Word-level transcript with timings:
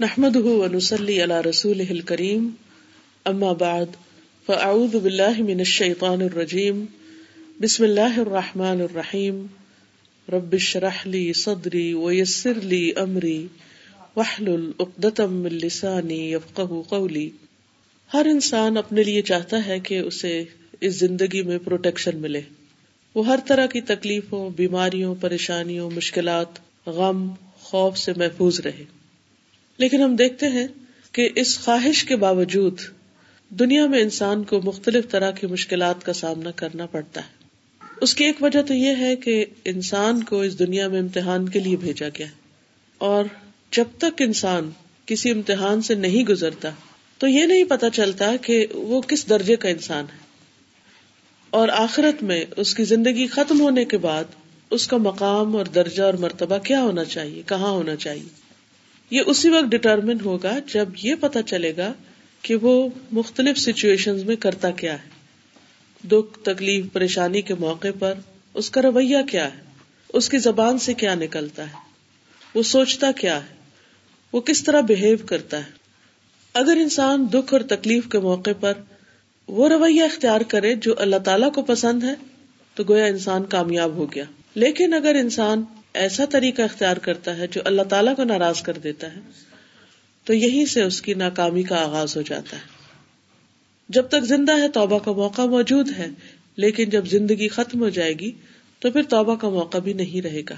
نحمده 0.00 0.44
ونسلي 0.44 1.20
على 1.20 1.34
رسوله 1.46 1.84
الكريم. 1.90 2.50
اما 3.24 3.52
بعد 3.52 3.86
فاعوذ 4.46 4.96
بالله 4.96 5.42
من 5.42 5.60
الشيطان 5.60 6.22
الرجيم. 6.22 6.84
بسم 7.60 7.84
الله 7.84 8.20
الرحمن 8.20 8.80
الرحيم. 8.80 9.46
رب 10.28 10.52
اشرح 10.52 11.06
لي 11.06 11.32
صدري 11.32 11.92
ويسر 11.92 12.54
لي 12.54 12.90
امري 12.96 13.46
واحلل 14.16 14.70
عقدة 14.80 15.26
من 15.26 15.50
لساني 15.50 16.32
يفقهوا 16.32 16.82
قولي. 16.82 17.28
ہر 18.14 18.26
انسان 18.26 18.76
اپنے 18.76 19.02
لیے 19.02 19.22
چاہتا 19.22 19.66
ہے 19.66 19.80
کہ 19.80 19.98
اسے 19.98 20.44
اس 20.80 20.94
زندگی 20.94 21.42
میں 21.42 21.58
پروٹیکشن 21.64 22.18
ملے۔ 22.18 22.40
وہ 23.14 23.26
ہر 23.26 23.38
طرح 23.46 23.66
کی 23.66 23.80
تکلیفوں، 23.80 24.50
بیماریوں، 24.50 25.14
پریشانیوں، 25.20 25.90
مشکلات، 25.90 26.48
غم، 26.86 27.28
خوف 27.54 27.98
سے 27.98 28.12
محفوظ 28.16 28.60
رہے۔ 28.60 29.01
لیکن 29.78 30.02
ہم 30.02 30.16
دیکھتے 30.16 30.46
ہیں 30.46 30.66
کہ 31.12 31.28
اس 31.34 31.58
خواہش 31.58 32.04
کے 32.04 32.16
باوجود 32.16 32.80
دنیا 33.50 33.86
میں 33.86 34.00
انسان 34.00 34.44
کو 34.44 34.60
مختلف 34.64 35.08
طرح 35.08 35.30
کی 35.30 35.46
مشکلات 35.46 36.04
کا 36.04 36.12
سامنا 36.12 36.50
کرنا 36.50 36.86
پڑتا 36.86 37.20
ہے۔ 37.20 37.42
اس 38.00 38.14
کی 38.14 38.24
ایک 38.24 38.42
وجہ 38.42 38.62
تو 38.62 38.74
یہ 38.74 38.96
ہے 38.98 39.16
کہ 39.16 39.44
انسان 39.64 40.22
کو 40.22 40.40
اس 40.40 40.58
دنیا 40.58 40.88
میں 40.88 41.00
امتحان 41.00 41.48
کے 41.48 41.58
لیے 41.58 41.76
بھیجا 41.76 42.08
گیا 42.18 42.26
اور 42.98 43.24
جب 43.70 43.84
تک 43.98 44.22
انسان 44.22 44.70
کسی 45.06 45.30
امتحان 45.30 45.82
سے 45.82 45.94
نہیں 45.94 46.24
گزرتا، 46.24 46.70
تو 47.18 47.26
یہ 47.26 47.46
نہیں 47.46 47.64
پتا 47.64 47.90
چلتا 47.90 48.36
کہ 48.36 48.66
وہ 48.72 49.00
کس 49.00 49.28
درجے 49.28 49.56
کا 49.56 49.68
انسان 49.68 50.04
ہے۔ 50.04 50.18
اور 51.50 51.68
آخرت 51.68 52.22
میں 52.22 52.44
اس 52.56 52.74
کی 52.74 52.84
زندگی 52.84 53.26
ختم 53.26 53.60
ہونے 53.60 53.84
کے 53.84 53.98
بعد 53.98 54.24
اس 54.70 54.86
کا 54.86 54.96
مقام 54.96 55.56
اور 55.56 55.66
درجہ 55.66 56.02
اور 56.02 56.14
مرتبہ 56.14 56.58
کیا 56.58 56.82
ہونا 56.82 57.04
چاہیے، 57.04 57.42
کہاں 57.46 57.70
ہونا 57.70 57.96
چاہیے؟ 57.96 58.41
یہ 59.10 59.22
اسی 59.26 59.48
وقت 59.48 59.64
ڈٹرمن 59.64 60.16
ہوگا 60.24 60.58
جب 60.72 60.88
یہ 61.02 61.14
پتا 61.20 61.42
چلے 61.42 61.72
گا 61.76 61.92
کہ 62.42 62.56
وہ 62.56 62.88
مختلف 63.12 63.58
سچویشن 63.58 64.26
میں 64.26 64.36
کرتا 64.36 64.70
کیا 64.70 64.92
ہے۔ 64.92 65.08
دکھ، 66.08 66.38
تکلیف، 66.38 66.84
پریشانی 66.92 67.42
کے 67.42 67.54
موقع 67.54 67.88
پر 67.98 68.14
اس 68.54 68.70
کا 68.70 68.82
رویہ 68.82 69.18
کیا 69.30 69.54
ہے؟ 69.54 69.60
اس 70.12 70.28
کی 70.28 70.38
زبان 70.38 70.78
سے 70.78 70.94
کیا 70.94 71.14
نکلتا 71.14 71.62
ہے؟ 71.62 71.76
وہ 72.54 72.62
سوچتا 72.62 73.12
کیا 73.12 73.36
ہے؟ 73.36 73.54
وہ 74.32 74.40
کس 74.40 74.64
طرح 74.64 74.80
بہیو 74.80 75.16
کرتا 75.26 75.56
ہے؟ 75.56 75.70
اگر 76.54 76.76
انسان 76.76 77.26
دکھ 77.32 77.54
اور 77.54 77.60
تکلیف 77.60 78.08
کے 78.08 78.18
موقع 78.18 78.50
پر 78.60 78.72
وہ 79.48 79.68
رویہ 79.68 80.02
اختیار 80.02 80.40
کرے 80.40 80.74
جو 80.74 80.94
اللہ 80.98 81.16
تعالیٰ 81.16 81.52
کو 81.52 81.62
پسند 81.62 82.02
ہے، 82.02 82.14
تو 82.74 82.84
گویا 82.88 83.04
انسان 83.04 83.44
کامیاب 83.44 83.90
ہو 83.90 84.12
گیا۔ 84.12 84.24
لیکن 84.54 84.94
اگر 84.94 85.14
انسان 85.14 85.64
ایسا 85.94 86.24
طریقہ 86.24 86.62
اختیار 86.62 86.96
کرتا 86.96 87.38
ہے 87.38 87.46
جو 87.46 87.60
اللہ 87.64 87.82
تعالیٰ 87.82 88.16
کو 88.16 88.24
ناراض 88.24 88.62
کر 88.62 88.72
دیتا 88.72 89.16
ہے، 89.16 89.20
تو 90.24 90.34
یہیں 90.34 90.66
سے 90.66 90.82
اس 90.82 91.02
کی 91.02 91.14
ناکامی 91.14 91.62
کا 91.62 91.76
آغاز 91.76 92.16
ہو 92.16 92.22
جاتا 92.22 92.56
ہے۔ 92.56 92.62
جب 93.88 94.08
تک 94.08 94.24
زندہ 94.24 94.52
ہے 94.52 94.68
توبہ 94.68 94.98
کا 94.98 95.12
موقع 95.12 95.42
موجود 95.42 95.88
ہے، 95.98 96.06
لیکن 96.56 96.84
جب 96.84 97.06
زندگی 97.06 97.48
ختم 97.48 97.80
ہو 97.80 97.88
جائے 97.88 98.12
گی، 98.12 98.30
تو 98.78 98.90
پھر 98.90 99.02
توبہ 99.02 99.34
کا 99.34 99.48
موقع 99.48 99.78
بھی 99.78 99.92
نہیں 99.92 100.22
رہے 100.22 100.42
گا۔ 100.50 100.54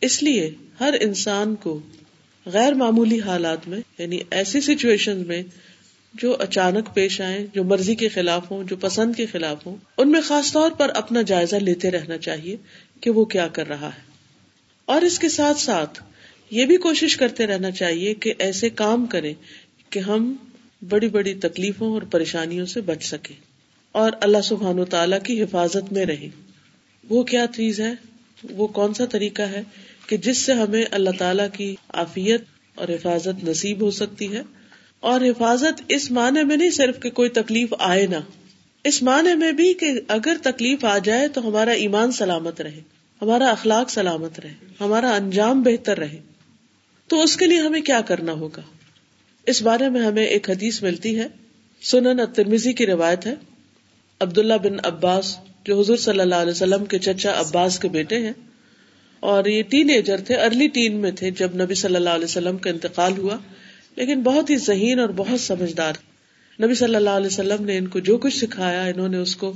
اس 0.00 0.22
لیے 0.22 0.50
ہر 0.80 0.94
انسان 1.00 1.54
کو 1.54 1.80
غیر 2.46 2.72
معمولی 2.72 3.20
حالات 3.20 3.68
میں 3.68 3.80
یعنی 3.98 4.18
ایسی 4.30 4.60
سچویشن 4.60 5.16
میں 5.16 5.42
جو 6.14 6.36
اچانک 6.38 6.94
پیش 6.94 7.20
آئے 7.20 7.46
جو 7.54 7.64
مرضی 7.64 7.94
کے 7.94 8.08
خلاف 8.08 8.50
ہوں، 8.50 8.64
جو 8.64 8.76
پسند 8.76 9.14
کے 9.16 9.26
خلاف 9.26 9.66
ہوں، 9.66 9.76
ان 9.98 10.10
میں 10.10 10.20
خاص 10.20 10.52
طور 10.52 10.70
پر 10.70 10.90
اپنا 10.94 11.22
جائزہ 11.22 11.56
لیتے 11.56 11.90
رہنا 11.90 12.18
چاہیے 12.18 12.56
کہ 13.00 13.10
وہ 13.10 13.24
کیا 13.24 13.48
کر 13.48 13.68
رہا 13.68 13.88
ہے۔ 13.88 14.09
اور 14.90 15.02
اس 15.02 15.18
کے 15.18 15.28
ساتھ 15.28 15.60
ساتھ 15.60 16.02
یہ 16.50 16.66
بھی 16.66 16.76
کوشش 16.76 17.16
کرتے 17.16 17.46
رہنا 17.46 17.70
چاہیے 17.70 18.14
کہ 18.14 18.32
ایسے 18.38 18.70
کام 18.70 19.06
کریں 19.06 19.34
کہ 19.90 19.98
ہم 19.98 20.36
بڑی 20.88 21.08
بڑی 21.08 21.34
تکلیفوں 21.34 21.92
اور 21.92 22.02
پریشانیوں 22.02 22.66
سے 22.66 22.80
بچ 22.80 23.04
سکیں 23.04 23.36
اور 23.92 24.12
اللہ 24.20 24.40
سبحان 24.44 24.78
و 24.78 24.84
تعالی 24.84 25.16
کی 25.24 25.42
حفاظت 25.42 25.92
میں 25.92 26.04
رہے 26.06 26.28
وہ 27.08 27.22
کیا 27.22 27.44
چیز 27.54 27.80
ہے؟ 27.80 27.92
وہ 28.50 28.66
کون 28.66 28.94
سا 28.94 29.04
طریقہ 29.04 29.42
ہے 29.42 29.62
کہ 30.06 30.16
جس 30.16 30.38
سے 30.38 30.52
ہمیں 30.52 30.84
اللہ 30.90 31.10
تعالی 31.18 31.42
کی 31.52 31.74
عافیت 31.88 32.42
اور 32.74 32.88
حفاظت 32.88 33.44
نصیب 33.44 33.80
ہو 33.80 33.90
سکتی 33.90 34.32
ہے؟ 34.36 34.42
اور 35.00 35.20
حفاظت 35.20 35.82
اس 35.88 36.10
معنی 36.10 36.44
میں 36.44 36.56
نہیں 36.56 36.70
صرف 36.70 37.00
کہ 37.02 37.10
کوئی 37.10 37.28
تکلیف 37.28 37.74
آئے 37.78 38.06
نہ، 38.06 38.16
اس 38.84 39.02
معنی 39.02 39.34
میں 39.34 39.52
بھی 39.52 39.74
کہ 39.74 39.92
اگر 40.08 40.36
تکلیف 40.42 40.84
آ 40.84 40.98
جائے 40.98 41.28
تو 41.28 41.48
ہمارا 41.48 41.70
ایمان 41.70 42.12
سلامت 42.12 42.60
رہے۔ 42.60 42.80
ہمارا 43.22 43.48
اخلاق 43.50 43.90
سلامت 43.90 44.40
رہے، 44.40 44.54
ہمارا 44.80 45.14
انجام 45.14 45.62
بہتر 45.62 45.98
رہے۔ 45.98 46.18
تو 47.10 47.22
اس 47.22 47.36
کے 47.36 47.46
لیے 47.46 47.58
ہمیں 47.58 47.80
کیا 47.80 48.00
کرنا 48.00 48.32
ہوگا؟ 48.32 48.62
اس 49.46 49.62
بارے 49.62 49.88
میں 49.88 50.00
ہمیں 50.00 50.24
ایک 50.24 50.50
حدیث 50.50 50.82
ملتی 50.82 51.18
ہے، 51.18 51.26
سنن 51.82 52.20
ترمیزی 52.34 52.72
کی 52.72 52.86
روایت 52.86 53.26
ہے۔ 53.26 53.34
عبداللہ 54.20 54.54
بن 54.54 54.76
عباس، 54.82 55.36
جو 55.64 55.80
حضور 55.80 55.96
صلی 55.96 56.20
اللہ 56.20 56.34
علیہ 56.34 56.50
وسلم 56.50 56.84
کے 56.84 56.98
چچا 56.98 57.32
عباس 57.40 57.78
کے 57.78 57.88
بیٹے 57.88 58.18
ہیں، 58.18 58.32
اور 59.20 59.44
یہ 59.44 59.62
ٹین 59.62 59.90
ایجر 59.90 60.20
تھے 60.20 60.36
ارلی 60.36 60.68
ٹین 60.68 60.96
میں 60.96 61.10
تھے، 61.10 61.30
جب 61.30 61.56
نبی 61.56 61.74
صلی 61.74 61.96
اللہ 61.96 62.10
علیہ 62.10 62.24
وسلم 62.24 62.56
کا 62.56 62.70
انتقال 62.70 63.18
ہوا۔ 63.18 63.36
لیکن 63.96 64.22
بہت 64.22 64.50
ہی 64.50 64.56
ذہین 64.56 65.00
اور 65.00 65.08
بہت 65.08 65.40
سمجھدار 65.40 65.92
نبی 66.62 66.74
صلی 66.74 66.94
اللہ 66.94 67.10
علیہ 67.10 67.26
وسلم 67.26 67.64
نے 67.64 67.76
ان 67.78 67.86
کو 67.86 67.98
جو 67.98 68.18
کچھ 68.18 68.36
سکھایا، 68.36 68.82
انہوں 68.82 69.08
نے 69.08 69.16
اس 69.16 69.36
کو 69.36 69.52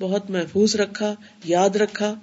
بہت 0.00 0.30
محفوظ 0.30 0.76
رکھا، 0.76 1.14
یاد 1.44 1.76
رکھا۔ 1.76 2.14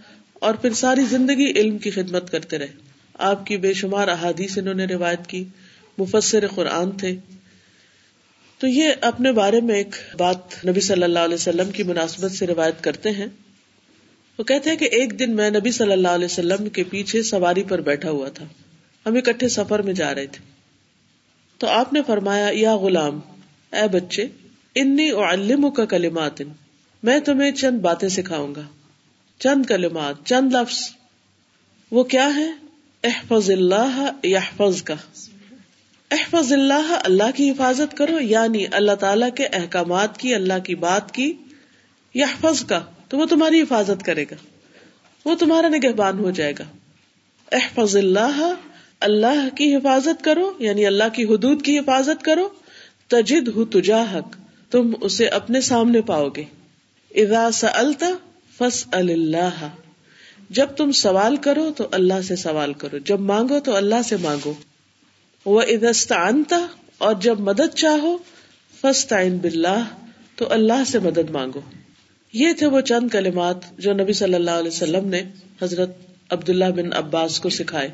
اور 0.42 0.54
پھر 0.54 0.74
ساری 0.74 1.02
زندگی 1.02 1.46
علم 1.46 1.78
کی 1.78 1.92
خدمت 1.92 2.32
کرتے 2.32 2.58
رہے۔ 2.58 2.68
آپ 3.14 3.46
کی 3.46 3.58
بے 3.58 3.74
شمار 3.74 4.08
احادیث 4.08 4.58
انہوں 4.58 4.74
نے 4.74 4.86
روایت 4.86 5.28
کی، 5.28 5.44
مفسر 5.98 6.48
قرآن 6.48 6.92
تھے۔ 6.92 7.16
تو 8.58 8.68
یہ 8.68 8.90
اپنے 9.02 9.32
بارے 9.32 9.62
میں 9.62 9.76
ایک 9.76 9.96
بات 10.18 10.66
نبی 10.66 10.80
صلی 10.80 11.04
اللہ 11.04 11.20
علیہ 11.20 11.36
وسلم 11.36 11.72
کی 11.72 11.84
مناسبت 11.84 12.32
سے 12.32 12.48
روایت 12.48 12.84
کرتے 12.84 13.12
ہیں۔ 13.12 13.26
وہ 14.40 14.44
کہتے 14.44 14.70
ہیں 14.70 14.78
کہ 14.78 14.86
ایک 14.92 15.20
دن 15.20 15.36
میں 15.36 15.50
نبی 15.50 15.72
صلی 15.72 15.92
اللہ 15.92 16.08
علیہ 16.08 16.26
وسلم 16.26 16.70
کے 16.70 16.84
پیچھے 16.84 17.24
سواری 17.24 17.64
پر 17.64 17.82
بیٹھا 17.82 18.10
ہوا 18.10 18.30
تھا۔ 18.30 18.46
ہم 19.06 19.16
اکٹھے 19.16 19.48
سفر 19.48 19.82
میں 19.82 19.94
جا 19.94 20.16
رہے 20.16 20.28
تھے۔ 20.28 20.46
تو 21.58 21.68
آپ 21.68 21.94
نے 21.94 22.02
فرمایا، 22.08 22.50
یا 22.52 22.76
غلام، 22.76 23.20
اے 23.72 23.88
بچے، 23.88 24.26
انی 24.76 25.12
علم 25.12 25.72
کا 25.72 25.86
کلمات، 25.86 26.42
میں 27.04 27.20
تمہیں 27.20 27.52
چند 27.52 27.80
باتیں 27.80 28.10
سکھاؤں 28.10 28.56
گا۔ 28.56 28.62
چند 29.44 29.66
کلمات، 29.66 30.16
چند 30.26 30.54
لفظ۔ 30.54 30.80
وہ 31.92 32.04
کیا 32.04 32.36
ہے؟ 32.36 32.52
احفظ 33.04 33.50
اللہ 33.50 34.12
یحفظ 34.24 34.84
کا 34.84 34.94
احفظ 36.12 36.54
اللہ 36.54 37.00
اللہ 37.06 37.32
کی 37.36 37.52
حفاظت 37.52 37.98
کرو 37.98 38.20
یعنی 38.20 38.66
اللہ 38.72 38.92
تعالی 38.92 39.26
کے 39.36 39.46
احکامات 39.46 40.18
کی، 40.18 40.36
اللہ 40.36 40.60
کی 40.66 40.76
بات 40.76 41.12
کی۔ 41.12 41.34
یحفظ 42.16 42.66
کا 42.66 42.82
تو 43.08 43.18
وہ 43.18 43.26
تمہاری 43.26 43.62
حفاظت 43.62 44.04
کرے 44.04 44.24
گا۔ 44.24 44.36
وہ 45.26 45.36
تمہارا 45.36 45.68
نگہبان 45.68 46.20
ہو 46.20 46.32
جائے 46.32 46.54
گا۔ 46.60 46.64
احفظ 47.52 47.96
اللہ 47.96 48.54
اللہ 49.00 49.56
کی 49.56 49.76
حفاظت 49.76 50.24
کرو 50.24 50.54
یعنی 50.60 50.86
اللہ 50.86 51.04
کی 51.14 51.24
حدود 51.24 51.66
کی 51.66 51.80
حفاظت 51.80 52.24
کرو۔ 52.24 52.50
تجد 53.08 53.48
ہو 53.48 53.66
تجا 53.66 54.02
حق 54.02 54.36
تم 54.72 54.94
اسے 55.02 55.28
اپنے 55.28 55.62
سامنے 55.62 56.02
پاؤ 56.02 56.30
گے۔ 56.30 56.44
ادا 57.16 57.52
سلتا 57.52 58.10
فس 58.62 58.86
اللہ 58.92 59.68
جب 60.50 60.66
تم 60.66 60.92
سوال 60.92 61.38
کرو 61.38 61.72
تو 61.78 61.88
اللہ 61.92 62.22
سے 62.22 62.36
سوال 62.36 62.74
کرو۔ 62.74 62.98
جب 62.98 63.20
مانگو 63.20 63.60
تو 63.60 63.76
اللہ 63.76 64.02
سے 64.06 64.18
مانگو۔ 64.18 64.54
وہ 65.46 65.62
ادستانتا 65.62 66.68
اور 66.98 67.16
جب 67.16 67.40
مدد 67.40 67.76
چاہو 67.76 68.18
فس 68.82 69.08
تعین 69.08 69.38
بلّہ 69.38 69.84
تو 70.36 70.46
اللہ 70.50 70.84
سے 70.88 71.00
مدد 71.00 71.30
مانگو۔ 71.30 71.60
یہ 72.34 72.54
تھے 72.54 72.66
وہ 72.66 72.82
چند 72.82 73.10
کلمات 73.10 73.78
جو 73.78 73.94
نبی 73.94 74.14
صلی 74.14 74.34
اللہ 74.34 74.52
علیہ 74.52 74.72
وسلم 74.72 75.08
نے 75.08 75.24
حضرت 75.62 75.90
عبداللہ 76.30 76.66
بن 76.66 76.94
عباس 76.94 77.40
کو 77.40 77.50
سکھائے۔ 77.50 77.90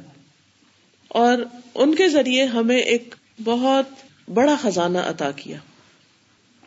اور 1.08 1.38
ان 1.76 1.96
کے 1.96 2.10
ذریعے 2.10 2.46
ہمیں 2.46 2.80
ایک 2.80 3.16
بہت 3.44 3.86
بڑا 4.34 4.56
خزانہ 4.62 4.98
عطا 4.98 5.32
کیا۔ 5.32 5.58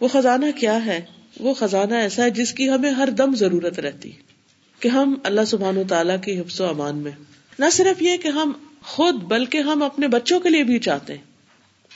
وہ 0.01 0.09
خزانہ 0.09 0.47
کیا 0.57 0.87
ہے؟ 0.87 1.01
وہ 1.41 1.55
خزانہ 1.55 1.95
ایسا 1.95 2.25
ہے 2.25 2.31
جس 2.31 2.53
کی 2.53 2.71
ہمیں 2.71 2.91
ہر 2.91 3.09
دم 3.11 3.35
ضرورت 3.35 3.79
رہتی 3.79 4.11
کہ 4.81 4.89
ہم 4.89 5.15
اللہ 5.23 5.41
سبحان 5.47 5.79
و 5.79 5.83
تعالیٰ 5.89 6.17
کی 6.25 6.41
حفظ 6.41 6.61
و 6.61 6.67
امان 6.67 6.99
میں 6.99 7.13
نہ 7.59 7.65
صرف 7.73 8.03
یہ 8.03 8.17
کہ 8.17 8.29
ہم 8.29 8.53
خود، 8.83 9.15
بلکہ 9.15 9.59
ہم 9.59 9.83
اپنے 9.83 10.09
بچوں 10.09 10.41
کے 10.41 10.49
لیے 10.49 10.63
بھی 10.65 10.79
چاہتے 10.79 11.13
ہیں۔ 11.13 11.31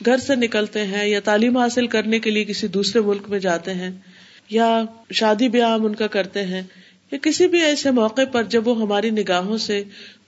گھر 0.05 0.17
سے 0.17 0.35
نکلتے 0.35 0.87
ہیں 0.87 1.09
یا 1.09 1.21
تعلیم 1.21 1.57
حاصل 1.57 1.87
کرنے 1.87 2.19
کے 2.19 2.31
لیے 2.31 2.45
کسی 2.45 2.67
دوسرے 2.67 3.03
ملک 3.03 3.29
میں 3.29 3.39
جاتے 3.39 3.75
ہیں 3.75 3.91
یا 4.51 4.83
شادی 5.13 5.49
بیاہ 5.49 5.73
ہم 5.73 5.87
ان 5.87 5.95
کا 5.95 6.07
کرتے 6.07 6.43
ہیں 6.43 6.63
یا 7.13 7.19
کسی 7.23 7.47
بھی 7.47 7.61
ایسے 7.61 7.91
موقع 7.91 8.25
پر 8.33 8.43
جب 8.43 8.69
وہ 8.69 8.81
ہماری 8.81 9.11
نگاہوں 9.11 9.59
سے 9.59 9.83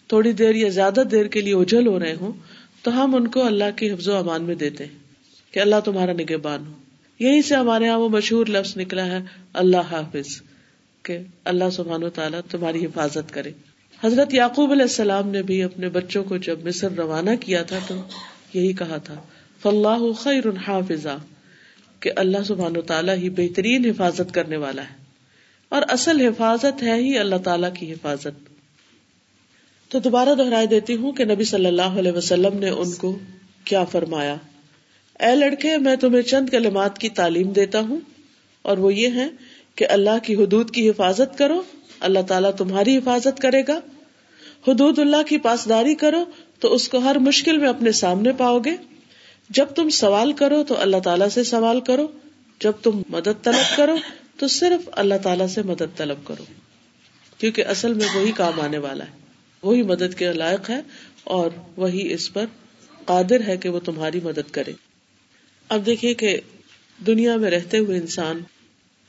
تھوڑی 0.08 0.32
دیر 0.32 0.54
یا 0.54 0.68
زیادہ 0.68 1.02
دیر 1.10 1.26
کے 1.26 1.40
لیے 1.40 1.54
اجل 1.54 1.86
ہو 1.86 1.98
رہے 1.98 2.14
ہوں، 2.14 2.32
تو 2.82 3.04
ہم 3.04 3.14
ان 3.14 3.28
کو 3.28 3.46
اللہ 3.46 3.76
کے 3.76 3.92
حفظ 3.92 4.08
و 4.08 4.16
امان 4.16 4.42
میں 4.42 4.54
دیتے 4.54 4.84
ہیں 4.84 4.98
کہ 5.52 5.60
اللہ 5.60 5.76
تمہارا 5.84 6.12
نگہبان 6.12 6.66
ہو۔ 6.66 6.72
یہیں 7.18 7.42
سے 7.42 7.54
ہمارے 7.54 7.84
یہاں 7.84 7.98
وہ 7.98 8.08
مشہور 8.08 8.46
لفظ 8.46 8.76
نکلا 8.76 9.06
ہے، 9.06 9.18
اللہ 9.52 9.76
حافظ، 9.76 10.42
کہ 11.02 11.18
اللہ 11.44 11.70
سبحان 11.72 12.04
و 12.04 12.10
تعالیٰ 12.10 12.40
تمہاری 12.50 12.84
حفاظت 12.84 13.32
کرے۔ 13.32 13.52
حضرت 14.04 14.34
یعقوب 14.34 14.70
علیہ 14.70 14.82
السلام 14.82 15.28
نے 15.28 15.42
بھی 15.42 15.62
اپنے 15.62 15.88
بچوں 15.88 16.24
کو 16.24 16.36
جب 16.36 16.66
مصر 16.66 16.92
روانہ 16.92 17.30
کیا 17.40 17.62
تھا 17.62 17.78
تو 17.88 17.94
یہی 18.54 18.72
کہا 18.72 18.96
تھا 18.96 19.14
فلاح 19.62 19.98
خیر 20.18 20.42
حافظہ، 20.68 21.18
کہ 22.00 22.10
اللہ 22.16 22.38
سبحان 22.46 22.76
و 22.76 22.80
تعالیٰ 22.80 23.16
ہی 23.16 23.30
بہترین 23.30 23.84
حفاظت 23.84 24.34
کرنے 24.34 24.56
والا 24.56 24.82
ہے۔ 24.82 25.06
اور 25.68 25.82
اصل 25.88 26.20
حفاظت 26.20 26.82
ہے 26.82 26.94
ہی 26.94 27.18
اللہ 27.18 27.36
تعالیٰ 27.36 27.74
کی 27.74 27.92
حفاظت۔ 27.92 28.48
تو 29.88 29.98
دوبارہ 29.98 30.28
دہرائی 30.38 30.66
دیتی 30.66 30.96
ہوں 30.96 31.12
کہ 31.12 31.24
نبی 31.24 31.44
صلی 31.44 31.66
اللہ 31.66 31.82
علیہ 31.82 32.12
وسلم 32.12 32.58
نے 32.58 32.68
ان 32.68 32.92
کو 32.92 33.18
کیا 33.64 33.84
فرمایا۔ 33.84 34.36
اے 35.20 35.34
لڑکے، 35.34 35.78
میں 35.78 35.96
تمہیں 35.96 36.22
چند 36.22 36.48
کلمات 36.48 36.98
کی 36.98 37.08
تعلیم 37.08 37.52
دیتا 37.52 37.80
ہوں، 37.80 38.00
اور 38.62 38.78
وہ 38.78 38.94
یہ 38.94 39.08
ہے 39.08 39.28
کہ 39.74 39.86
اللہ 39.88 40.18
کی 40.22 40.34
حدود 40.34 40.70
کی 40.70 40.90
حفاظت 40.90 41.38
کرو، 41.38 41.62
اللہ 42.00 42.18
تعالیٰ 42.28 42.52
تمہاری 42.52 42.96
حفاظت 42.96 43.40
کرے 43.40 43.62
گا۔ 43.68 43.80
حدود 44.68 44.98
اللہ 44.98 45.22
کی 45.28 45.38
پاسداری 45.38 45.94
کرو، 45.94 46.24
تو 46.60 46.74
اس 46.74 46.88
کو 46.88 46.98
ہر 46.98 47.18
مشکل 47.18 47.58
میں 47.58 47.68
اپنے 47.68 47.92
سامنے 47.92 48.32
پاؤ 48.32 48.58
گے۔ 48.58 48.76
جب 49.50 49.66
تم 49.66 49.88
سوال 49.88 50.32
کرو، 50.32 50.64
تو 50.64 50.80
اللہ 50.80 50.96
تعالیٰ 50.96 51.28
سے 51.28 51.44
سوال 51.44 51.80
کرو۔ 51.80 52.06
جب 52.60 52.72
تم 52.82 53.02
مدد 53.08 53.44
طلب 53.44 53.76
کرو، 53.76 53.96
تو 54.38 54.48
صرف 54.48 54.88
اللہ 54.92 55.14
تعالیٰ 55.22 55.46
سے 55.46 55.62
مدد 55.62 55.96
طلب 55.96 56.16
کرو۔ 56.24 56.44
کیونکہ 57.38 57.64
اصل 57.64 57.94
میں 57.94 58.06
وہی 58.14 58.32
کام 58.32 58.60
آنے 58.60 58.78
والا 58.78 59.04
ہے۔ 59.04 59.10
وہی 59.62 59.82
مدد 59.82 60.14
کے 60.14 60.32
لائق 60.32 60.70
ہے، 60.70 60.80
اور 61.24 61.50
وہی 61.76 62.12
اس 62.12 62.32
پر 62.32 62.44
قادر 63.04 63.40
ہے 63.46 63.56
کہ 63.56 63.68
وہ 63.68 63.80
تمہاری 63.80 64.20
مدد 64.24 64.50
کرے۔ 64.50 64.72
اب 65.68 65.86
دیکھیے 65.86 66.14
کہ 66.14 66.40
دنیا 67.06 67.36
میں 67.36 67.50
رہتے 67.50 67.78
ہوئے 67.78 67.98
انسان 67.98 68.40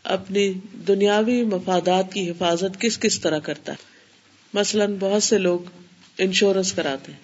اپنی 0.03 0.53
دنیاوی 0.87 1.43
مفادات 1.43 2.13
کی 2.13 2.29
حفاظت 2.29 2.81
کس 2.81 2.99
کس 2.99 3.19
طرح 3.19 3.39
کرتا 3.39 3.71
ہے؟ 3.71 3.77
مثلاً 4.53 4.95
بہت 4.99 5.23
سے 5.23 5.37
لوگ 5.37 5.59
انشورنس 6.17 6.73
کراتے 6.73 7.11
ہیں، 7.11 7.19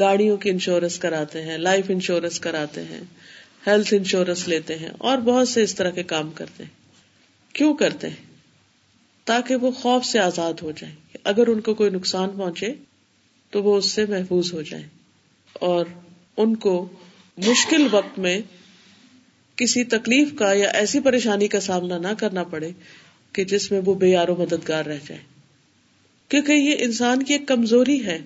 گاڑیوں 0.00 0.36
کی 0.36 0.50
انشورنس 0.50 0.98
کراتے 0.98 1.42
ہیں، 1.42 1.58
لائف 1.58 1.84
انشورنس 1.88 2.40
کراتے 2.40 2.82
ہیں، 2.84 3.00
ہیلتھ 3.66 3.94
انشورنس 3.94 4.48
لیتے 4.48 4.78
ہیں 4.78 4.90
اور 4.98 5.18
بہت 5.18 5.48
سے 5.48 5.62
اس 5.62 5.74
طرح 5.74 5.90
کے 5.90 6.02
کام 6.02 6.30
کرتے 6.30 6.64
ہیں۔ 6.64 6.70
کیوں 7.54 7.74
کرتے 7.74 8.08
ہیں؟ 8.08 8.30
تاکہ 9.24 9.56
وہ 9.56 9.70
خوف 9.70 10.04
سے 10.04 10.18
آزاد 10.18 10.54
ہو 10.62 10.70
جائیں 10.70 10.94
اگر 11.24 11.46
ان 11.46 11.60
کو 11.60 11.74
کوئی 11.74 11.90
نقصان 11.90 12.30
پہنچے 12.30 12.72
تو 13.50 13.62
وہ 13.62 13.76
اس 13.76 13.90
سے 13.90 14.06
محفوظ 14.06 14.54
ہو 14.54 14.62
جائیں 14.62 14.86
اور 15.52 15.86
ان 16.36 16.56
کو 16.56 16.88
مشکل 17.38 17.86
وقت 17.90 18.18
میں 18.18 18.40
کسی 19.60 19.84
تکلیف 19.84 20.28
کا 20.38 20.52
یا 20.52 20.68
ایسی 20.68 21.00
پریشانی 21.00 21.48
کا 21.48 21.60
سامنا 21.60 21.98
نہ 21.98 22.08
کرنا 22.18 22.42
پڑے 22.42 22.70
کہ 23.32 23.44
جس 23.44 23.72
میں 23.72 23.80
وہ 23.84 23.94
بے 23.94 24.08
یار 24.08 24.28
و 24.28 24.36
مددگار 24.36 24.84
رہ 24.84 24.98
جائے۔ 25.08 25.20
کیونکہ 26.28 26.52
یہ 26.52 26.74
انسان 26.78 27.22
کی 27.22 27.34
ایک 27.34 27.48
کمزوری 27.48 28.04
ہے۔ 28.04 28.18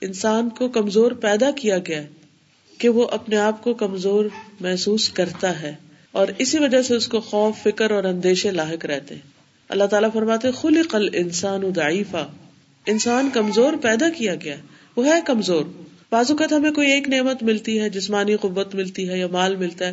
انسان 0.00 0.48
کو 0.48 0.68
کمزور 0.68 1.12
پیدا 1.12 1.50
کیا 1.50 1.78
گیا 1.78 2.02
ہے 2.02 2.08
کہ 2.78 2.88
وہ 2.88 3.08
اپنے 3.08 3.36
آپ 3.36 3.64
کو 3.64 3.74
کمزور 3.74 4.24
محسوس 4.60 5.08
کرتا 5.08 5.62
ہے 5.62 5.74
اور 6.12 6.28
اسی 6.38 6.58
وجہ 6.58 6.82
سے 6.82 6.96
اس 6.96 7.08
کو 7.08 7.20
خوف، 7.20 7.56
فکر 7.62 7.90
اور 7.90 8.04
اندیشے 8.04 8.50
لاحق 8.50 8.86
رہتے 8.86 9.14
ہیں۔ 9.14 9.22
اللہ 9.68 9.84
تعالیٰ 9.84 10.08
فرماتے 10.12 10.50
خل 10.50 10.82
قل 10.90 11.08
انسان 11.12 11.64
ادائفا 11.64 12.26
انسان 12.86 13.30
کمزور 13.30 13.72
پیدا 13.82 14.08
کیا 14.08 14.34
گیا۔ 14.34 14.56
وہ 14.96 15.06
ہے 15.06 15.20
کمزور۔ 15.26 15.64
بازوقت 16.10 16.52
ہمیں 16.52 16.70
کوئی 16.70 16.90
ایک 16.90 17.08
نعمت 17.08 17.42
ملتی 17.42 17.80
ہے، 17.80 17.90
جسمانی 17.90 18.36
قوت 18.36 18.74
ملتی 18.74 19.08
ہے 19.08 19.18
یا 19.18 19.26
مال 19.26 19.56
ملتا 19.56 19.86
ہے۔ 19.86 19.92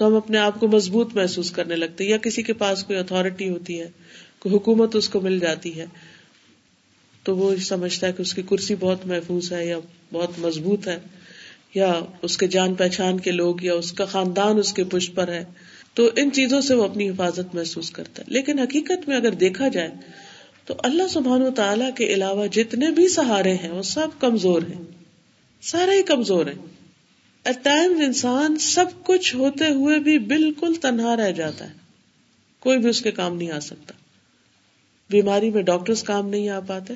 تو 0.00 0.06
ہم 0.06 0.14
اپنے 0.14 0.38
آپ 0.38 0.60
کو 0.60 0.68
مضبوط 0.68 1.14
محسوس 1.14 1.50
کرنے 1.50 1.76
لگتے 1.76 2.04
یا 2.04 2.16
کسی 2.16 2.42
کے 2.42 2.52
پاس 2.52 2.84
کوئی 2.84 2.98
اتارٹی 2.98 3.48
ہوتی 3.48 3.80
ہے، 3.80 3.88
کوئی 4.38 4.54
حکومت 4.54 4.96
اس 4.96 5.08
کو 5.08 5.20
مل 5.20 5.38
جاتی 5.38 5.80
ہے، 5.80 5.86
تو 7.22 7.36
وہ 7.36 7.56
سمجھتا 7.56 8.06
ہے 8.06 8.12
کہ 8.12 8.22
اس 8.22 8.34
کی 8.34 8.42
کرسی 8.42 8.74
بہت 8.80 9.06
محفوظ 9.06 9.52
ہے، 9.52 9.66
یا 9.66 9.78
بہت 10.12 10.38
مضبوط 10.38 10.88
ہے، 10.88 10.98
یا 11.74 12.00
اس 12.22 12.36
کے 12.36 12.46
جان 12.46 12.74
پہچان 12.74 13.20
کے 13.20 13.30
لوگ، 13.30 13.62
یا 13.62 13.74
اس 13.74 13.92
کا 13.92 14.04
خاندان 14.04 14.58
اس 14.58 14.72
کے 14.72 14.84
پشت 14.84 15.14
پر 15.14 15.28
ہے۔ 15.28 15.44
تو 15.94 16.10
ان 16.16 16.30
چیزوں 16.32 16.60
سے 16.60 16.74
وہ 16.74 16.84
اپنی 16.84 17.10
حفاظت 17.10 17.54
محسوس 17.54 17.90
کرتا 17.90 18.22
ہے۔ 18.22 18.32
لیکن 18.32 18.58
حقیقت 18.58 19.08
میں 19.08 19.16
اگر 19.16 19.30
دیکھا 19.30 19.68
جائے، 19.68 19.90
تو 20.64 20.74
اللہ 20.78 21.08
سبحان 21.10 21.42
و 21.42 21.50
تعالی 21.50 21.84
کے 21.96 22.04
علاوہ 22.06 22.46
جتنے 22.46 22.90
بھی 22.90 23.08
سہارے 23.08 23.54
ہیں، 23.54 23.70
وہ 23.70 23.82
سب 23.82 24.08
کمزور 24.20 24.62
ہیں۔ 24.62 24.84
سارے 25.62 25.90
ہی 25.90 26.02
کمزور 26.02 26.46
ہیں۔ 26.46 26.79
ایٹ 27.50 27.64
ٹائم 27.64 27.92
انسان 27.92 28.58
سب 28.58 28.84
کچھ 29.04 29.36
ہوتے 29.36 29.70
ہوئے 29.70 29.98
بھی 29.98 30.18
بالکل 30.18 30.74
تنہا 30.74 31.16
رہ 31.16 31.30
جاتا 31.30 31.64
ہے۔ 31.64 31.74
کوئی 32.60 32.78
بھی 32.78 32.88
اس 32.88 33.02
کے 33.02 33.10
کام 33.10 33.36
نہیں 33.36 33.50
آ 33.50 33.60
سکتا۔ 33.60 33.94
بیماری 35.10 35.50
میں 35.50 35.62
ڈاکٹرز 35.62 36.02
کام 36.02 36.28
نہیں 36.28 36.48
آ 36.48 36.60
پاتے۔ 36.60 36.94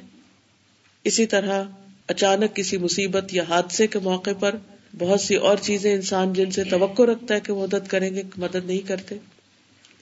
اسی 1.05 1.27
طرح 1.27 1.65
اچانک 2.07 2.57
کسی 2.57 2.79
مصیبت 2.79 3.35
یا 3.35 3.43
حادثے 3.49 3.87
کے 3.87 3.99
موقع 3.99 4.31
پر 4.41 4.55
بہت 4.99 5.21
سی 5.21 5.35
اور 5.35 5.57
چیزیں 5.57 5.95
انسان 5.95 6.33
جن 6.33 6.51
سے 6.51 6.65
توقع 6.65 7.03
رکھتا 7.03 7.35
ہے 7.35 7.41
کہ 7.41 7.53
وہ 7.53 7.67
مدد 7.67 7.89
کریں 7.89 8.15
گے، 8.15 8.23
مدد 8.37 8.67
نہیں 8.67 8.89
کرتے۔ 8.89 9.19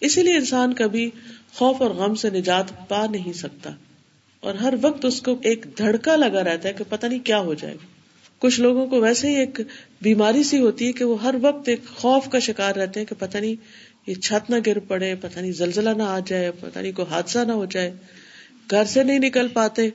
اسی 0.01 0.23
لیے 0.23 0.35
انسان 0.35 0.75
کبھی 0.75 1.11
خوف 1.55 1.83
اور 1.83 1.91
غم 1.91 2.15
سے 2.15 2.31
نجات 2.31 2.89
پا 2.89 3.07
نہیں 3.07 3.33
سکتا۔ 3.33 3.71
اور 4.41 4.55
ہر 4.55 4.75
وقت 4.83 5.05
اس 5.05 5.23
کو 5.23 5.37
ایک 5.43 5.67
دھڑکا 5.79 6.17
لگا 6.17 6.45
رہتا 6.45 6.69
ہے 6.69 6.75
کہ 6.75 6.85
پتہ 6.89 7.07
نہیں 7.07 7.27
کیا 7.27 7.39
ہو 7.39 7.55
جائے 7.55 7.75
گا۔ 7.75 8.02
کچھ 8.43 8.61
لوگوں 8.61 8.87
کو 8.87 9.01
ویسے 9.01 9.29
ہی 9.29 9.35
ایک 9.35 9.61
بیماری 10.03 10.43
سی 10.43 10.59
ہوتی 10.59 10.87
ہے 10.87 10.93
کہ 10.93 11.05
وہ 11.05 11.23
ہر 11.23 11.35
وقت 11.43 11.69
ایک 11.69 11.81
خوف 11.87 12.29
کا 12.29 12.39
شکار 12.39 12.75
رہتے 12.75 13.01
ہیں 13.01 13.07
کہ 13.07 13.15
پتہ 13.15 13.39
نہیں 13.39 13.55
یہ 14.07 14.15
چھت 14.15 14.51
نہ 14.51 14.57
گر 14.67 14.79
پڑے، 14.79 15.15
پتہ 15.15 15.41
نہیں 15.41 15.53
زلزلہ 15.53 15.91
نہ 15.91 16.03
آ 16.03 16.19
جائے، 16.27 16.51
پتہ 16.61 16.79
نہیں 16.79 16.93
کوئی 16.93 17.09
حادثہ 17.11 17.39
نہ 17.39 17.53
ہو 17.53 17.65
جائے۔ 17.65 17.93
گھر 18.71 18.85
سے 18.85 19.03
نہیں 19.03 19.19
نکل 19.19 19.49
پاتے، 19.49 19.89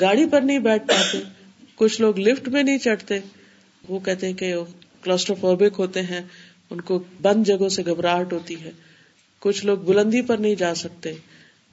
گاڑی 0.00 0.26
پر 0.26 0.40
نہیں 0.40 0.58
بیٹھ 0.58 0.86
پاتے، 0.88 1.18
کچھ 1.74 2.00
لوگ 2.00 2.18
لفٹ 2.18 2.48
میں 2.48 2.62
نہیں 2.62 2.78
چڑھتے۔ 2.78 3.18
وہ 3.88 3.98
کہتے 3.98 4.26
ہیں 4.26 4.34
کہ 4.34 4.54
کلاسٹروفوبک 5.02 5.78
ہوتے 5.78 6.02
ہیں، 6.02 6.20
ان 6.70 6.80
کو 6.80 7.02
بند 7.22 7.46
جگہوں 7.46 7.68
سے 7.68 7.82
گھبراہٹ 7.86 8.32
ہوتی 8.32 8.54
ہے۔ 8.60 8.70
کچھ 9.38 9.66
لوگ 9.66 9.78
بلندی 9.78 10.22
پر 10.22 10.36
نہیں 10.36 10.54
جا 10.54 10.74
سکتے، 10.74 11.12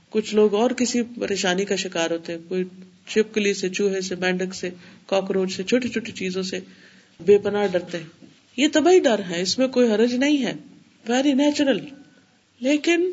کچھ 0.10 0.36
لوگ 0.36 0.54
اور 0.54 0.72
کسی 0.72 1.02
پریشانی 1.02 1.66
کا 1.66 1.76
شکار 1.76 2.12
ہوتے 2.12 2.34
ہیں۔ 2.34 2.40
کوئی 2.48 2.64
چپکلی 3.08 3.54
سے، 3.54 3.70
چوہے 3.70 4.02
سے 4.02 4.16
مینڈک 4.16 4.56
سے، 4.56 4.70
کاکروچ 5.06 5.56
سے، 5.56 5.64
چھوٹی 5.64 5.90
چھوٹی 5.90 6.12
چیزوں 6.12 6.44
سے 6.44 6.60
بے 7.20 7.38
پناہ 7.38 7.68
ڈرتے 7.68 7.98
ہیں۔ 7.98 8.26
یہ 8.58 8.68
تبھی 8.74 9.00
ڈر 9.00 9.22
ہے، 9.30 9.42
اس 9.42 9.58
میں 9.58 9.68
کوئی 9.68 9.92
حرج 9.92 10.14
نہیں 10.14 10.46
ہے۔ 10.46 10.54
ویری 11.08 11.34
نیچرل 11.34 11.80
لیکن 12.60 13.12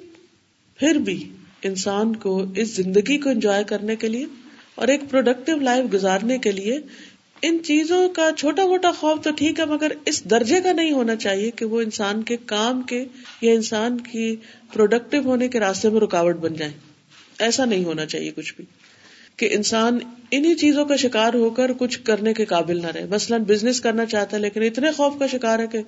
پھر 0.78 0.94
بھی 0.94 1.28
انسان 1.62 2.16
کو 2.16 2.44
اس 2.56 2.76
زندگی 2.76 3.18
کو 3.18 3.30
انجوائے 3.30 3.64
کرنے 3.64 3.96
کے 3.96 4.08
لیے 4.08 4.26
اور 4.74 4.88
ایک 4.88 5.00
پروڈکٹیو 5.10 5.56
لائف 5.56 5.92
گزارنے 5.92 6.38
کے 6.38 6.52
لیے 6.52 6.78
ان 7.42 7.58
چیزوں 7.64 8.08
کا 8.08 8.30
چھوٹا 8.36 8.66
موٹا 8.66 8.90
خوف 8.90 9.24
تو 9.24 9.30
ٹھیک 9.30 9.60
ہے، 9.60 9.64
مگر 9.64 9.92
اس 10.06 10.24
درجے 10.30 10.60
کا 10.60 10.72
نہیں 10.72 10.92
ہونا 10.92 11.16
چاہیے 11.16 11.50
کہ 11.50 11.64
وہ 11.64 11.80
انسان 11.80 12.22
کے 12.22 12.36
کام 12.36 12.82
کے 12.82 13.04
یا 13.40 13.52
انسان 13.52 14.00
کی 14.00 14.36
پروڈکٹیو 14.72 15.22
ہونے 15.22 15.48
کے 15.48 15.60
راستے 15.60 15.88
میں 15.88 16.00
رکاوٹ 16.00 16.36
بن 16.36 16.54
جائے 16.54 16.72
ایسا 17.38 17.64
نہیں 17.64 17.84
ہونا 17.84 18.06
چاہیے 18.06 18.30
کچھ 18.36 18.54
بھی۔ 18.54 18.64
کہ 19.36 19.48
انسان 19.52 19.98
انہیں 20.30 20.54
چیزوں 20.54 20.84
کا 20.84 20.96
شکار 20.96 21.34
ہو 21.34 21.50
کر 21.50 21.72
کچھ 21.72 22.00
کرنے 22.04 22.34
کے 22.34 22.44
قابل 22.44 22.82
نہ 22.82 22.86
رہے۔ 22.86 23.06
مثلاً 23.06 23.42
بزنس 23.42 23.80
کرنا 23.80 24.06
چاہتا 24.06 24.36
ہے 24.36 24.42
لیکن 24.42 24.62
اتنے 24.62 24.92
خوف 24.92 25.18
کا 25.18 25.26
شکار 25.26 25.58
ہے 25.58 25.66
کہ 25.66 25.78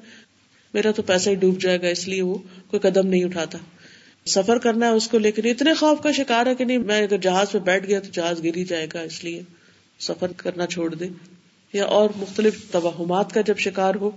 میرا 0.75 0.91
تو 0.91 1.03
پیسہ 1.03 1.31
ہی 1.31 1.35
ڈوب 1.35 1.61
جائے 1.61 1.83
گا، 1.83 1.89
اس 1.89 2.09
لیے 2.09 2.23
وہ 2.23 2.35
کوئی 2.67 2.81
قدم 2.81 3.07
نہیں 3.07 3.25
اٹھاتا۔ 3.25 3.59
سفر 4.27 4.59
کرنا 4.59 4.87
ہے 4.87 4.91
اس 4.91 5.09
کو، 5.09 5.19
لیکن 5.19 5.47
اتنے 5.47 5.75
خوف 5.75 6.03
کا 6.03 6.13
شکار 6.13 6.47
ہے 6.47 6.55
کہ 6.55 6.65
نہیں، 6.65 6.79
میں 6.79 7.03
اگر 7.03 7.17
جہاز 7.17 7.51
پہ 7.51 7.59
بیٹھ 7.59 7.87
گیا 7.87 8.01
تو 8.01 8.09
جہاز 8.13 8.45
گر 8.45 8.57
ہی 8.57 8.65
جائے 8.65 8.87
گا، 8.95 9.01
اس 9.01 9.25
لیے 9.25 9.43
سفر 10.01 10.33
کرنا 10.37 10.67
چھوڑ 10.67 10.95
دے۔ 10.95 11.09
یا 11.73 11.85
اور 11.85 12.11
مختلف 12.17 12.71
توہمات 12.71 13.33
کا 13.33 13.41
جب 13.41 13.59
شکار 13.59 13.95
ہو 13.95 14.11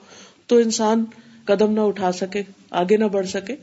تو 0.48 0.58
انسان 0.58 1.06
قدم 1.46 1.74
نہ 1.74 1.80
اٹھا 1.80 2.12
سکے، 2.12 2.44
آگے 2.70 2.98
نہ 2.98 3.06
بڑھ 3.06 3.28
سکے۔ 3.28 3.56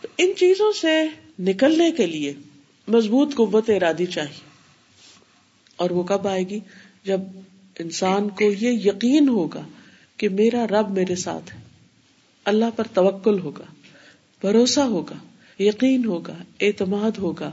تو 0.00 0.08
ان 0.18 0.32
چیزوں 0.36 0.72
سے 0.80 1.06
نکلنے 1.38 1.90
کے 1.90 2.06
لیے 2.06 2.32
مضبوط 2.88 3.34
قوت 3.34 3.70
ارادی 3.70 4.06
چاہیے۔ 4.06 4.45
اور 5.76 5.90
وہ 5.90 6.02
کب 6.02 6.28
آئے 6.28 6.48
گی؟ 6.48 6.60
جب 7.04 7.20
انسان 7.78 8.28
کو 8.28 8.44
یہ 8.44 8.70
یقین 8.70 9.28
ہوگا 9.28 9.62
کہ 10.16 10.28
میرا 10.28 10.66
رب 10.66 10.90
میرے 10.90 11.14
ساتھ 11.14 11.54
ہے، 11.54 11.60
اللہ 12.44 12.64
پر 12.76 12.84
توکل 12.86 13.38
ہوگا، 13.40 13.64
بھروسہ 14.40 14.80
ہوگا، 14.80 15.14
یقین 15.62 16.04
ہوگا، 16.04 16.36
اعتماد 16.60 17.10
ہوگا 17.18 17.50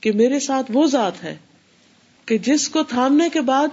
کہ 0.00 0.12
میرے 0.12 0.40
ساتھ 0.40 0.70
وہ 0.74 0.86
ذات 0.86 1.24
ہے 1.24 1.36
کہ 2.26 2.38
جس 2.38 2.68
کو 2.68 2.82
تھامنے 2.82 3.28
کے 3.32 3.40
بعد 3.40 3.68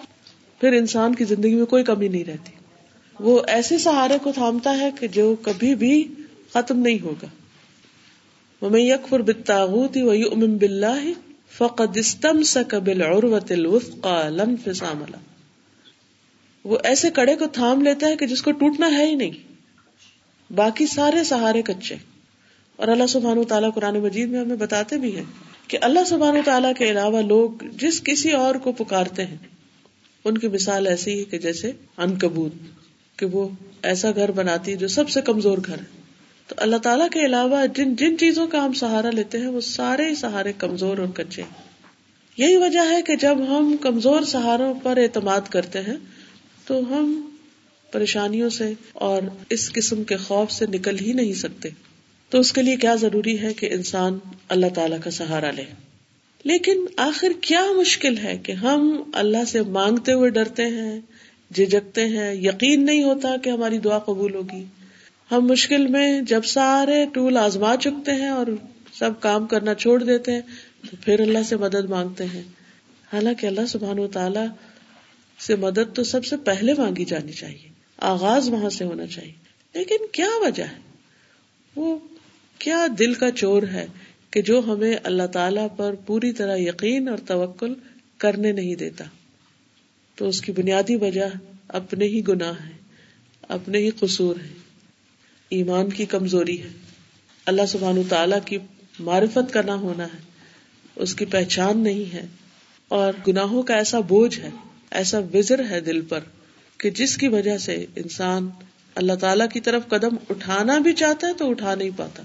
پھر 0.59 0.73
انسان 0.73 1.15
کی 1.15 1.25
زندگی 1.25 1.55
میں 1.55 1.65
کوئی 1.65 1.83
کمی 1.83 2.07
نہیں 2.07 2.23
رہتی۔ 2.23 2.51
وہ 3.19 3.41
ایسے 3.47 3.77
سہارے 3.77 4.17
کو 4.23 4.31
تھامتا 4.31 4.77
ہے 4.79 4.89
کہ 4.99 5.07
جو 5.07 5.35
کبھی 5.41 5.75
بھی 5.75 6.07
ختم 6.53 6.79
نہیں 6.79 6.99
ہوگا۔ 7.01 7.27
میں 8.61 8.81
یکفر 8.81 9.21
بتاغوتی 9.21 10.01
و 10.01 10.13
یؤمن 10.13 10.57
باللہ 10.57 11.01
فقد 11.51 11.97
استمسک 11.97 12.75
بالعروۃ 12.75 13.39
الوثقى 13.49 14.29
لا 14.29 14.43
انفصام 14.43 15.03
وہ 16.63 16.77
ایسے 16.83 17.09
کڑے 17.09 17.35
کو 17.35 17.45
تھام 17.45 17.81
لیتا 17.81 18.07
ہے 18.07 18.15
کہ 18.15 18.27
جس 18.27 18.41
کو 18.41 18.51
ٹوٹنا 18.51 18.91
ہے 18.91 19.05
ہی 19.05 19.15
نہیں۔ 19.15 19.31
باقی 20.53 20.87
سارے 20.87 21.23
سہارے 21.23 21.61
کچے۔ 21.61 21.95
اور 22.75 22.87
اللہ 22.87 23.05
سبحان 23.05 23.43
تعالیٰ 23.43 23.73
قرآن 23.73 23.99
مجید 23.99 24.29
میں 24.29 24.39
ہمیں 24.39 24.55
بتاتے 24.55 24.97
بھی 24.97 25.15
ہیں 25.15 25.23
کہ 25.67 25.77
اللہ 25.81 25.99
سبحان 26.07 26.35
تعالیٰ 26.45 26.71
کے 26.77 26.89
علاوہ 26.89 27.21
لوگ 27.21 27.49
جس 27.71 28.03
کسی 28.03 28.31
اور 28.31 28.55
کو 28.55 28.71
پکارتے 28.71 29.25
ہیں، 29.25 29.37
ان 30.23 30.37
کی 30.37 30.47
مثال 30.47 30.87
ایسی 30.87 31.19
ہے 31.19 31.23
کہ 31.23 31.37
جیسے 31.37 31.71
ان 31.97 32.17
کبوت 32.17 32.51
کہ 33.17 33.25
وہ 33.25 33.47
ایسا 33.83 34.11
گھر 34.15 34.31
بناتی 34.31 34.71
ہے 34.71 34.77
جو 34.77 34.87
سب 34.87 35.09
سے 35.09 35.21
کمزور 35.21 35.57
گھر 35.65 35.77
ہے۔ 35.79 36.04
تو 36.47 36.55
اللہ 36.57 36.75
تعالیٰ 36.75 37.09
کے 37.09 37.25
علاوہ 37.25 37.65
جن 37.75 37.95
جن 37.95 38.17
چیزوں 38.17 38.47
کا 38.47 38.65
ہم 38.65 38.73
سہارا 38.73 39.09
لیتے 39.09 39.37
ہیں 39.37 39.47
وہ 39.47 39.61
سارے 39.61 40.15
سہارے 40.15 40.53
کمزور 40.57 40.97
اور 40.97 41.07
کچے 41.07 41.41
یہی 42.37 42.57
وجہ 42.57 42.91
ہے 42.91 43.01
کہ 43.01 43.15
جب 43.15 43.37
ہم 43.49 43.75
کمزور 43.81 44.21
سہاروں 44.21 44.73
پر 44.83 44.97
اعتماد 44.97 45.41
کرتے 45.49 45.79
ہیں 45.81 45.95
تو 46.65 46.79
ہم 46.79 47.29
پریشانیوں 47.91 48.49
سے 48.49 48.73
اور 48.93 49.21
اس 49.49 49.71
قسم 49.73 50.03
کے 50.03 50.17
خوف 50.17 50.51
سے 50.51 50.65
نکل 50.65 50.99
ہی 50.99 51.13
نہیں 51.13 51.33
سکتے۔ 51.33 51.69
تو 52.29 52.39
اس 52.39 52.53
کے 52.53 52.61
لیے 52.61 52.75
کیا 52.75 52.95
ضروری 52.95 53.41
ہے 53.41 53.53
کہ 53.53 53.69
انسان 53.71 54.19
اللہ 54.49 54.65
تعالی 54.75 54.95
کا 55.03 55.11
سہارا 55.11 55.51
لے؟ 55.51 55.63
لیکن 56.43 56.85
آخر 56.97 57.27
کیا 57.41 57.65
مشکل 57.77 58.17
ہے 58.17 58.37
کہ 58.37 58.51
ہم 58.51 59.03
اللہ 59.13 59.45
سے 59.47 59.61
مانگتے 59.61 60.13
ہوئے 60.13 60.29
ڈرتے 60.29 60.65
ہیں 60.65 61.01
جھجکتے 61.55 62.05
ہیں، 62.05 62.35
یقین 62.35 62.85
نہیں 62.85 63.03
ہوتا 63.03 63.35
کہ 63.43 63.49
ہماری 63.49 63.77
دعا 63.77 63.99
قبول 63.99 64.35
ہوگی۔ 64.35 64.63
ہم 65.31 65.45
مشکل 65.45 65.87
میں 65.87 66.21
جب 66.21 66.45
سارے 66.45 67.05
ٹول 67.13 67.37
آزما 67.37 67.75
چکتے 67.77 68.11
ہیں 68.11 68.29
اور 68.29 68.47
سب 68.93 69.09
کام 69.19 69.47
کرنا 69.47 69.73
چھوڑ 69.73 70.03
دیتے 70.03 70.31
ہیں، 70.31 70.41
تو 70.91 70.97
پھر 71.01 71.19
اللہ 71.19 71.43
سے 71.45 71.55
مدد 71.55 71.89
مانگتے 71.89 72.25
ہیں۔ 72.25 72.41
حالانکہ 73.13 73.45
اللہ 73.45 73.65
سبحان 73.65 73.99
و 73.99 74.07
تعالی 74.07 74.39
سے 75.39 75.55
مدد 75.55 75.95
تو 75.95 76.03
سب 76.03 76.25
سے 76.25 76.37
پہلے 76.37 76.73
مانگی 76.77 77.05
جانی 77.05 77.31
چاہیے، 77.31 77.69
آغاز 77.97 78.49
وہاں 78.49 78.69
سے 78.69 78.85
ہونا 78.85 79.07
چاہیے۔ 79.07 79.33
لیکن 79.73 79.95
کیا 80.11 80.29
وجہ 80.41 80.63
ہے؟ 80.63 80.77
وہ 81.75 81.97
کیا 82.59 82.87
دل 82.99 83.13
کا 83.13 83.31
چور 83.31 83.63
ہے 83.63 83.87
کہ 84.31 84.41
جو 84.41 84.61
ہمیں 84.67 84.95
اللہ 85.03 85.27
تعالی 85.27 85.61
پر 85.77 85.95
پوری 85.95 86.31
طرح 86.31 86.55
یقین 86.57 87.07
اور 87.09 87.17
توکل 87.17 87.73
کرنے 88.17 88.51
نہیں 88.51 88.75
دیتا؟ 88.75 89.03
تو 90.15 90.27
اس 90.27 90.41
کی 90.41 90.51
بنیادی 90.51 90.95
وجہ 90.95 91.25
اپنے 91.67 92.05
ہی 92.05 92.27
گناہ 92.27 92.53
ہے 92.65 92.71
اپنے 93.47 93.77
ہی 93.77 93.89
قصور 93.89 94.35
ہے 94.35 94.64
ایمان 95.49 95.89
کی 95.89 96.05
کمزوری 96.05 96.61
ہے۔ 96.61 96.69
اللہ 97.45 97.65
سبحان 97.67 98.01
تعالیٰ 98.09 98.39
کی 98.45 98.57
معرفت 98.99 99.53
کا 99.53 99.61
نہ 99.61 99.71
ہونا 99.71 100.05
ہے۔ 100.05 100.17
اس 100.95 101.15
کی 101.15 101.25
پہچان 101.25 101.77
نہیں 101.77 102.13
ہے۔ 102.13 102.27
اور 102.87 103.13
گناہوں 103.27 103.63
کا 103.63 103.75
ایسا 103.75 103.99
بوجھ 103.99 104.39
ہے، 104.39 104.49
ایسا 104.91 105.19
وزر 105.33 105.69
ہے 105.69 105.79
دل 105.81 106.01
پر 106.01 106.19
کہ 106.77 106.89
جس 106.89 107.17
کی 107.17 107.27
وجہ 107.27 107.57
سے 107.57 107.85
انسان 107.95 108.49
اللہ 108.95 109.13
تعالی 109.13 109.43
کی 109.53 109.59
طرف 109.59 109.87
قدم 109.87 110.15
اٹھانا 110.29 110.77
بھی 110.77 110.93
چاہتا 110.93 111.27
ہے 111.27 111.33
تو 111.33 111.49
اٹھا 111.49 111.75
نہیں 111.75 111.89
پاتا۔ 111.97 112.23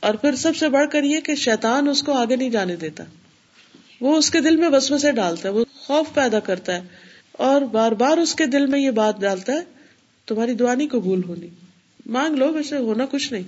اور 0.00 0.14
پھر 0.14 0.36
سب 0.36 0.56
سے 0.56 0.68
بڑھ 0.68 0.90
کر 0.90 1.02
یہ 1.02 1.20
کہ 1.20 1.34
شیطان 1.34 1.88
اس 1.88 2.02
کو 2.02 2.12
آگے 2.12 2.36
نہیں 2.36 2.50
جانے 2.50 2.76
دیتا۔ 2.76 3.04
وہ 4.00 4.16
اس 4.16 4.30
کے 4.30 4.40
دل 4.40 4.56
میں 4.56 4.68
بس 4.68 5.02
سے 5.02 5.12
ڈالتا 5.12 5.48
ہے، 5.48 5.54
وہ 5.54 5.64
خوف 5.74 6.06
پیدا 6.14 6.40
کرتا 6.40 6.74
ہے۔ 6.74 6.80
اور 7.32 7.60
بار 7.60 7.92
بار 7.92 8.18
اس 8.18 8.34
کے 8.34 8.46
دل 8.46 8.66
میں 8.66 8.80
یہ 8.80 8.90
بات 8.90 9.20
ڈالتا 9.20 9.52
ہے، 9.52 9.60
تمہاری 10.26 10.54
دعا 10.54 10.74
نہیں 10.74 10.88
قبول 10.88 11.20
ہونی۔ 11.28 11.46
مانگ 12.08 12.34
لو 12.34 12.52
ویسے 12.52 12.76
ہونا 12.76 13.06
کچھ 13.10 13.32
نہیں۔ 13.32 13.42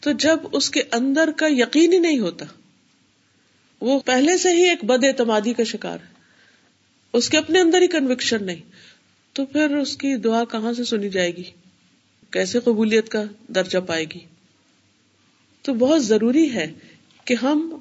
تو 0.00 0.12
جب 0.12 0.38
اس 0.52 0.70
کے 0.70 0.82
اندر 0.92 1.30
کا 1.36 1.46
یقین 1.50 1.92
ہی 1.92 1.98
نہیں 1.98 2.18
ہوتا، 2.18 2.44
وہ 3.80 4.00
پہلے 4.00 4.36
سے 4.36 4.52
ہی 4.52 4.68
ایک 4.68 4.84
بد 4.84 5.04
اعتمادی 5.04 5.52
کا 5.52 5.64
شکار 5.64 5.98
ہے۔ 6.00 6.12
اس 7.12 7.28
کے 7.28 7.38
اپنے 7.38 7.60
اندر 7.60 7.82
ہی 7.82 7.86
کنوکشن 7.86 8.46
نہیں۔ 8.46 8.62
تو 9.32 9.46
پھر 9.46 9.76
اس 9.76 9.96
کی 9.96 10.16
دعا 10.16 10.44
کہاں 10.44 10.72
سے 10.72 10.84
سنی 10.84 11.08
جائے 11.08 11.36
گی؟ 11.36 11.42
کیسے 12.30 12.60
قبولیت 12.60 13.08
کا 13.08 13.22
درجہ 13.48 13.78
پائے 13.78 14.04
گی؟ 14.04 14.18
تو 15.62 15.74
بہت 15.74 16.04
ضروری 16.04 16.54
ہے 16.54 16.72
کہ 17.24 17.34
ہم 17.42 17.76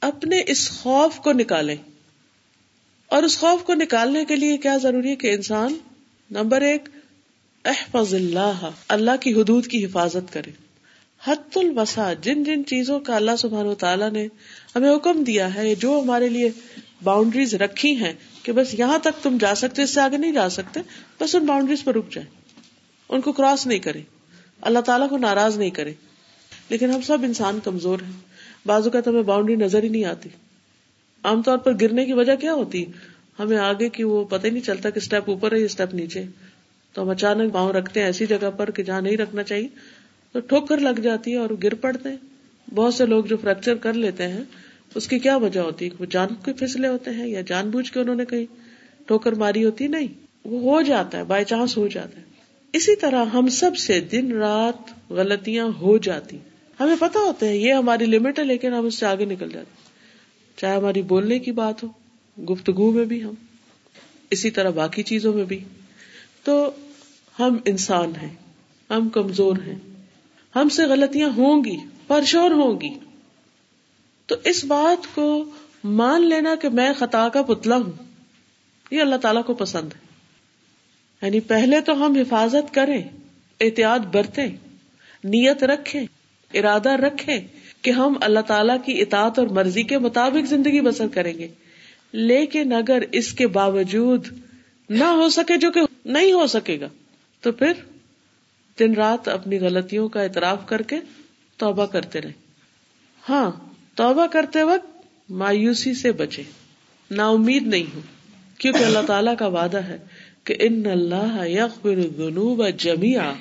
اپنے 0.00 0.42
اس 0.46 0.70
خوف 0.70 1.16
کو 1.16 1.32
نکالیں۔ 1.32 1.76
اور 3.06 3.22
اس 3.22 3.38
خوف 3.38 3.62
کو 3.62 3.74
نکالنے 3.74 4.24
کے 4.24 4.36
لیے 4.36 4.56
کیا 4.56 4.76
ضروری 4.76 5.10
ہے 5.10 5.16
کہ 5.16 5.34
انسان، 5.34 5.74
نمبر 6.30 6.60
ایک 6.60 6.88
احفظ 7.66 8.14
اللہ 8.14 8.70
اللہ 8.88 9.10
کی 9.20 9.34
حدود 9.34 9.66
کی 9.66 9.84
حفاظت 9.84 10.32
کرے۔ 10.32 10.50
حت 11.26 11.58
الوسا 11.58 12.12
جن 12.12 12.42
جن 12.42 12.64
چیزوں 12.64 13.00
کا 13.00 13.16
اللہ 13.16 13.30
سبحانہ 13.38 13.74
تعالیٰ 13.74 14.10
نے 14.10 14.28
ہمیں 14.76 14.96
حکم 14.96 15.22
دیا 15.22 15.54
ہے، 15.54 15.74
جو 15.74 16.00
ہمارے 16.04 16.28
لیے 16.28 16.50
باؤنڈریز 17.02 17.54
رکھی 17.54 17.96
ہیں 17.96 18.12
کہ 18.42 18.52
بس 18.52 18.78
یہاں 18.78 18.98
تک 18.98 19.22
تم 19.22 19.36
جا 19.40 19.54
سکتے، 19.54 19.82
اس 19.82 19.90
سے 19.90 20.00
آگے 20.00 20.16
نہیں 20.16 20.32
جا 20.32 20.48
سکتے، 20.48 20.80
بس 21.20 21.34
ان 21.34 21.46
باؤنڈریز 21.46 21.84
پر 21.84 21.94
رک 21.94 22.12
جائیں۔ 22.12 22.30
ان 23.08 23.20
کو 23.20 23.32
کراس 23.32 23.66
نہیں 23.66 23.78
کرے 23.78 24.00
اللہ 24.60 24.78
تعالیٰ 24.78 25.08
کو 25.08 25.16
ناراض 25.16 25.58
نہیں 25.58 25.70
کرے 25.70 25.92
لیکن 26.68 26.90
ہم 26.90 27.00
سب 27.02 27.18
انسان 27.22 27.58
کمزور 27.64 27.98
ہیں۔ 28.00 28.12
بازو 28.66 28.90
کا 28.90 28.98
ہمیں 29.06 29.22
باؤنڈری 29.22 29.56
نظر 29.56 29.82
ہی 29.82 29.88
نہیں 29.88 30.04
آتی۔ 30.04 30.28
عام 31.22 31.42
طور 31.42 31.58
پر 31.58 31.72
گرنے 31.80 32.04
کی 32.04 32.12
وجہ 32.12 32.36
کیا 32.36 32.52
ہوتی؟ 32.52 32.84
ہمیں 33.38 33.58
آگے 33.58 33.88
کی 33.88 34.04
وہ 34.04 34.24
پتہ 34.24 34.46
ہی 34.46 34.52
نہیں 34.52 34.64
چلتا 34.64 34.90
کہ 34.90 34.98
اسٹیپ 34.98 35.30
اوپر 35.30 35.52
ہے 35.52 35.58
یا 35.58 35.64
اسٹیپ 35.64 35.94
نیچے۔ 35.94 36.24
تو 36.96 37.02
ہم 37.02 37.08
اچانک 37.08 37.52
پاؤں 37.52 37.72
رکھتے 37.72 38.00
ہیں، 38.00 38.06
ایسی 38.06 38.26
جگہ 38.26 38.50
پر 38.56 38.70
کہ 38.70 38.82
جہاں 38.82 39.00
نہیں 39.00 39.16
رکھنا 39.16 39.42
چاہیے۔ 39.42 39.68
تو 40.32 40.40
ٹھوکر 40.40 40.78
لگ 40.78 41.00
جاتی 41.00 41.32
ہے 41.32 41.36
اور 41.36 41.50
گر 41.62 41.74
پڑتے 41.74 42.08
ہیں۔ 42.08 42.16
بہت 42.74 42.94
سے 42.94 43.06
لوگ 43.06 43.24
جو 43.24 43.36
فریکچر 43.36 43.74
کر 43.74 43.92
لیتے 43.92 44.28
ہیں، 44.28 44.44
اس 44.94 45.08
کی 45.08 45.18
کیا 45.18 45.36
وجہ 45.36 45.60
ہوتی 45.60 45.84
ہے؟ 45.84 45.90
وہ 45.98 46.04
جان 46.04 46.28
کے 46.44 46.52
پھسلے 46.52 46.88
ہوتے 46.88 47.10
ہیں 47.10 47.28
یا 47.28 47.40
جان 47.40 47.70
بوجھ 47.70 47.92
کے 47.92 48.00
انہوں 48.00 48.14
نے 48.14 48.24
کہیں 48.24 48.44
ٹھوکر 49.06 49.32
ماری 49.32 49.64
ہوتی؟ 49.64 49.86
نہیں، 49.86 50.06
وہ 50.44 50.74
ہو 50.74 50.82
جاتا 50.82 51.18
ہے 51.18 51.24
بائی 51.24 51.44
چانس 51.44 51.76
ہو 51.76 51.86
جاتا 51.86 52.20
ہے۔ 52.20 52.24
اسی 52.72 52.96
طرح 52.96 53.24
ہم 53.24 53.48
سب 53.48 53.76
سے 53.76 54.00
دن 54.00 54.32
رات 54.32 55.12
غلطیاں 55.12 55.66
ہو 55.66 55.98
جاتی۔ 55.98 56.38
ہمیں 56.80 56.96
پتا 57.00 57.20
ہوتا 57.20 57.46
ہے، 57.46 57.56
یہ 57.56 57.72
ہماری 57.72 58.06
لمٹ 58.06 58.38
ہے، 58.38 58.44
لیکن 58.44 58.72
ہم 58.72 58.86
اس 58.86 58.94
سے 58.94 59.06
آگے 59.06 59.24
نکل 59.24 59.48
جاتے 59.52 59.70
چاہے 60.56 60.76
ہماری 60.76 61.02
بولنے 61.02 61.38
کی 61.38 61.52
بات 61.52 61.84
ہو، 61.84 61.88
گفتگو 62.42 62.90
میں 62.90 63.04
بھی 63.04 63.24
ہم، 63.24 63.34
اسی 64.30 64.50
طرح 64.50 64.70
باقی 64.70 65.02
چیزوں 65.02 65.32
میں 65.32 65.44
بھی۔ 65.44 65.64
تو 66.44 66.70
ہم 67.38 67.56
انسان 67.64 68.12
ہیں، 68.22 68.34
ہم 68.90 69.08
کمزور 69.08 69.56
ہیں۔ 69.66 69.78
ہم 70.56 70.68
سے 70.68 70.84
غلطیاں 70.84 71.28
ہوں 71.36 71.64
گی، 71.64 71.76
پرشور 72.06 72.50
ہوں 72.50 72.80
گی۔ 72.80 72.98
تو 74.26 74.36
اس 74.44 74.64
بات 74.64 75.14
کو 75.14 75.44
مان 75.84 76.28
لینا 76.28 76.54
کہ 76.54 76.68
میں 76.68 76.92
خطا 76.98 77.28
کا 77.28 77.42
پتلا 77.42 77.76
ہوں، 77.76 77.92
یہ 78.90 79.00
اللہ 79.00 79.16
تعالی 79.16 79.40
کو 79.46 79.54
پسند 79.54 79.88
ہے۔ 79.92 80.06
یعنی 81.22 81.40
پہلے 81.40 81.80
تو 81.80 82.06
ہم 82.06 82.16
حفاظت 82.16 82.74
کریں، 82.74 83.02
احتیاط 83.60 84.00
برتیں، 84.00 84.48
نیت 85.24 85.64
رکھیں، 85.64 86.06
ارادہ 86.54 86.90
رکھیں 86.90 87.40
کہ 87.82 87.90
ہم 87.90 88.12
اللہ 88.20 88.40
تعالی 88.40 88.72
کی 88.84 89.02
اطاعت 89.02 89.38
اور 89.38 89.46
مرضی 89.46 89.82
کے 89.82 89.98
مطابق 89.98 90.48
زندگی 90.48 90.80
بسر 90.80 91.08
کریں 91.08 91.38
گے۔ 91.38 91.48
لیکن 92.12 92.72
اگر 92.72 93.02
اس 93.12 93.32
کے 93.32 93.46
باوجود 93.46 94.26
نہ 94.88 95.04
ہو 95.04 95.28
سکے 95.28 95.56
جو 95.56 95.70
کہ 95.70 95.80
نہیں 96.04 96.32
ہو 96.32 96.46
سکے 96.46 96.80
گا 96.80 96.88
تو 97.46 97.52
پھر 97.52 97.72
دن 98.78 98.94
رات 98.94 99.28
اپنی 99.28 99.60
غلطیوں 99.60 100.08
کا 100.08 100.22
اعتراف 100.22 100.66
کر 100.66 100.82
کے 100.82 100.96
توبہ 101.56 101.86
کرتے 101.86 102.20
رہے۔ 102.20 102.32
ہاں 103.28 103.50
توبہ 103.94 104.26
کرتے 104.26 104.62
وقت 104.62 105.06
مایوسی 105.30 105.94
سے 105.94 106.12
بچے۔ 106.12 106.42
نا 107.10 107.28
امید 107.28 107.66
نہیں 107.66 107.94
ہو 107.94 108.00
کیونکہ 108.58 108.84
اللہ 108.84 108.98
تعالی 109.06 109.30
کا 109.38 109.46
وعدہ 109.46 109.76
ہے 109.76 109.98
کہ 110.44 110.54
ان 110.60 110.82
اللہ 110.86 111.38
الذنوب 111.84 112.68
جميعا 112.78 113.32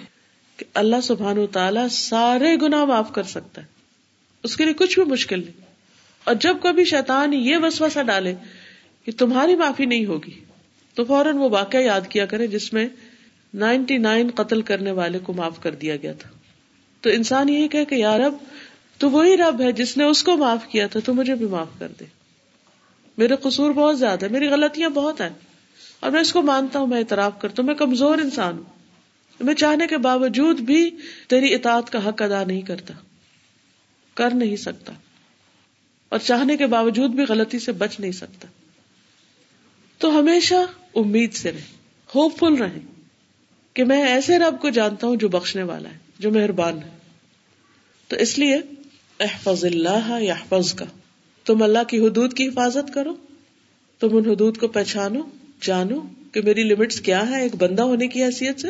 کہ 0.57 0.65
اللہ 0.73 1.01
سبحان 1.03 1.37
و 1.37 1.47
تعالیٰ 1.47 1.87
سارے 1.87 2.55
گنا 2.61 2.85
معاف 2.85 3.11
کر 3.11 3.23
سکتا 3.23 3.61
ہے۔ 3.61 3.67
اس 4.43 4.57
کے 4.57 4.65
لیے 4.65 4.73
کچھ 4.73 4.99
بھی 4.99 5.11
مشکل 5.11 5.39
نہیں۔ 5.39 5.65
اور 6.23 6.35
جب 6.35 6.57
کبھی 6.63 6.85
شیطان 6.85 7.33
یہ 7.33 7.57
وسوسہ 7.57 8.03
ڈالے 8.03 8.35
کہ 9.05 9.11
تمہاری 9.11 9.55
معافی 9.55 9.85
نہیں 9.85 10.05
ہوگی، 10.05 10.43
تو 10.93 11.05
فوراً 11.05 11.37
وہ 11.37 11.49
واقعہ 11.49 11.79
یاد 11.79 12.01
کیا 12.09 12.25
کرے 12.25 12.47
جس 12.47 12.73
میں 12.73 12.87
نائنٹی 13.55 13.97
نائن 13.97 14.29
قتل 14.35 14.61
کرنے 14.61 14.91
والے 14.91 15.19
کو 15.19 15.33
معاف 15.33 15.59
کر 15.59 15.75
دیا 15.75 15.95
گیا 15.95 16.13
تھا۔ 16.13 16.29
تو 17.01 17.09
انسان 17.09 17.49
یہی 17.49 17.67
کہ 17.67 17.85
کہ 17.85 17.95
یار 17.95 18.19
اب 18.19 18.33
تو 18.97 19.09
وہی 19.09 19.37
رب 19.37 19.61
ہے 19.61 19.71
جس 19.71 19.97
نے 19.97 20.03
اس 20.03 20.23
کو 20.23 20.37
معاف 20.37 20.67
کیا 20.67 20.87
تھا، 20.87 20.99
تو 20.99 21.13
مجھے 21.13 21.35
بھی 21.35 21.45
معاف 21.45 21.67
کر 21.79 21.91
دے۔ 21.99 22.05
میرے 23.17 23.35
قصور 23.35 23.71
بہت 23.71 23.99
زیادہ 23.99 24.25
ہے، 24.25 24.29
میری 24.29 24.47
غلطیاں 24.47 24.89
بہت 24.89 25.21
ہیں۔ 25.21 25.29
اور 25.99 26.11
میں 26.11 26.21
اس 26.21 26.33
کو 26.33 26.41
مانتا 26.41 26.79
ہوں، 26.79 26.87
میں 26.87 26.97
اعتراف 26.97 27.41
کرتا 27.41 27.55
ہوں، 27.59 27.67
میں 27.67 27.75
کمزور 27.75 28.17
انسان 28.17 28.57
ہوں۔ 28.57 28.63
میں 29.39 29.53
چاہنے 29.53 29.87
کے 29.87 29.97
باوجود 29.97 30.59
بھی 30.59 30.91
تیری 31.27 31.53
اطاعت 31.53 31.89
کا 31.89 32.09
حق 32.09 32.21
ادا 32.21 32.43
نہیں 32.43 32.61
کرتا، 32.61 32.93
کر 34.13 34.33
نہیں 34.33 34.55
سکتا۔ 34.55 34.93
اور 36.09 36.19
چاہنے 36.19 36.57
کے 36.57 36.67
باوجود 36.67 37.11
بھی 37.11 37.23
غلطی 37.23 37.59
سے 37.59 37.71
بچ 37.71 37.99
نہیں 37.99 38.11
سکتا۔ 38.11 38.47
تو 39.97 40.19
ہمیشہ 40.19 40.55
امید 40.95 41.33
سے 41.33 41.51
رہے 41.51 41.61
ہوپ 42.15 42.39
فل 42.39 42.53
رہے 42.53 42.94
کہ 43.75 43.83
میں 43.83 44.07
ایسے 44.07 44.39
رب 44.39 44.61
کو 44.61 44.69
جانتا 44.69 45.07
ہوں 45.07 45.15
جو 45.15 45.29
بخشنے 45.29 45.63
والا 45.63 45.89
ہے، 45.89 45.97
جو 46.19 46.31
مہربان 46.31 46.77
ہے۔ 46.77 46.89
تو 48.07 48.15
اس 48.15 48.39
لیے 48.39 48.61
احفظ 49.19 49.65
اللہ 49.65 50.17
یا 50.21 50.35
کا۔ 50.49 50.85
تم 51.45 51.63
اللہ 51.63 51.83
کی 51.87 51.99
حدود 51.99 52.33
کی 52.33 52.47
حفاظت 52.47 52.93
کرو، 52.93 53.15
تم 53.99 54.17
ان 54.17 54.29
حدود 54.29 54.57
کو 54.57 54.67
پہچانو، 54.67 55.21
جانو 55.61 55.99
کہ 56.31 56.41
میری 56.41 56.63
لمٹس 56.63 57.01
کیا 57.01 57.29
ہے 57.29 57.41
ایک 57.41 57.55
بندہ 57.55 57.81
ہونے 57.81 58.07
کی 58.07 58.23
حیثیت 58.23 58.59
سے۔ 58.59 58.67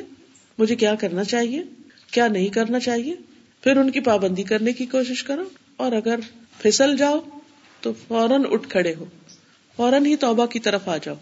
مجھے 0.57 0.75
کیا 0.75 0.95
کرنا 0.95 1.23
چاہیے، 1.23 1.63
کیا 2.11 2.27
نہیں 2.27 2.47
کرنا 2.47 2.79
چاہیے۔ 2.79 3.15
پھر 3.63 3.77
ان 3.77 3.91
کی 3.91 3.99
پابندی 3.99 4.43
کرنے 4.43 4.73
کی 4.73 4.85
کوشش 4.85 5.23
کرو۔ 5.23 5.43
اور 5.77 5.91
اگر 5.91 6.19
پھسل 6.61 6.97
جاؤ، 6.97 7.19
تو 7.81 7.93
فوراً 8.07 8.43
اٹھ 8.51 8.69
کھڑے 8.69 8.95
ہو۔ 8.95 9.05
فوراً 9.75 10.05
ہی 10.05 10.15
توبہ 10.15 10.45
کی 10.45 10.59
طرف 10.59 10.89
آ 10.89 10.97
جاؤ۔ 10.97 11.15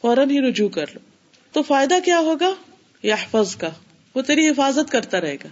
فوراً 0.00 0.30
ہی 0.30 0.40
رجوع 0.40 0.68
کر 0.68 0.86
لو۔ 0.94 0.98
تو 1.52 1.62
فائدہ 1.62 1.94
کیا 2.04 2.18
ہوگا؟ 2.18 2.54
یا 3.02 3.14
حفظ 3.14 3.56
کا، 3.56 3.68
وہ 4.14 4.22
تیری 4.22 4.48
حفاظت 4.48 4.92
کرتا 4.92 5.20
رہے 5.20 5.34
گا۔ 5.34 5.48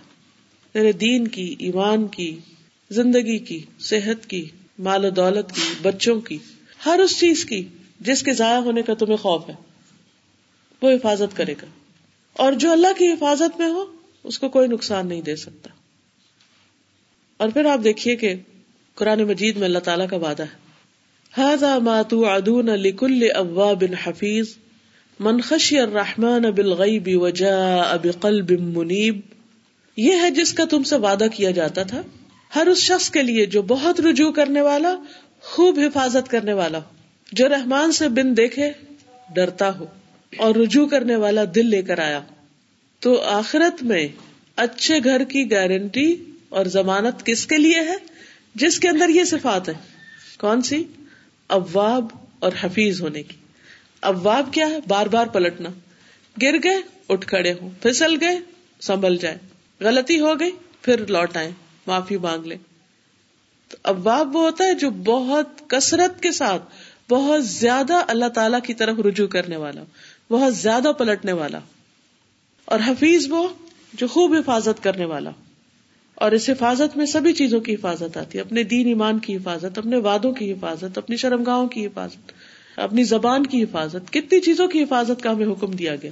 تیرے 0.72 0.92
دین 0.92 1.28
کی، 1.28 1.56
ایمان 1.58 2.06
کی، 2.06 2.38
زندگی 2.90 3.38
کی، 3.38 3.62
صحت 3.78 4.26
کی، 4.26 4.48
مال 4.78 5.04
و 5.04 5.10
دولت 5.10 5.54
کی، 5.54 5.74
بچوں 5.82 6.20
کی، 6.20 6.38
ہر 6.86 6.98
اس 6.98 7.20
چیز 7.20 7.44
کی 7.44 7.68
جس 8.00 8.22
کے 8.22 8.32
ضائع 8.32 8.58
ہونے 8.58 8.82
کا 8.82 8.94
تمہیں 8.94 9.16
خوف 9.16 9.48
ہے، 9.48 9.54
وہ 10.82 10.90
حفاظت 10.90 11.36
کرے 11.36 11.52
گا۔ 11.52 11.66
اور 12.32 12.52
جو 12.52 12.72
اللہ 12.72 12.98
کی 12.98 13.08
حفاظت 13.08 13.60
میں 13.60 13.70
ہو، 13.70 13.84
اس 14.24 14.38
کو 14.38 14.48
کوئی 14.48 14.68
نقصان 14.68 15.08
نہیں 15.08 15.22
دے 15.22 15.36
سکتا۔ 15.36 15.70
اور 17.36 17.48
پھر 17.48 17.64
آپ 17.64 17.78
دیکھیے 17.84 18.16
کہ 18.16 18.34
قرآن 18.94 19.22
مجید 19.22 19.56
میں 19.56 19.64
اللہ 19.64 19.78
تعالیٰ 19.78 20.08
کا 20.08 20.16
وعدہ 20.16 20.42
ہے۔ 20.42 20.68
ادون 22.26 22.66
لکل 22.66 23.28
ابا 23.34 23.72
بن 23.72 23.94
حفیظ 23.94 24.56
منخشی 25.20 25.78
الرحمان 25.78 26.42
بالغیب 26.42 27.22
وجاء 27.22 27.96
بقلب 27.96 28.50
منیب، 28.50 29.20
یہ 29.96 30.12
ہے 30.22 30.30
جس 30.30 30.52
کا 30.52 30.64
تم 30.64 30.82
سے 30.82 30.96
وعدہ 30.96 31.24
کیا 31.34 31.50
جاتا 31.50 31.82
تھا، 31.82 32.02
ہر 32.54 32.66
اس 32.66 32.78
شخص 32.78 33.10
کے 33.10 33.22
لیے 33.22 33.46
جو 33.46 33.62
بہت 33.62 34.00
رجوع 34.00 34.30
کرنے 34.30 34.60
والا، 34.60 34.96
خوب 35.42 35.78
حفاظت 35.78 36.30
کرنے 36.30 36.52
والا 36.52 36.78
ہو۔ 36.78 36.82
جو 37.32 37.48
رحمان 37.48 37.92
سے 37.92 38.08
بن 38.08 38.36
دیکھے، 38.36 38.70
ڈرتا 39.34 39.78
ہو، 39.78 39.86
اور 40.36 40.54
رجوع 40.54 40.86
کرنے 40.86 41.16
والا 41.16 41.44
دل 41.54 41.66
لے 41.66 41.82
کر 41.82 41.98
آیا 41.98 42.20
تو 43.00 43.20
آخرت 43.20 43.82
میں 43.82 44.08
اچھے 44.56 44.98
گھر 45.04 45.24
کی 45.24 45.50
گارنٹی 45.50 46.16
اور 46.48 46.66
ضمانت 46.66 47.26
کس 47.26 47.46
کے 47.46 47.56
لیے 47.56 47.80
ہے؟ 47.80 47.96
جس 48.54 48.80
کے 48.80 48.88
اندر 48.88 49.08
یہ 49.08 49.24
صفات 49.24 49.68
ہے 49.68 49.74
کون 50.38 50.62
سی؟ 50.62 50.84
ابواب 51.48 52.06
اور 52.38 52.52
حفیظ 52.60 53.02
ہونے 53.02 53.22
کی۔ 53.22 53.36
ابواب 54.00 54.48
کیا 54.52 54.70
ہے؟ 54.70 54.78
بار 54.88 55.06
بار 55.06 55.26
پلٹنا۔ 55.26 55.68
گر 56.42 56.54
گئے، 56.64 56.76
اٹھ 57.08 57.26
کھڑے 57.26 57.52
ہوں۔ 57.52 57.70
پھسل 57.82 58.16
گئے، 58.20 58.38
سنبھل 58.80 59.16
جائے 59.16 59.38
غلطی 59.80 60.20
ہو 60.20 60.40
گئی، 60.40 60.50
پھر 60.82 61.06
لوٹ 61.06 61.36
آئے 61.36 61.50
معافی 61.86 62.16
مانگ 62.16 62.46
لے 62.46 62.56
تو 63.68 63.76
ابواب 63.82 64.36
وہ 64.36 64.42
ہوتا 64.42 64.64
ہے 64.64 64.74
جو 64.74 64.90
بہت 64.90 65.48
کثرت 65.66 66.22
کے 66.22 66.32
ساتھ، 66.32 66.62
بہت 67.10 67.46
زیادہ 67.46 68.02
اللہ 68.08 68.28
تعالی 68.28 68.56
کی 68.66 68.74
طرف 68.74 68.98
رجوع 68.98 69.26
کرنے 69.26 69.56
والا، 69.56 69.84
بہت 70.30 70.56
زیادہ 70.56 70.92
پلٹنے 70.98 71.32
والا۔ 71.32 71.58
اور 72.64 72.78
حفیظ 72.86 73.26
وہ 73.30 73.48
جو 73.92 74.06
خوب 74.06 74.34
حفاظت 74.34 74.82
کرنے 74.82 75.04
والا۔ 75.04 75.30
اور 76.14 76.32
اس 76.32 76.50
حفاظت 76.50 76.96
میں 76.96 77.06
سبھی 77.06 77.32
چیزوں 77.32 77.60
کی 77.60 77.74
حفاظت 77.74 78.16
آتی 78.16 78.38
ہے۔ 78.38 78.42
اپنے 78.42 78.62
دین 78.62 78.86
ایمان 78.86 79.18
کی 79.18 79.36
حفاظت، 79.36 79.78
اپنے 79.78 79.96
وادوں 79.96 80.32
کی 80.32 80.52
حفاظت، 80.52 80.98
اپنی 80.98 81.16
شرمگاہوں 81.16 81.68
کی 81.68 81.86
حفاظت۔ 81.86 82.32
اپنی 82.78 83.04
زبان 83.04 83.46
کی 83.46 83.62
حفاظت، 83.62 84.12
کتنی 84.12 84.40
چیزوں 84.40 84.68
کی 84.68 84.82
حفاظت 84.82 85.22
کا 85.22 85.32
ہمیں 85.32 85.46
حکم 85.46 85.70
دیا 85.70 85.96
گیا، 85.96 86.10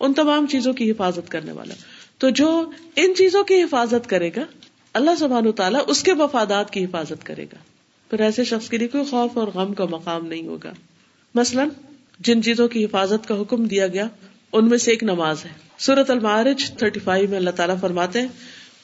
ان 0.00 0.14
تمام 0.14 0.46
چیزوں 0.46 0.72
کی 0.72 0.90
حفاظت 0.90 1.28
کرنے 1.28 1.52
والا۔ 1.52 1.74
تو 2.18 2.30
جو 2.30 2.70
ان 2.96 3.14
چیزوں 3.14 3.44
کی 3.44 3.62
حفاظت 3.62 4.08
کرے 4.08 4.30
گا، 4.36 4.42
اللہ 4.94 5.10
سبحان 5.18 5.46
و 5.46 5.52
تعالیٰ 5.52 5.80
اس 5.86 6.02
کے 6.02 6.14
مفادات 6.14 6.70
کی 6.70 6.84
حفاظت 6.84 7.26
کرے 7.26 7.44
گا۔ 7.44 7.56
پھر 8.10 8.20
ایسے 8.20 8.44
شخص 8.44 8.68
کے 8.68 8.76
لیے 8.76 8.88
کوئی 8.88 9.04
خوف 9.04 9.38
اور 9.38 9.48
غم 9.54 9.74
کا 9.74 9.84
مقام 9.90 10.26
نہیں 10.26 10.46
ہوگا۔ 10.46 10.72
مثلاً، 11.34 11.68
جن 12.20 12.42
چیزوں 12.42 12.68
کی 12.68 12.84
حفاظت 12.84 13.28
کا 13.28 13.40
حکم 13.40 13.64
دیا 13.64 13.86
گیا، 13.86 14.08
ان 14.52 14.68
میں 14.68 14.78
سے 14.78 14.90
ایک 14.90 15.02
نماز 15.02 15.44
ہے۔ 15.44 15.50
سورت 15.78 16.10
المارج 16.10 16.70
تھرٹی 16.70 17.00
فائیو 17.00 17.28
میں 17.28 17.36
اللہ 17.36 17.50
تعالیٰ 17.50 17.76
فرماتے 17.80 18.20
ہیں 18.20 18.28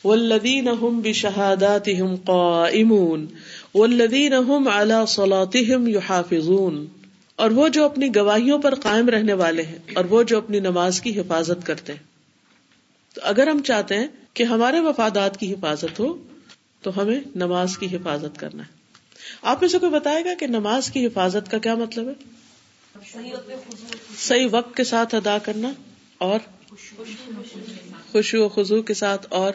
والذین 0.04 0.68
هم 0.68 1.00
بشہاداتهم 1.00 2.14
قائمون 2.14 3.26
والذین 3.74 4.32
هم 4.32 4.68
على 4.68 4.94
صلاتهم 5.08 5.88
يحافظون۔ 5.88 6.86
اور 7.36 7.50
وہ 7.50 7.68
جو 7.68 7.84
اپنی 7.84 8.16
گواہیوں 8.16 8.58
پر 8.58 8.74
قائم 8.74 9.08
رہنے 9.08 9.32
والے 9.32 9.62
ہیں 9.62 9.78
اور 9.94 10.04
وہ 10.04 10.22
جو 10.22 10.38
اپنی 10.38 10.60
نماز 10.60 11.00
کی 11.00 11.20
حفاظت 11.20 11.66
کرتے 11.66 11.92
ہیں۔ 11.92 12.00
تو 13.14 13.20
اگر 13.24 13.46
ہم 13.46 13.62
چاہتے 13.62 13.98
ہیں 13.98 14.06
کہ 14.34 14.42
ہمارے 14.42 14.80
وفادات 14.80 15.36
کی 15.36 15.52
حفاظت 15.54 16.00
ہو، 16.00 16.26
تو 16.80 17.02
ہمیں 17.02 17.20
نماز 17.34 17.78
کی 17.78 17.96
حفاظت 17.96 18.38
کرنا 18.38 18.62
ہے۔ 18.62 18.68
آپ 19.42 19.60
میں 19.60 19.68
سے 19.68 19.78
کوئی 19.78 19.92
بتائے 19.92 20.24
گا 20.24 20.34
کہ 20.34 20.46
نماز 20.46 20.90
کی 20.90 21.06
حفاظت 21.06 21.50
کا 21.50 21.58
کیا 21.58 21.74
مطلب 21.74 22.08
ہے؟ 22.08 22.12
صحیح 24.16 24.46
وقت 24.50 24.76
کے 24.76 24.84
ساتھ 24.84 25.14
ادا 25.14 25.38
کرنا 25.38 25.72
اور 26.18 26.38
خوشی 28.12 28.36
و 28.36 28.48
خزو 28.48 28.82
کے 28.82 28.94
ساتھ 28.94 29.26
اور 29.30 29.52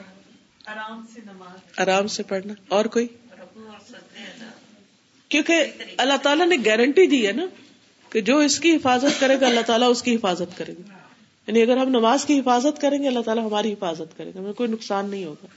آرام 1.78 2.08
سے 2.08 2.24
پڑھنا۔ 2.24 2.54
اور 2.68 2.86
کوئی؟ 2.86 3.08
کیونکہ 5.30 5.66
اللہ 5.98 6.18
تعالیٰ 6.24 6.48
نے 6.48 6.56
گارنٹی 6.66 7.08
دی 7.08 7.28
ہے 7.28 7.32
نا 7.32 7.46
کہ 8.12 8.22
جو 8.22 8.38
اس 8.38 8.60
کی 8.60 8.76
حفاظت 8.76 9.20
کرے 9.20 9.40
گا 9.42 9.48
اللہ 9.48 9.62
تعالیٰ 9.62 9.92
اس 9.92 10.04
کی 10.04 10.16
حفاظت 10.16 10.58
کرے 10.58 10.74
گا۔ 10.74 10.98
یعنی 11.48 11.62
اگر 11.62 11.78
ہم 11.78 11.90
نماز 11.90 12.26
کی 12.26 12.40
حفاظت 12.40 12.82
کریں 12.82 13.04
گے 13.04 13.08
اللہ 13.08 13.20
تعالیٰ 13.20 13.46
ہماری 13.46 13.74
حفاظت 13.74 14.18
کرے 14.18 14.32
گا۔ 14.36 14.40
ہمیں 14.40 14.54
کوئی 14.54 14.70
نقصان 14.72 15.10
نہیں 15.10 15.26
ہوگا۔ 15.26 15.48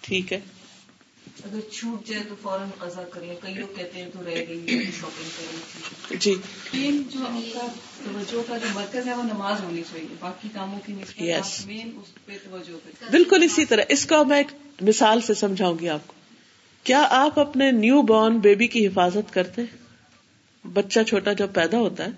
ٹھیک 0.00 0.32
ہے۔ 0.32 0.40
اگر 1.44 1.60
چھوٹ 1.72 2.06
جائے 2.06 2.22
تو 2.28 2.34
فوراً 2.42 2.68
قزا 2.78 3.02
کر 3.02 3.20
لیں۔ 3.20 3.34
کئی 3.40 3.54
لوگ 3.54 3.76
کہتے 3.76 4.02
ہیں 4.02 4.10
تو 4.12 4.18
رہ 4.24 4.34
گئی 4.48 4.66
شاپنگ 5.00 5.28
کریں 5.36 6.16
جی۔ 6.20 6.34
مین 6.74 7.02
جو 7.10 7.18
آپ 7.26 7.54
کا 7.54 7.66
توجہ 8.04 8.42
کا 8.48 8.58
جو 8.58 8.66
مرکز 8.74 9.08
ہے 9.08 9.14
وہ 9.14 9.22
نماز 9.22 9.60
ہونی 9.60 9.82
چاہیے۔ 9.92 10.06
باقی 10.20 10.48
کاموں 10.54 10.80
کی 10.86 10.92
نسبت 10.92 11.66
مین 11.66 11.90
اس 12.02 12.24
پہ 12.24 12.36
توجہ 12.50 12.72
بالکل 13.10 13.42
اسی 13.42 13.64
طرح۔ 13.64 13.82
اس 13.88 14.06
کا 14.06 14.22
میں 14.22 14.36
ایک 14.36 14.46
مثال 14.80 15.20
سے 15.20 15.34
سمجھاؤں 15.34 15.78
گی 15.78 15.88
آپ 15.88 16.06
کو۔ 16.06 16.23
کیا 16.84 17.06
آپ 17.10 17.38
اپنے 17.38 17.70
نیو 17.70 18.02
بورن 18.02 18.38
بیبی 18.38 18.66
کی 18.66 18.86
حفاظت 18.86 19.34
کرتے 19.34 19.62
بچہ 20.72 21.00
چھوٹا 21.00 21.32
جب 21.32 21.48
پیدا 21.54 21.78
ہوتا 21.78 22.04
ہے، 22.04 22.10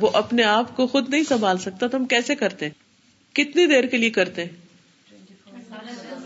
وہ 0.00 0.10
اپنے 0.12 0.42
آپ 0.42 0.76
کو 0.76 0.86
خود 0.86 1.10
نہیں 1.10 1.22
سنبھال 1.22 1.58
سکتا، 1.58 1.86
تو 1.86 1.96
ہم 1.96 2.04
کیسے 2.04 2.34
کرتے 2.34 2.68
کتنی 3.32 3.66
دیر 3.66 3.86
کے 3.86 3.96
لیے 3.96 4.10
کرتے 4.10 4.44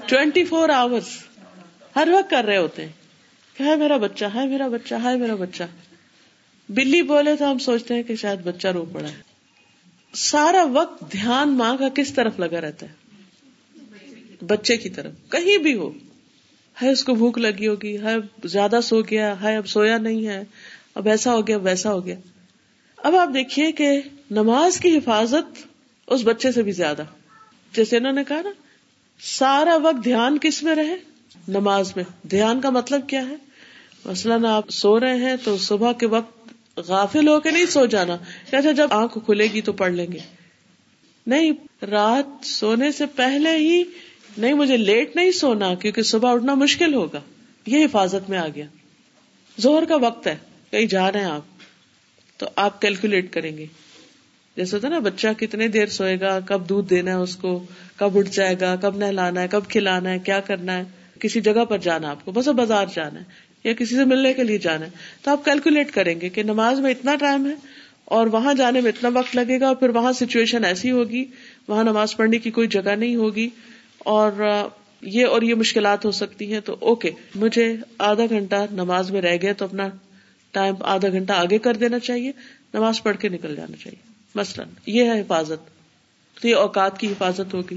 ٹوینٹی 0.07 0.45
فور 0.45 0.69
آورس 0.69 1.05
ہر 1.97 2.09
وقت 2.13 2.31
کر 2.31 2.45
رہے 2.45 2.57
ہوتے 2.57 2.85
ہیں۔ 2.85 2.93
کہ 3.57 3.63
ہے 3.63 3.77
میرا 3.77 3.97
بچہ 3.97 4.25
ہے 4.35 4.47
میرا 4.47 4.69
بچہ 4.69 4.95
ہے 5.05 5.17
میرا 5.17 5.35
بچہ۔ 5.35 5.63
بلی 6.69 7.03
بولے 7.03 7.37
تو 7.37 7.51
ہم 7.51 7.59
سوچتے 7.59 7.95
ہیں 7.95 8.03
کہ 8.03 8.17
شاید 8.17 8.41
بچہ 8.41 8.69
رو 8.69 8.85
پڑا 8.85 9.09
ہے۔ 9.09 9.23
سارا 10.15 10.65
وقت 10.73 11.13
دھیان 11.13 11.49
ماں 11.49 11.77
کا 11.77 11.89
کس 11.89 12.13
طرف 12.13 12.41
لگا 12.41 12.61
رہتا 12.61 12.87
ہے؟ 12.87 12.93
بچے 14.47 14.77
کی 14.77 14.89
طرف، 14.89 15.13
کہیں 15.29 15.59
بھی 15.59 15.75
ہو۔ 15.75 15.91
ہے 16.83 16.91
اس 16.91 17.05
کو 17.05 17.15
بھوک 17.15 17.39
لگی 17.39 17.69
ہوگی 17.69 17.99
ہے 18.03 18.17
زیادہ 18.45 18.81
سو 18.83 19.03
گیا 19.03 19.43
ہے 19.43 19.57
اب 19.57 19.69
سویا 19.69 19.99
نہیں 19.99 20.27
ہے، 20.27 20.45
اب 20.95 21.09
ایسا 21.09 21.35
ہو 21.35 21.47
گیا 21.47 21.57
ویسا 21.57 21.93
ہو 21.93 22.07
گیا۔ 22.07 22.15
اب 22.97 23.17
آپ 23.17 23.29
دیکھیے 23.35 23.73
کہ 23.73 24.01
نماز 24.31 24.77
کی 24.77 24.97
حفاظت 24.97 25.67
اس 26.07 26.21
بچے 26.25 26.53
سے 26.53 26.63
بھی 26.63 26.73
زیادہ۔ 26.73 27.03
جیسے 27.73 27.97
انہوں 27.97 28.13
نے 28.13 28.25
کہا 28.25 28.41
نا، 28.43 28.51
سارا 29.21 29.77
وقت 29.77 30.05
دھیان 30.05 30.39
کس 30.39 30.63
میں 30.63 30.75
رہے؟ 30.75 30.97
نماز 31.49 31.97
میں۔ 31.97 32.05
دھیان 32.27 32.61
کا 32.61 32.71
مطلب 32.71 33.09
کیا 33.09 33.29
ہے؟ 33.29 33.35
مثلاً 34.05 34.45
آپ 34.45 34.71
سو 34.71 35.01
رہے 35.01 35.15
ہیں 35.15 35.37
تو 35.45 35.59
صبح 35.59 35.93
کے 35.93 36.07
وقت 36.07 36.53
غافل 36.77 37.29
ہو 37.29 37.41
کے 37.41 37.51
نہیں 37.51 37.67
سو 37.67 37.87
جانا۔ 37.87 38.15
اچھا 38.53 38.73
جب 38.73 38.87
آنکھ 38.91 39.19
کھلے 39.25 39.45
گی 39.45 39.61
تو 39.61 39.73
پڑھ 39.73 39.93
لیں 39.93 40.07
گے۔ 40.13 40.19
نہیں، 41.27 41.53
رات 41.85 42.47
سونے 42.47 42.93
سے 42.93 43.07
پہلے 43.07 43.57
ہی 43.57 43.85
نہیں 44.39 44.55
مجھے 44.55 44.77
لیٹ 44.77 45.17
نہیں 45.17 45.31
سونا 45.31 45.75
کیونکہ 45.75 46.03
صبح 46.03 46.35
اٹھنا 46.35 46.55
مشکل 46.55 46.95
ہوگا۔ 46.95 47.21
یہ 47.67 47.85
حفاظت 47.85 48.31
میں 48.31 48.39
آ 48.39 48.47
گیا۔ 48.55 48.65
زہر 49.59 49.85
کا 49.85 49.97
وقت 49.97 50.27
ہے، 50.27 50.37
کہیں 50.71 50.87
جا 50.87 51.13
رہے 51.13 51.21
ہیں 51.21 51.27
آپ۔ 51.27 51.43
تو 52.37 52.47
آپ 52.57 52.81
کیلکولیٹ 52.81 53.33
کریں 53.33 53.59
گے۔ 53.59 53.67
جیسے 54.57 54.77
ہوتا 54.77 54.89
نا، 54.89 54.99
بچہ 54.99 55.29
کتنے 55.39 55.69
دیر 55.69 55.87
سوئے 55.87 56.21
گا، 56.21 56.41
کب 56.41 56.69
دودھ 56.69 56.91
دینا 56.91 57.11
ہے 57.11 57.17
اس 57.17 57.37
کو، 57.37 57.67
کب 57.97 58.19
اٹھ 58.19 58.31
جائے 58.31 58.55
گا، 58.61 58.77
کب 58.77 58.97
نہلانا 58.97 59.41
ہے، 59.41 59.49
کب 59.49 59.63
کھلانا 59.69 60.11
ہے، 60.11 60.19
کیا 60.19 60.41
کرنا 60.41 60.77
ہے۔ 60.77 60.85
کسی 61.21 61.41
جگہ 61.41 61.65
پر 61.65 61.79
جانا 61.79 62.11
آپ 62.11 62.25
کو، 62.25 62.33
بس 62.33 62.49
بازار 62.49 62.87
جانا 62.95 63.21
ہے 63.21 63.25
یا 63.65 63.73
کسی 63.73 63.95
سے 63.95 64.05
ملنے 64.05 64.33
کے 64.33 64.45
لیے 64.45 64.59
جانا 64.59 64.85
ہے۔ 64.85 64.91
تو 65.23 65.31
آپ 65.31 65.45
کیلکولیٹ 65.45 65.91
کریں 65.91 66.21
گے 66.21 66.29
کہ 66.29 66.43
نماز 66.43 66.81
میں 66.81 66.91
اتنا 66.91 67.15
ٹائم 67.15 67.47
ہے 67.47 67.55
اور 68.05 68.27
وہاں 68.27 68.55
جانے 68.55 68.81
میں 68.81 68.93
اتنا 68.93 69.09
وقت 69.15 69.37
لگے 69.37 69.61
گا 69.61 69.67
اور 69.67 69.77
پھر 69.77 69.89
وہاں 69.89 70.13
سچویشن 70.13 70.65
ایسی 70.65 70.91
ہوگی، 70.91 71.25
وہاں 71.69 71.85
نماز 71.85 72.17
پڑھنے 72.17 72.39
کی 72.39 72.51
کوئی 72.51 72.69
جگہ 72.69 72.95
نہیں 72.95 73.17
ہوگی۔ 73.17 73.49
اور 74.05 74.33
یہ 75.03 75.27
اور 75.27 75.43
یہ 75.43 75.55
مشکلات 75.55 76.05
ہو 76.05 76.11
سکتی 76.11 76.53
ہیں، 76.53 76.61
تو 76.61 76.77
اوکے، 76.81 77.11
مجھے 77.35 77.77
آدھا 77.99 78.25
گھنٹہ 78.31 78.67
نماز 78.73 79.11
میں 79.11 79.21
رہ 79.21 79.37
گئے 79.43 79.53
تو 79.53 79.65
اپنا 79.65 79.89
ٹائم 80.51 80.75
آدھا 80.81 81.09
گھنٹہ 81.09 81.33
آگے 81.33 81.59
کر 81.59 81.75
دینا 81.75 81.99
چاہیے، 81.99 82.33
نماز 82.75 83.03
پڑھ 83.03 83.17
کے 83.17 83.29
نکل 83.29 83.57
جانا 83.57 83.77
چاہیے، 83.85 84.13
مثلاً، 84.35 84.69
یہ 84.87 85.05
ہے 85.05 85.21
حفاظت، 85.21 85.71
تو 86.41 86.49
یہ 86.49 86.55
اوقات 86.55 86.99
کی 86.99 87.07
حفاظت 87.07 87.55
ہوگی۔ 87.55 87.77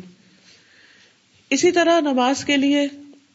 اسی 1.50 1.72
طرح 1.72 2.00
نماز 2.00 2.46
کے 2.46 2.58
لیے 2.58 2.88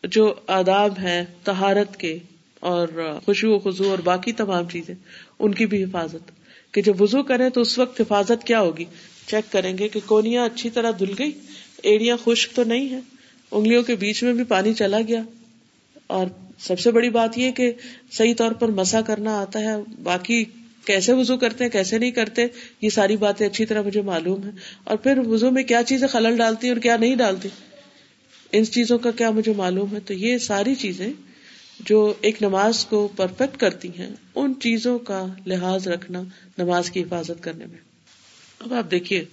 جو 0.04 0.34
آداب 0.46 0.98
ہیں 0.98 1.24
تہارت 1.44 1.96
کے 1.96 2.18
اور 2.60 3.18
خوشو 3.24 3.50
و 3.50 3.58
خزو 3.58 3.90
اور 3.90 3.98
باقی 3.98 4.32
تمام 4.32 4.68
چیزیں، 4.68 4.94
ان 5.38 5.54
کی 5.54 5.66
بھی 5.66 5.84
حفاظت۔ 5.84 6.30
کہ 6.72 6.82
جب 6.82 7.02
وزو 7.02 7.22
کریں 7.22 7.50
تو 7.50 7.60
اس 7.60 7.78
وقت 7.78 8.00
حفاظت 8.00 8.44
کیا 8.44 8.60
ہوگی؟ 8.60 8.84
چیک 9.26 9.52
کریں 9.52 9.78
گے 9.78 9.88
کہ 9.88 10.00
کونیاں 10.06 10.46
اچھی 10.46 10.70
طرح 10.70 10.90
دھل 10.98 11.14
گئی۔ 11.18 11.32
ایڑیاں 11.82 12.16
خشک 12.24 12.56
تو 12.56 12.64
نہیں 12.64 12.88
ہے 12.88 13.00
انگلیوں 13.50 13.82
کے 13.82 13.94
بیچ 13.94 14.22
میں 14.22 14.32
بھی 14.32 14.44
پانی 14.44 14.74
چلا 14.74 14.98
گیا۔ 15.08 15.22
اور 16.06 16.26
سب 16.58 16.80
سے 16.80 16.90
بڑی 16.90 17.10
بات 17.10 17.38
یہ 17.38 17.50
کہ 17.50 17.72
صحیح 18.12 18.34
طور 18.34 18.52
پر 18.52 18.68
مسا 18.68 19.00
کرنا 19.00 19.40
آتا 19.40 19.58
ہے۔ 19.60 19.74
باقی 20.02 20.44
کیسے 20.84 21.12
وضو 21.12 21.36
کرتے 21.36 21.64
ہیں، 21.64 21.70
کیسے 21.70 21.98
نہیں 21.98 22.10
کرتے، 22.10 22.46
یہ 22.80 22.88
ساری 22.88 23.16
باتیں 23.16 23.46
اچھی 23.46 23.66
طرح 23.66 23.82
مجھے 23.82 24.02
معلوم 24.02 24.44
ہے 24.44 24.50
اور 24.84 24.96
پھر 24.96 25.18
وضو 25.18 25.50
میں 25.50 25.62
کیا 25.62 25.82
چیزیں 25.86 26.08
خلل 26.08 26.36
ڈالتی 26.36 26.66
ہیں 26.66 26.74
اور 26.74 26.82
کیا 26.82 26.96
نہیں 26.96 27.16
ڈالتی، 27.16 27.48
ان 28.52 28.66
چیزوں 28.66 28.98
کا 28.98 29.10
کیا 29.10 29.30
مجھے 29.30 29.52
معلوم 29.52 29.94
ہے۔ 29.94 30.00
تو 30.00 30.14
یہ 30.14 30.38
ساری 30.38 30.74
چیزیں 30.74 31.12
جو 31.80 32.14
ایک 32.20 32.42
نماز 32.42 32.84
کو 32.84 33.08
پرفیکٹ 33.16 33.56
کرتی 33.56 33.88
ہیں، 33.98 34.10
ان 34.34 34.54
چیزوں 34.62 34.98
کا 34.98 35.26
لحاظ 35.46 35.88
رکھنا 35.88 36.22
نماز 36.58 36.90
کی 36.90 37.02
حفاظت 37.02 37.42
کرنے 37.42 37.66
میں۔ 37.66 37.78
اب 38.58 38.74
آپ 38.74 38.90
دیکھیے 38.90 39.24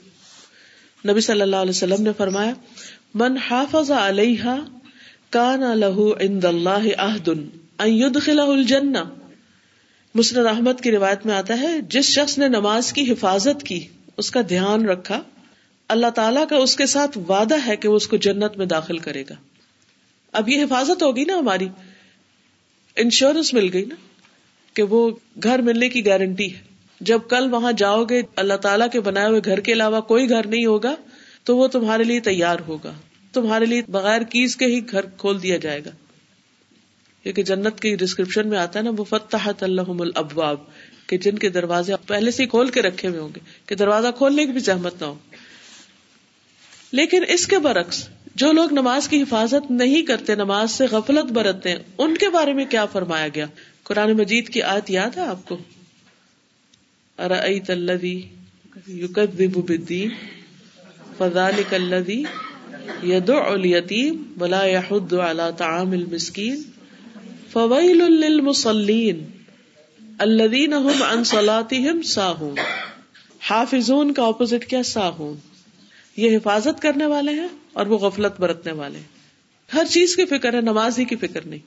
نبی 1.08 1.22
صلی 1.22 1.42
اللہ 1.42 1.56
علیہ 1.56 1.70
وسلم 1.70 2.04
نے 2.04 2.10
فرمایا، 2.18 2.54
من 3.14 3.38
حافظ 3.38 3.92
علیہ 3.92 4.56
کان 5.30 5.62
لہو 5.80 6.14
عند 6.14 6.46
اللہ 6.46 6.88
عہدن 6.98 7.50
ان 7.80 7.90
يدخلہ 7.90 8.42
الجنہ. 8.42 9.04
مسند 10.16 10.46
احمد 10.46 10.82
کی 10.84 10.92
روایت 10.92 11.26
میں 11.26 11.36
آتا 11.36 11.60
ہے، 11.60 11.82
جس 11.90 12.06
شخص 12.06 12.38
نے 12.38 12.48
نماز 12.48 12.94
کی 12.94 13.12
حفاظت 13.12 13.64
کی، 13.64 13.88
اس 14.18 14.32
کا 14.32 14.42
دھیان 14.50 14.86
رکھا، 14.86 15.22
اللہ 15.88 16.08
تعالیٰ 16.10 16.48
کا 16.48 16.56
اس 16.56 16.76
کے 16.76 16.86
ساتھ 16.86 17.18
وعدہ 17.18 17.56
ہے 17.66 17.76
کہ 17.76 17.90
وہ 17.90 17.96
اس 17.96 18.08
کو 18.08 18.18
جنت 18.18 18.58
میں 18.58 18.66
داخل 18.66 18.98
کرے 18.98 19.24
گا. 19.30 19.36
اب 20.32 20.50
یہ 20.50 20.64
حفاظت 20.64 21.04
ہوگی 21.04 21.24
نا 21.24 21.38
ہماری، 21.38 21.68
انشورنس 22.96 23.54
مل 23.54 23.70
گئی 23.74 23.86
نا، 23.86 23.96
کہ 24.74 24.84
وہ 24.84 25.12
گھر 25.44 25.60
ملنے 25.60 25.90
کی 25.90 26.06
گارنٹی 26.06 26.54
ہے۔ 26.54 26.75
جب 27.02 27.20
کل 27.30 27.54
وہاں 27.54 27.72
جاؤ 27.72 28.04
گے 28.04 28.22
اللہ 28.36 28.54
تعالیٰ 28.54 28.88
کے 28.92 29.00
بنائے 29.00 29.28
ہوئے 29.28 29.42
گھر 29.46 29.60
کے 29.60 29.74
علاوہ 29.74 30.02
کوئی 30.02 30.30
گھر 30.30 30.48
نہیں 30.48 30.66
ہوگا، 30.66 30.96
تو 31.44 31.58
وہ 31.58 31.68
تمہارے 31.68 32.04
لیے 32.04 32.20
تیار 32.20 32.58
ہوگا۔ 32.68 32.94
تمہارے 33.34 33.66
لیے 33.66 33.82
بغیر 33.88 34.22
کیس 34.22 34.56
کے 34.56 34.66
ہی 34.66 34.82
گھر 34.92 35.06
کھول 35.18 35.44
دیا 35.44 35.58
جائے 35.58 35.80
گا۔ 35.86 35.90
کیونکہ 37.24 37.44
جنت 37.44 37.80
کی 37.80 37.96
ڈسکرپشن 37.96 38.50
میں 38.50 38.58
آتا 38.58 38.80
ہے 38.80 38.84
نا 38.84 38.92
وہ 38.98 39.04
فتح 39.04 39.50
اللہ 39.62 39.90
الابواب 40.00 40.58
کہ 41.08 41.18
جن 41.18 41.38
کے 41.38 41.50
دروازے 41.50 41.94
پہلے 42.08 42.32
سے 42.32 42.46
کھول 42.46 42.70
کے 42.70 42.82
رکھے 42.82 43.08
ہوئے 43.08 43.20
ہوں 43.20 43.30
گے، 43.36 43.40
کہ 43.66 43.76
دروازہ 43.76 44.08
کھولنے 44.18 44.46
کی 44.46 44.52
بھی 44.52 44.60
زحمت 44.60 45.02
نہ 45.02 45.06
ہو۔ 45.06 45.16
لیکن 46.92 47.24
اس 47.28 47.48
کے 47.48 47.60
برعکس، 47.60 48.10
جو 48.36 48.52
لوگ 48.52 48.74
نماز 48.74 49.08
کی 49.08 49.22
حفاظت 49.22 49.72
نہیں 49.72 50.02
کرتے، 50.02 50.36
نماز 50.36 50.72
سے 50.72 50.86
غفلت 50.92 51.32
برتتے 51.32 51.70
ہیں، 51.70 51.80
ان 51.98 52.18
کے 52.18 52.30
بارے 52.30 52.54
میں 52.54 52.66
کیا 52.66 52.86
فرمایا 52.86 53.28
گیا؟ 53.36 53.46
قرآن 53.84 54.12
مجید 54.14 54.50
کی 54.50 54.62
آیت 54.62 54.90
یاد 54.90 55.18
ہے 55.18 55.22
آپ 55.22 55.46
کو؟ 55.46 55.58
ارأيت 57.20 57.70
الذي 57.70 58.16
يكذب 58.88 59.54
بالدين 59.66 60.10
فذلك 61.18 61.74
الذي 61.74 62.24
يدع 63.04 63.54
اليتيم 63.54 64.24
ولا 64.40 64.64
يحض 64.64 65.14
على 65.14 65.52
طعام 65.58 65.92
المسكين 65.92 66.64
فويل 67.54 67.98
للمصلين 67.98 69.22
الذين 70.20 70.74
هم 70.74 71.04
عن 71.04 71.24
صلاتهم 71.24 72.02
ساهون 72.02 72.60
حافظون 73.50 74.14
کا 74.14 74.26
اپوزٹ 74.26 74.66
کیا 74.66 74.84
ساہون 74.84 75.36
یہ 76.18 76.38
حفاظت 76.38 76.82
کرنے 76.82 77.06
والے 77.06 77.32
ہیں 77.32 77.48
اور 77.74 77.86
وہ 77.86 77.98
غفلت 77.98 78.40
برتنے 78.40 78.72
والے 78.72 78.98
ہیں 78.98 79.14
ہر 79.74 79.86
چیز 79.90 80.16
کی 80.16 80.26
فکر 80.26 80.54
ہے، 80.54 80.62
نماز 80.62 81.00
ہی 81.00 81.06
کی 81.06 81.16
فکر 81.16 81.46
نہیں۔ 81.46 81.60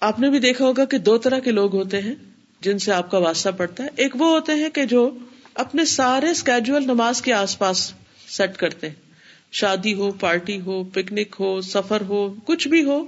آپ 0.00 0.20
نے 0.20 0.30
بھی 0.30 0.38
دیکھا 0.38 0.64
ہوگا 0.64 0.84
کہ 0.84 0.98
دو 0.98 1.18
طرح 1.18 1.38
کے 1.38 1.50
لوگ 1.50 1.74
ہوتے 1.74 2.00
ہیں۔ 2.02 2.14
جن 2.60 2.78
سے 2.78 2.92
آپ 2.92 3.10
کا 3.10 3.18
واسطہ 3.18 3.48
پڑتا 3.48 3.84
ہے، 3.84 3.88
ایک 3.96 4.16
وہ 4.20 4.26
ہوتے 4.26 4.52
ہیں 4.52 4.68
کہ 4.70 4.84
جو 4.84 5.10
اپنے 5.54 5.84
سارے 5.84 6.30
اسکیجل 6.30 6.84
نماز 6.84 7.22
کے 7.22 7.32
آس 7.32 7.58
پاس 7.58 7.92
سیٹ 8.28 8.56
کرتے 8.56 8.88
ہیں۔ 8.88 8.94
شادی 9.52 9.94
ہو 9.94 10.12
پارٹی 10.12 10.60
ہو 10.60 10.84
پکنک 10.84 11.36
ہو، 11.40 11.60
سفر 11.60 12.00
ہو، 12.00 12.34
کچھ 12.44 12.68
بھی 12.68 12.84
ہو۔ 12.84 13.04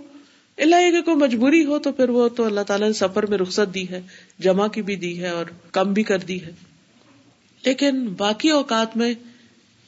اللہ 0.58 0.90
کہ 0.90 1.02
کوئی 1.02 1.16
مجبوری 1.16 1.64
ہو 1.64 1.78
تو 1.78 1.92
پھر 1.92 2.08
وہ 2.08 2.28
تو 2.28 2.44
اللہ 2.44 2.60
تعالیٰ 2.60 2.86
نے 2.86 2.92
سفر 2.92 3.26
میں 3.26 3.38
رخصت 3.38 3.74
دی 3.74 3.88
ہے، 3.88 4.00
جمع 4.38 4.68
کی 4.68 4.82
بھی 4.82 4.96
دی 4.96 5.20
ہے 5.20 5.28
اور 5.28 5.46
کم 5.72 5.92
بھی 5.92 6.02
کر 6.02 6.18
دی 6.18 6.42
ہے۔ 6.42 6.50
لیکن 7.64 8.08
باقی 8.08 8.50
اوقات 8.50 8.96
میں 8.96 9.14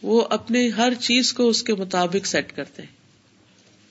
وہ 0.02 0.24
اپنے 0.30 0.68
ہر 0.68 0.94
چیز 0.94 1.32
کو 1.32 1.48
اس 1.48 1.62
کے 1.62 1.74
مطابق 1.74 2.26
سیٹ 2.26 2.56
کرتے 2.56 2.82
ہیں 2.82 2.90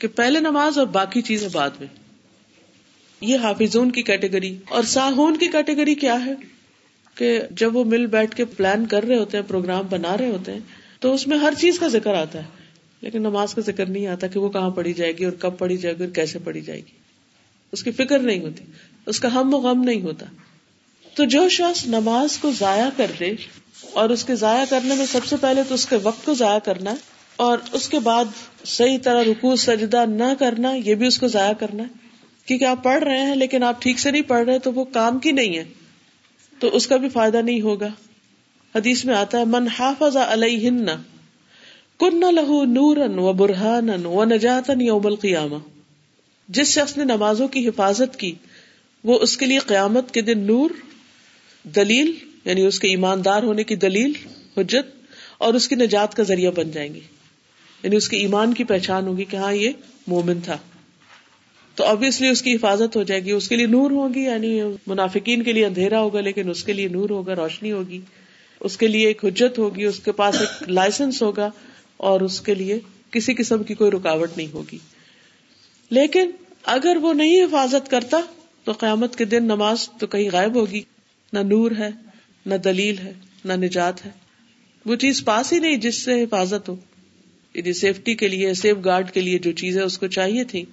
کہ 0.01 0.08
پہلے 0.08 0.39
نماز 0.39 0.77
اور 0.77 0.88
باقی 0.88 1.21
چیزیں 1.21 1.49
بعد 1.51 1.69
میں۔ 1.79 1.88
یہ 3.21 3.38
حافظون 3.38 3.91
کی 3.91 4.03
کیٹیگری 4.03 4.58
اور 4.69 4.84
ساہون 4.84 5.38
کی 5.38 5.47
کیٹیگری 5.47 5.95
کیا 5.95 6.25
ہے 6.25 6.34
کہ 7.15 7.41
جب 7.51 7.75
وہ 7.75 7.84
مل 7.84 8.05
بیٹھ 8.05 8.36
کے 8.36 8.45
پلان 8.45 8.86
کر 8.86 9.03
رہے 9.03 9.17
ہوتے 9.17 9.38
ہیں، 9.38 9.43
پروگرام 9.47 9.86
بنا 9.89 10.17
رہے 10.17 10.29
ہوتے 10.29 10.53
ہیں، 10.53 10.60
تو 10.99 11.13
اس 11.13 11.27
میں 11.27 11.38
ہر 11.38 11.53
چیز 11.58 11.79
کا 11.79 11.88
ذکر 11.88 12.13
آتا 12.13 12.39
ہے۔ 12.39 12.60
لیکن 13.01 13.19
نماز 13.19 13.53
کا 13.53 13.62
ذکر 13.62 13.86
نہیں 13.86 14.08
آتا 14.08 14.27
کہ 14.27 14.39
وہ 14.39 14.49
کہاں 14.49 14.69
پڑھی 14.69 14.93
جائے 14.93 15.12
گی 15.12 15.25
اور 15.25 15.34
کب 15.34 15.58
پڑھی 15.58 15.77
جائے 15.77 15.97
گی 15.97 16.03
اور 16.03 16.12
کیسے 16.12 16.39
پڑھی 16.43 16.62
جائے 16.62 16.79
گی۔ 16.79 16.91
اس 17.71 17.84
کی 17.84 17.91
فکر 17.91 18.19
نہیں 18.19 18.39
ہوتی، 18.39 18.63
اس 19.05 19.19
کا 19.19 19.34
ہم 19.34 19.53
و 19.53 19.58
غم 19.58 19.84
نہیں 19.84 20.01
ہوتا۔ 20.01 20.25
تو 21.13 21.25
جو 21.25 21.49
شخص 21.49 21.88
نماز 21.88 22.38
کو 22.38 22.51
ضائع 22.60 22.89
کر 22.97 23.12
دے 23.19 23.34
اور 23.91 24.10
اس 24.10 24.23
کے 24.25 24.36
ضائع 24.36 24.63
کرنے 24.69 24.95
میں 24.95 25.05
سب 25.05 25.25
سے 25.25 25.36
پہلے 25.41 25.62
تو 25.67 25.73
اس 25.73 25.86
کے 25.86 25.95
وقت 26.03 26.25
کو 26.25 26.34
ضائع 26.34 26.60
کرنا 26.60 26.91
ہے 26.91 26.95
اور 27.36 27.58
اس 27.71 27.89
کے 27.89 27.99
بعد 27.99 28.25
صحیح 28.65 28.97
طرح 29.03 29.23
رکو 29.23 29.55
سجدہ 29.55 30.05
نہ 30.05 30.34
کرنا، 30.39 30.73
یہ 30.86 30.95
بھی 30.95 31.08
اس 31.08 31.19
کو 31.19 31.27
ضائع 31.27 31.53
کرنا 31.53 31.84
ہے۔ 31.84 32.09
کیونکہ 32.49 32.65
آپ 32.65 32.83
پڑھ 32.83 33.03
رہے 33.03 33.19
ہیں 33.19 33.35
لیکن 33.35 33.63
آپ 33.63 33.81
ٹھیک 33.81 33.99
سے 33.99 34.12
نہیں 34.12 34.21
پڑھ 34.21 34.45
رہے 34.45 34.59
تو 34.59 34.73
وہ 34.73 34.83
کام 34.83 35.19
کی 35.19 35.31
نہیں 35.31 35.57
ہے۔ 35.57 35.63
تو 36.59 36.67
اس 36.67 36.88
کا 36.88 36.95
بھی 36.95 37.09
فائدہ 37.09 37.38
نہیں 37.38 37.62
ہوگا۔ 37.62 37.88
حدیث 38.75 39.05
میں 39.05 39.15
آتا 39.15 39.39
ہے، 39.39 39.45
من 39.45 39.67
حافظ 39.79 40.17
علیہن، 40.17 40.85
کن 41.99 42.19
لہو 42.35 42.63
نورن 42.63 43.19
و 43.19 43.33
برہان 43.33 44.05
و 44.05 44.23
نجاتن 44.23 44.81
یوم 44.81 45.07
القیامہ۔ 45.07 45.55
جس 46.47 46.67
شخص 46.67 46.97
نے 46.97 47.03
نمازوں 47.03 47.47
کی 47.47 47.67
حفاظت 47.67 48.19
کی، 48.19 48.35
وہ 49.03 49.19
اس 49.19 49.38
کے 49.38 49.45
لیے 49.45 49.57
قیامت 49.57 50.12
کے 50.12 50.21
دن 50.21 50.39
نور، 50.39 50.69
دلیل 51.63 52.12
یعنی 52.45 52.65
اس 52.65 52.79
کے 52.79 52.88
ایماندار 52.88 53.43
ہونے 53.43 53.63
کی 53.63 53.75
دلیل، 53.75 54.12
حجت 54.57 55.05
اور 55.38 55.53
اس 55.53 55.67
کی 55.67 55.75
نجات 55.75 56.15
کا 56.15 56.23
ذریعہ 56.23 56.51
بن 56.51 56.71
جائیں 56.71 56.93
گی۔ 56.93 57.01
یعنی 57.83 57.95
اس 57.95 58.09
کے 58.09 58.17
ایمان 58.17 58.53
کی 58.53 58.63
پہچان 58.63 59.07
ہوگی 59.07 59.23
کہ 59.23 59.35
ہاں 59.35 59.53
یہ 59.53 59.69
مومن 60.07 60.39
تھا۔ 60.39 60.57
تو 61.80 61.86
ابویسلی 61.86 62.28
اس 62.28 62.42
کی 62.42 62.56
حفاظت 62.56 62.96
ہو 62.96 63.04
جائے 63.04 63.26
گی۔ 63.26 63.32
اس 63.32 63.50
کے 63.50 63.56
لیے 63.56 63.65
نور 63.65 63.92
ہوگی 63.92 64.24
یعنی 64.24 64.62
منافقین 64.88 65.44
کے 65.44 65.54
لیے 65.54 65.65
اندھیرا 65.65 66.00
ہوگا، 66.02 66.22
لیکن 66.22 66.50
اس 66.50 66.63
کے 66.63 66.74
لیے 66.74 66.88
نور 66.88 67.10
ہوگا، 67.10 67.36
روشنی 67.36 67.72
ہوگی۔ 67.72 68.02
اس 68.60 68.78
کے 68.78 68.88
لیے 68.88 69.08
ایک 69.08 69.26
حجت 69.26 69.60
ہوگی، 69.60 69.84
اس 69.86 70.00
کے 70.00 70.12
پاس 70.12 70.36
ایک 70.39 70.70
لائسنس 70.70 71.22
ہوگا، 71.22 71.50
اور 71.98 72.22
اس 72.22 72.42
کے 72.42 72.56
لیے 72.56 72.80
کسی 73.12 73.34
قسم 73.34 73.63
کی 73.63 73.74
کوئی 73.74 73.92
رکاوٹ 73.92 74.38
نہیں 74.38 74.54
ہوگی۔ 74.54 74.78
لیکن 75.89 76.32
اگر 76.63 76.98
وہ 77.02 77.13
نہیں 77.13 77.44
حفاظت 77.44 77.92
کرتا، 77.92 78.18
تو 78.63 78.72
قیامت 78.72 79.15
کے 79.15 79.26
دن 79.26 79.44
نماز 79.44 79.89
تو 80.00 80.08
کہیں 80.08 80.30
غائب 80.34 80.56
ہوگی۔ 80.56 80.82
نہ 81.34 81.39
نور 81.39 81.72
ہے، 81.80 81.89
نہ 82.46 82.56
دلیل 82.56 82.98
ہے، 82.98 83.13
نہ 83.46 83.54
نجات 83.54 84.06
ہے۔ 84.06 84.12
وہ 84.86 84.96
چیز 84.96 85.26
پاس 85.26 85.54
ہی 85.54 85.60
نہیں 85.60 85.76
جس 85.76 85.96
سے 85.96 86.24
حفاظت 86.24 86.70
ہو۔ 86.70 86.76
یعنی 87.54 87.74
سیفٹی 87.74 88.15
کے 88.15 88.28
لیے 88.28 88.54
سیف 88.54 88.78
گارڈ 88.86 89.12
کے 89.12 89.22
لیے 89.22 89.39
جو 89.39 89.52
چیزیں 89.52 89.82
اس 89.82 89.98
کو 89.98 90.08
چاہیے 90.08 90.44
تھی 90.44 90.65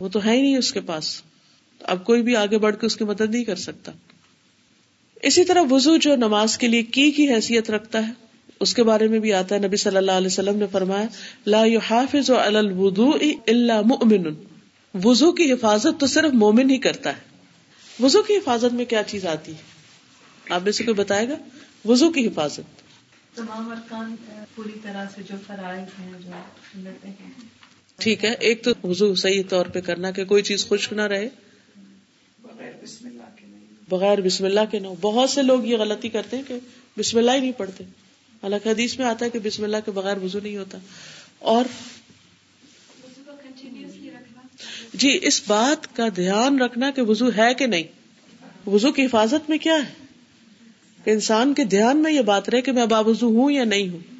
وہ 0.00 0.08
تو 0.08 0.24
ہے 0.24 0.36
ہی 0.36 0.42
نہیں 0.42 0.56
اس 0.56 0.72
کے 0.72 0.80
پاس۔ 0.80 1.22
اب 1.80 2.04
کوئی 2.04 2.22
بھی 2.22 2.36
آگے 2.36 2.58
بڑھ 2.58 2.76
کے 2.76 2.86
اس 2.86 2.96
کی 2.96 3.04
مدد 3.04 3.30
نہیں 3.30 3.44
کر 3.44 3.56
سکتا۔ 3.56 3.92
اسی 5.22 5.44
طرح 5.44 5.60
وزو 5.70 5.96
جو 5.96 6.16
نماز 6.16 6.58
کے 6.58 6.68
لیے 6.68 6.82
کی 6.82 7.10
کی 7.10 7.34
حیثیت 7.34 7.70
رکھتا 7.70 8.08
ہے، 8.08 8.12
اس 8.60 8.74
کے 8.74 8.82
بارے 8.82 9.08
میں 9.08 9.18
بھی 9.18 9.32
آتا 9.32 9.54
ہے۔ 9.54 9.60
نبی 9.60 9.76
صلی 9.76 9.96
اللہ 9.96 10.12
علیہ 10.12 10.26
وسلم 10.26 10.58
نے 10.58 10.66
فرمایا، 10.72 11.06
لا 11.46 11.64
يحافظ 11.64 12.30
على 12.30 12.56
الوضوء 12.56 13.18
الا 13.46 13.80
مؤمن۔ 13.80 14.26
وضو 15.04 15.32
کی 15.32 15.52
حفاظت 15.52 16.00
تو 16.00 16.06
صرف 16.06 16.34
مومن 16.34 16.70
ہی 16.70 16.78
کرتا 16.78 17.10
ہے۔ 17.10 17.20
وضو 18.02 18.22
کی 18.22 18.36
حفاظت 18.36 18.74
میں 18.74 18.84
کیا 18.84 19.02
چیز 19.02 19.26
آتی 19.26 19.52
ہے؟ 19.52 19.62
آپ 20.52 20.62
میں 20.62 20.72
سے 20.72 20.84
کوئی 20.84 20.94
بتائے 20.94 21.28
گا؟ 21.28 21.34
وضو 21.84 22.10
کی 22.10 22.26
حفاظت۔ 22.26 22.60
تمام 23.34 23.70
ارکان 23.70 24.14
پوری 24.54 24.78
طرح 24.82 25.04
سے 25.14 25.22
جو 25.30 25.34
فرائض 25.46 26.00
ہیں، 26.00 26.12
جو 26.24 27.59
ٹھیک 28.00 28.24
ہے 28.24 28.34
ایک 28.40 28.64
تو 28.64 28.88
وضو 28.88 29.14
صحیح 29.14 29.42
طور 29.48 29.66
پہ 29.66 29.80
کرنا 29.80 30.10
کہ 30.10 30.24
کوئی 30.24 30.42
چیز 30.42 30.68
خشک 30.68 30.92
نہ 30.92 31.00
رہے۔ 31.00 31.28
بغیر 33.88 34.20
بسم 34.20 34.44
اللہ 34.44 34.60
کے 34.70 34.78
نہ 34.78 34.86
بہت 35.00 35.30
سے 35.30 35.42
لوگ 35.42 35.64
یہ 35.64 35.76
غلطی 35.76 36.08
کرتے 36.08 36.36
ہیں 36.36 36.44
کہ 36.48 36.54
بسم 36.98 37.18
اللہ 37.18 37.30
ہی 37.30 37.40
نہیں 37.40 37.52
پڑھتے۔ 37.52 37.84
حالانکہ 38.42 38.68
حدیث 38.68 38.98
میں 38.98 39.06
آتا 39.06 39.24
ہے 39.24 39.30
کہ 39.30 39.38
بسم 39.38 39.64
اللہ 39.64 39.76
کے 39.84 39.90
بغیر 39.90 40.16
وضو 40.16 40.38
نہیں 40.42 40.56
ہوتا۔ 40.56 40.78
اور 41.38 41.64
جی 44.94 45.18
اس 45.22 45.42
بات 45.46 45.96
کا 45.96 46.08
دھیان 46.16 46.60
رکھنا 46.60 46.90
کہ 46.90 47.02
وضو 47.02 47.28
ہے 47.36 47.54
کہ 47.54 47.66
نہیں۔ 47.66 47.82
وضو 48.66 48.92
کی 48.92 49.04
حفاظت 49.04 49.50
میں 49.50 49.58
کیا 49.58 49.74
ہے؟ 49.74 50.06
کہ 51.04 51.10
انسان 51.10 51.54
کے 51.54 51.64
دھیان 51.64 51.96
میں 51.96 52.12
یہ 52.12 52.20
بات 52.20 52.48
رہے 52.48 52.60
کہ 52.60 52.72
میں 52.72 52.86
بابزو 52.86 53.26
ہوں 53.26 53.50
یا 53.50 53.64
نہیں 53.64 53.88
ہوں۔ 53.88 54.19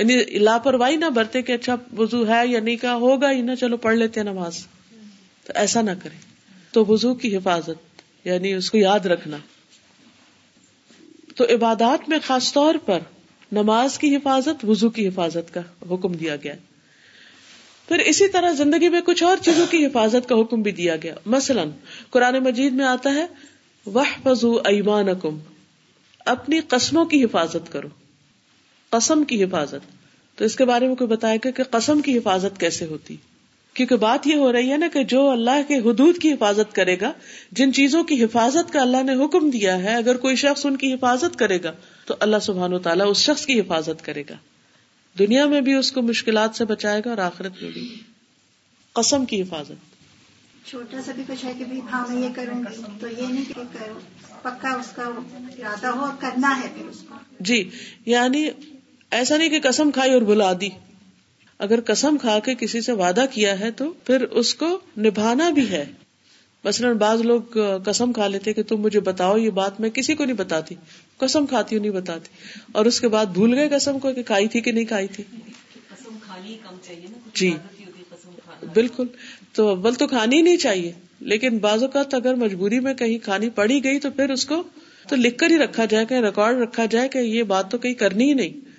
یعنی 0.00 0.38
لاپرواہی 0.38 0.96
نہ 0.96 1.04
برتے 1.04 1.42
کہ 1.42 1.52
اچھا 1.52 1.76
وضو 1.98 2.28
ہے 2.28 2.46
یا 2.46 2.60
نہیں 2.60 2.76
کا، 2.76 2.94
ہوگا 2.94 3.32
ہی 3.32 3.40
نہ، 3.40 3.54
چلو 3.54 3.76
پڑھ 3.76 3.96
لیتے 3.96 4.20
ہیں 4.20 4.32
نماز۔ 4.32 4.66
تو 5.46 5.52
ایسا 5.56 5.80
نہ 5.80 5.90
کرے 6.02 6.18
تو 6.70 6.84
وضو 6.84 7.14
کی 7.14 7.36
حفاظت 7.36 8.02
یعنی 8.24 8.54
اس 8.54 8.70
کو 8.70 8.78
یاد 8.78 9.00
رکھنا۔ 9.00 9.36
تو 11.36 11.44
عبادات 11.44 12.08
میں 12.08 12.18
خاص 12.26 12.52
طور 12.52 12.74
پر 12.86 12.98
نماز 13.52 13.98
کی 13.98 14.16
حفاظت، 14.16 14.64
وضو 14.64 14.90
کی 14.90 15.08
حفاظت 15.08 15.54
کا 15.54 15.60
حکم 15.90 16.12
دیا 16.12 16.36
گیا۔ 16.36 16.54
پھر 17.88 17.98
اسی 17.98 18.28
طرح 18.28 18.52
زندگی 18.52 18.88
میں 18.88 19.00
کچھ 19.00 19.22
اور 19.22 19.36
چیزوں 19.36 19.66
کی 19.66 19.86
حفاظت 19.86 20.28
کا 20.28 20.34
حکم 20.40 20.62
بھی 20.62 20.72
دیا 20.72 20.96
گیا۔ 20.96 21.14
مثلاً 21.26 21.68
قرآن 22.10 22.38
مجید 22.38 22.72
میں 22.72 22.84
آتا 22.84 23.14
ہے 23.14 23.26
وہ 23.86 24.04
فضو 24.24 24.56
ایمان 24.56 25.06
اپنی 26.26 26.60
قسموں 26.68 27.04
کی 27.04 27.24
حفاظت 27.24 27.72
کرو۔ 27.72 27.88
قسم 28.90 29.24
کی 29.24 29.44
حفاظت۔ 29.44 30.00
تو 30.38 30.44
اس 30.44 30.56
کے 30.56 30.64
بارے 30.64 30.86
میں 30.86 30.94
کوئی 30.94 31.08
بتائے 31.08 31.38
گا 31.44 31.50
کہ 31.50 31.62
قسم 31.62 32.00
کی 32.00 32.18
حفاظت 32.18 32.60
کیسے 32.60 32.86
ہوتی؟ 32.86 33.16
کیونکہ 33.74 33.96
بات 33.96 34.26
یہ 34.26 34.34
ہو 34.34 34.52
رہی 34.52 34.72
ہے 34.72 34.76
نا 34.76 34.88
کہ 34.92 35.04
جو 35.04 35.30
اللہ 35.30 35.68
کے 35.68 35.76
حدود 35.76 36.18
کی 36.18 36.32
حفاظت 36.32 36.74
کرے 36.74 37.00
گا 37.00 37.12
جن 37.52 37.72
چیزوں 37.72 38.04
کی 38.04 38.24
حفاظت 38.24 38.72
کا 38.72 38.80
اللہ 38.80 39.02
نے 39.02 39.24
حکم 39.24 39.50
دیا 39.50 39.82
ہے 39.82 39.94
اگر 39.94 40.16
کوئی 40.16 40.36
شخص 40.36 40.66
ان 40.66 40.76
کی 40.76 40.94
حفاظت 40.94 41.38
کرے 41.38 41.62
گا 41.62 41.72
تو 42.06 42.14
اللہ 42.20 42.36
سبحان 42.42 42.74
و 42.74 42.78
تعالیٰ 42.78 43.10
اس 43.10 43.16
شخص 43.16 43.46
کی 43.46 43.60
حفاظت 43.60 44.04
کرے 44.04 44.22
گا۔ 44.30 44.34
دنیا 45.18 45.46
میں 45.46 45.60
بھی 45.60 45.74
اس 45.74 45.92
کو 45.92 46.02
مشکلات 46.02 46.54
سے 46.54 46.64
بچائے 46.64 47.02
گا 47.04 47.10
اور 47.10 47.18
آخرت 47.18 47.62
میں 47.62 47.70
بھی۔ 47.70 47.94
قسم 48.92 49.24
کی 49.24 49.42
حفاظت۔ 49.42 49.90
چھوٹا 50.68 51.02
سا 51.06 51.12
بھی 51.12 51.22
کچھ 51.28 51.44
ہے 51.44 51.52
کہ 51.58 51.64
ہاں 51.92 52.06
میں 52.08 52.22
یہ 52.22 52.28
کروں 52.34 52.60
گی 52.60 52.82
تو 53.00 53.08
یہ 53.08 53.26
نہیں 53.28 53.44
کہ 53.44 53.82
پکا 54.42 54.68
اس 54.68 54.92
کا 54.96 55.02
ارادہ 55.02 55.86
ہو 55.86 56.10
کرنا 56.20 56.60
ہے 56.60 56.68
پھر 56.74 56.84
اس 56.84 57.04
کو۔ 57.08 57.14
جی 57.40 57.70
یعنی 58.06 58.48
ایسا 59.10 59.36
نہیں 59.36 59.48
کہ 59.48 59.60
قسم 59.62 59.90
کھائی 59.90 60.12
اور 60.12 60.22
بلا 60.22 60.52
دی۔ 60.60 60.68
اگر 61.58 61.78
قسم 61.86 62.16
کھا 62.20 62.38
کے 62.38 62.54
کسی 62.54 62.80
سے 62.80 62.92
وعدہ 62.92 63.24
کیا 63.30 63.60
ہے 63.60 63.70
تو 63.70 63.92
پھر 63.92 64.22
اس 64.22 64.54
کو 64.54 64.80
نبھانا 64.98 65.50
بھی 65.50 65.70
ہے۔ 65.70 65.86
مثلاً 66.64 66.96
بعض 66.96 67.20
لوگ 67.20 67.40
قسم 67.84 68.12
کھا 68.12 68.28
لیتے 68.28 68.52
کہ 68.52 68.62
تم 68.62 68.76
مجھے 68.76 69.00
بتاؤ، 69.00 69.36
یہ 69.36 69.50
بات 69.50 69.80
میں 69.80 69.90
کسی 69.90 70.14
کو 70.14 70.24
نہیں 70.24 70.36
بتاتی۔ 70.36 70.74
قسم 71.18 71.46
کھاتی 71.46 71.76
ہوں، 71.76 71.82
نہیں 71.82 71.92
بتاتی۔ 71.92 72.28
اور 72.72 72.86
اس 72.86 73.00
کے 73.00 73.08
بعد 73.08 73.26
بھول 73.26 73.54
گئے 73.54 73.68
قسم 73.68 73.98
کو 73.98 74.12
کہ 74.12 74.22
کھائی 74.22 74.48
تھی 74.48 74.60
کہ 74.60 74.72
نہیں 74.72 74.84
کھائی 74.84 75.06
تھی۔ 75.06 75.24
جی۔ 77.34 77.50
بالکل۔ 78.74 79.06
تو 79.52 79.68
اول 79.68 79.94
تو 79.94 80.06
کھانی 80.06 80.42
نہیں 80.42 80.56
چاہیے۔ 80.56 80.92
لیکن 81.20 81.58
بعض 81.58 81.82
اوقات 81.82 82.14
اگر 82.14 82.34
مجبوری 82.34 82.80
میں 82.80 82.94
کہیں 82.94 83.18
کھانی 83.18 83.50
پڑی 83.50 83.84
گئی 83.84 83.98
تو 83.98 84.10
پھر 84.10 84.30
اس 84.30 84.46
کو 84.46 84.62
تو 85.08 85.16
لکھ 85.16 85.38
کر 85.38 85.50
ہی 85.50 85.58
رکھا 85.58 85.84
جائے 85.84 86.06
کہ 86.06 86.14
ریکارڈ 86.14 86.56
رکھا 86.56 86.86
جائے 86.86 87.08
کہ 87.08 87.18
یہ 87.18 87.42
بات 87.42 87.70
تو 87.70 87.78
کہیں 87.78 87.94
کرنی 87.94 88.28
ہی 88.28 88.34
نہیں۔ 88.34 88.69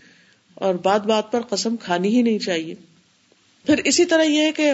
اور 0.62 0.76
بات 0.76 1.02
بات 1.02 1.32
پر 1.32 1.42
قسم 1.42 1.78
کھانی 1.78 2.08
ہی 2.08 2.22
نہیں 2.22 2.40
چاہیے۔ 2.40 2.76
پھر 3.66 3.82
اسی 3.86 4.06
طرح 4.06 4.24
یہ 4.24 4.42
ہے 4.42 4.52
کہ 4.52 4.72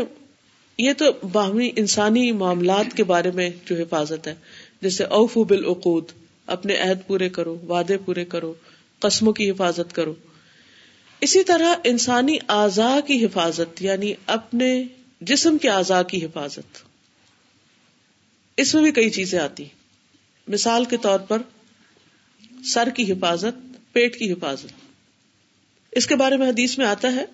یہ 0.77 0.93
تو 0.97 1.05
باہمی 1.31 1.71
انسانی 1.75 2.31
معاملات 2.31 2.97
کے 2.97 3.03
بارے 3.03 3.31
میں 3.31 3.49
جو 3.65 3.75
حفاظت 3.75 4.27
ہے، 4.27 4.35
جیسے 4.81 5.03
اوفو 5.03 5.43
بالعقود، 5.43 6.03
اپنے 6.47 6.75
عہد 6.75 7.07
پورے 7.07 7.29
کرو، 7.29 7.57
وعدے 7.69 7.97
پورے 7.97 8.25
کرو، 8.25 8.53
قسموں 8.99 9.33
کی 9.33 9.51
حفاظت 9.51 9.95
کرو۔ 9.95 10.13
اسی 11.21 11.43
طرح 11.43 11.75
انسانی 11.83 12.37
اعضاء 12.47 12.99
کی 13.07 13.25
حفاظت 13.25 13.81
یعنی 13.81 14.13
اپنے 14.25 14.83
جسم 15.21 15.57
کے 15.57 15.69
اعضاء 15.69 16.01
کی 16.01 16.25
حفاظت۔ 16.25 16.77
اس 18.57 18.73
میں 18.73 18.83
بھی 18.83 18.91
کئی 18.91 19.09
چیزیں 19.09 19.39
آتی 19.39 19.63
مثال 20.47 20.85
کے 20.85 20.97
طور 20.97 21.19
پر 21.19 21.41
سر 22.65 22.89
کی 22.89 23.11
حفاظت، 23.11 23.93
پیٹ 23.93 24.19
کی 24.19 24.31
حفاظت۔ 24.31 24.86
اس 25.97 26.07
کے 26.07 26.15
بارے 26.15 26.37
میں 26.37 26.49
حدیث 26.49 26.77
میں 26.77 26.85
آتا 26.85 27.15
ہے، 27.15 27.25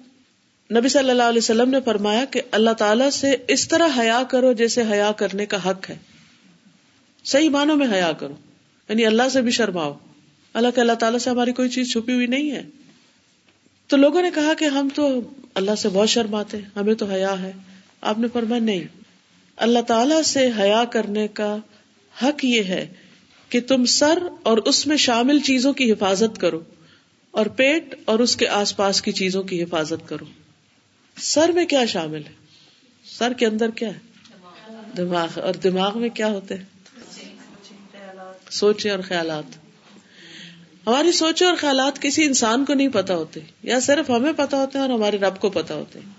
نبی 0.80 0.90
صلی 0.90 1.10
اللہ 1.10 1.24
علیہ 1.24 1.38
وسلم 1.38 1.70
نے 1.70 1.78
فرمایا 1.86 2.26
کہ 2.26 2.42
اللہ 2.52 2.70
تعالیٰ 2.70 3.10
سے 3.10 3.36
اس 3.48 3.68
طرح 3.68 3.88
حیا 3.98 4.24
کرو 4.30 4.54
جیسے 4.54 4.84
حیا 4.92 5.12
کرنے 5.12 5.46
کا 5.46 5.70
حق 5.70 5.90
ہے۔ 5.90 5.98
صحیح 7.24 7.50
معنوں 7.50 7.76
میں 7.76 7.88
حیا 7.92 8.12
کرو 8.12 8.34
یعنی 8.90 9.06
اللہ 9.06 9.30
سے 9.32 9.42
بھی 9.42 9.52
شرماؤ۔ 9.52 9.94
اللہ 10.54 10.68
کے 10.76 10.82
اللہ 10.82 10.94
تعالیٰ 10.94 11.20
سے 11.20 11.30
ہماری 11.30 11.54
کوئی 11.54 11.70
چیز 11.70 11.92
چھپی 11.92 12.14
ہوئی 12.14 12.28
نہیں 12.28 12.52
ہے۔ 12.52 12.64
تو 13.88 13.98
لوگوں 13.98 14.22
نے 14.22 14.30
کہا 14.36 14.54
کہ 14.54 14.66
ہم 14.66 14.88
تو 14.96 15.20
اللہ 15.54 15.76
سے 15.76 15.90
بہت 15.90 16.10
شرماتے 16.10 16.58
ہمیں 16.76 16.94
تو 16.94 17.06
حیا 17.06 17.42
ہے۔ 17.42 17.52
آپ 18.02 18.20
نے 18.20 18.28
فرمایا، 18.34 18.62
نہیں۔ 18.62 18.84
اللہ 19.58 19.80
تعالی 19.80 20.24
سے 20.26 20.50
حیا 20.60 20.84
کرنے 20.86 21.28
کا 21.28 21.58
حق 22.24 22.46
یہ 22.46 22.64
ہے 22.64 22.88
کہ 23.50 23.62
تم 23.62 23.86
سر 23.86 24.20
اور 24.44 24.58
اس 24.58 24.88
میں 24.88 24.98
شامل 24.98 25.40
چیزوں 25.40 25.74
کی 25.74 25.92
حفاظت 25.92 26.38
کرو۔ 26.38 26.60
اور 27.34 27.46
پیٹ 27.46 27.96
اور 28.06 28.20
اس 28.20 28.36
کے 28.36 28.48
آس 28.48 28.76
پاس 28.76 29.02
کی 29.02 29.12
چیزوں 29.12 29.44
کی 29.44 29.64
حفاظت 29.64 30.10
کرو۔ 30.10 30.26
سر 31.18 31.50
میں 31.50 31.66
کیا 31.66 31.86
شامل 31.86 32.24
ہے؟ 32.26 32.32
سر 33.06 33.34
کے 33.34 33.46
اندر 33.46 33.70
کیا 33.70 33.90
ہے؟ 33.90 34.00
دماغ۔ 34.98 35.40
اور 35.40 35.54
دماغ 35.54 36.00
میں 36.00 36.10
کیا 36.10 36.28
ہوتے 36.28 36.56
ہیں؟ 36.56 36.64
سوچے 38.50 38.90
اور 38.90 39.00
خیالات۔ 39.00 39.44
ہماری 40.88 41.12
سوچے 41.12 41.46
اور 41.46 41.54
خیالات 41.58 42.02
کسی 42.02 42.26
انسان 42.26 42.66
کو 42.66 42.74
نہیں 42.74 42.88
پتا 42.88 43.16
ہوتے، 43.16 43.40
یا 43.64 43.80
صرف 43.80 44.10
ہمیں 44.10 44.34
پتا 44.38 44.58
ہوتے 44.58 44.78
ہیں 44.78 44.86
اور 44.86 44.94
ہمارے 44.94 45.18
رب 45.18 45.40
کو 45.40 45.50
پتا 45.50 45.76
ہوتے 45.76 46.00
ہیں۔ 46.00 46.10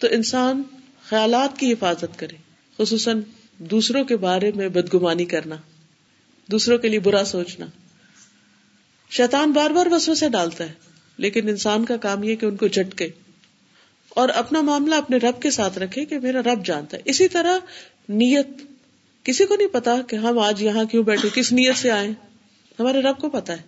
تو 0.00 0.06
انسان 0.10 0.62
خیالات 1.04 1.58
کی 1.58 1.72
حفاظت 1.72 2.18
کرے، 2.18 2.36
خصوصاً 2.78 3.20
دوسروں 3.58 4.04
کے 4.04 4.16
بارے 4.16 4.50
میں 4.54 4.68
بدگمانی 4.68 5.24
کرنا، 5.24 5.56
دوسروں 6.46 6.78
کے 6.78 6.88
لیے 6.88 7.00
برا 7.00 7.24
سوچنا۔ 7.24 7.66
شیطان 9.10 9.50
بار 9.50 9.70
بار 9.70 9.86
بسوں 9.86 10.14
سے 10.14 10.28
ڈالتا 10.28 10.64
ہے، 10.64 10.72
لیکن 11.18 11.48
انسان 11.48 11.84
کا 11.84 11.96
کام 11.96 12.24
یہ 12.24 12.36
کہ 12.36 12.46
ان 12.46 12.56
کو 12.56 12.66
جھٹکے 12.66 13.08
اور 14.08 14.28
اپنا 14.28 14.60
معاملہ 14.60 14.94
اپنے 14.94 15.16
رب 15.16 15.42
کے 15.42 15.50
ساتھ 15.50 15.78
رکھے 15.78 16.04
کہ 16.04 16.18
میرا 16.18 16.40
رب 16.40 16.66
جانتا 16.66 16.96
ہے۔ 16.96 17.02
اسی 17.04 17.28
طرح 17.28 17.58
نیت، 18.08 18.46
کسی 19.24 19.44
کو 19.44 19.56
نہیں 19.56 19.68
پتا 19.68 19.96
کہ 20.08 20.16
ہم 20.16 20.38
آج 20.38 20.62
یہاں 20.62 20.84
کیوں 20.84 21.02
بیٹھے، 21.02 21.28
کس 21.34 21.52
نیت 21.52 21.76
سے 21.76 21.90
آئے۔ 21.90 22.08
ہمارے 22.80 23.00
رب 23.00 23.18
کو 23.18 23.30
پتا 23.30 23.52
ہے۔ 23.52 23.62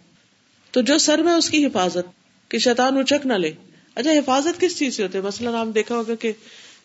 تو 0.70 0.80
جو 0.80 0.98
سر 0.98 1.18
میں 1.18 1.32
اس 1.32 1.50
کی 1.50 1.66
حفاظت، 1.66 2.06
کہ 2.48 2.58
شیطان 2.58 2.98
اچک 2.98 3.26
نہ 3.26 3.32
لے۔ 3.32 3.52
اچھا 3.94 4.10
حفاظت 4.10 4.60
کس 4.60 4.78
چیز 4.78 4.96
سے 4.96 5.02
ہوتے 5.02 5.20
مثلاً 5.20 5.54
آپ 5.54 5.66
دیکھا 5.74 5.94
ہوگا 5.96 6.14
کہ 6.14 6.32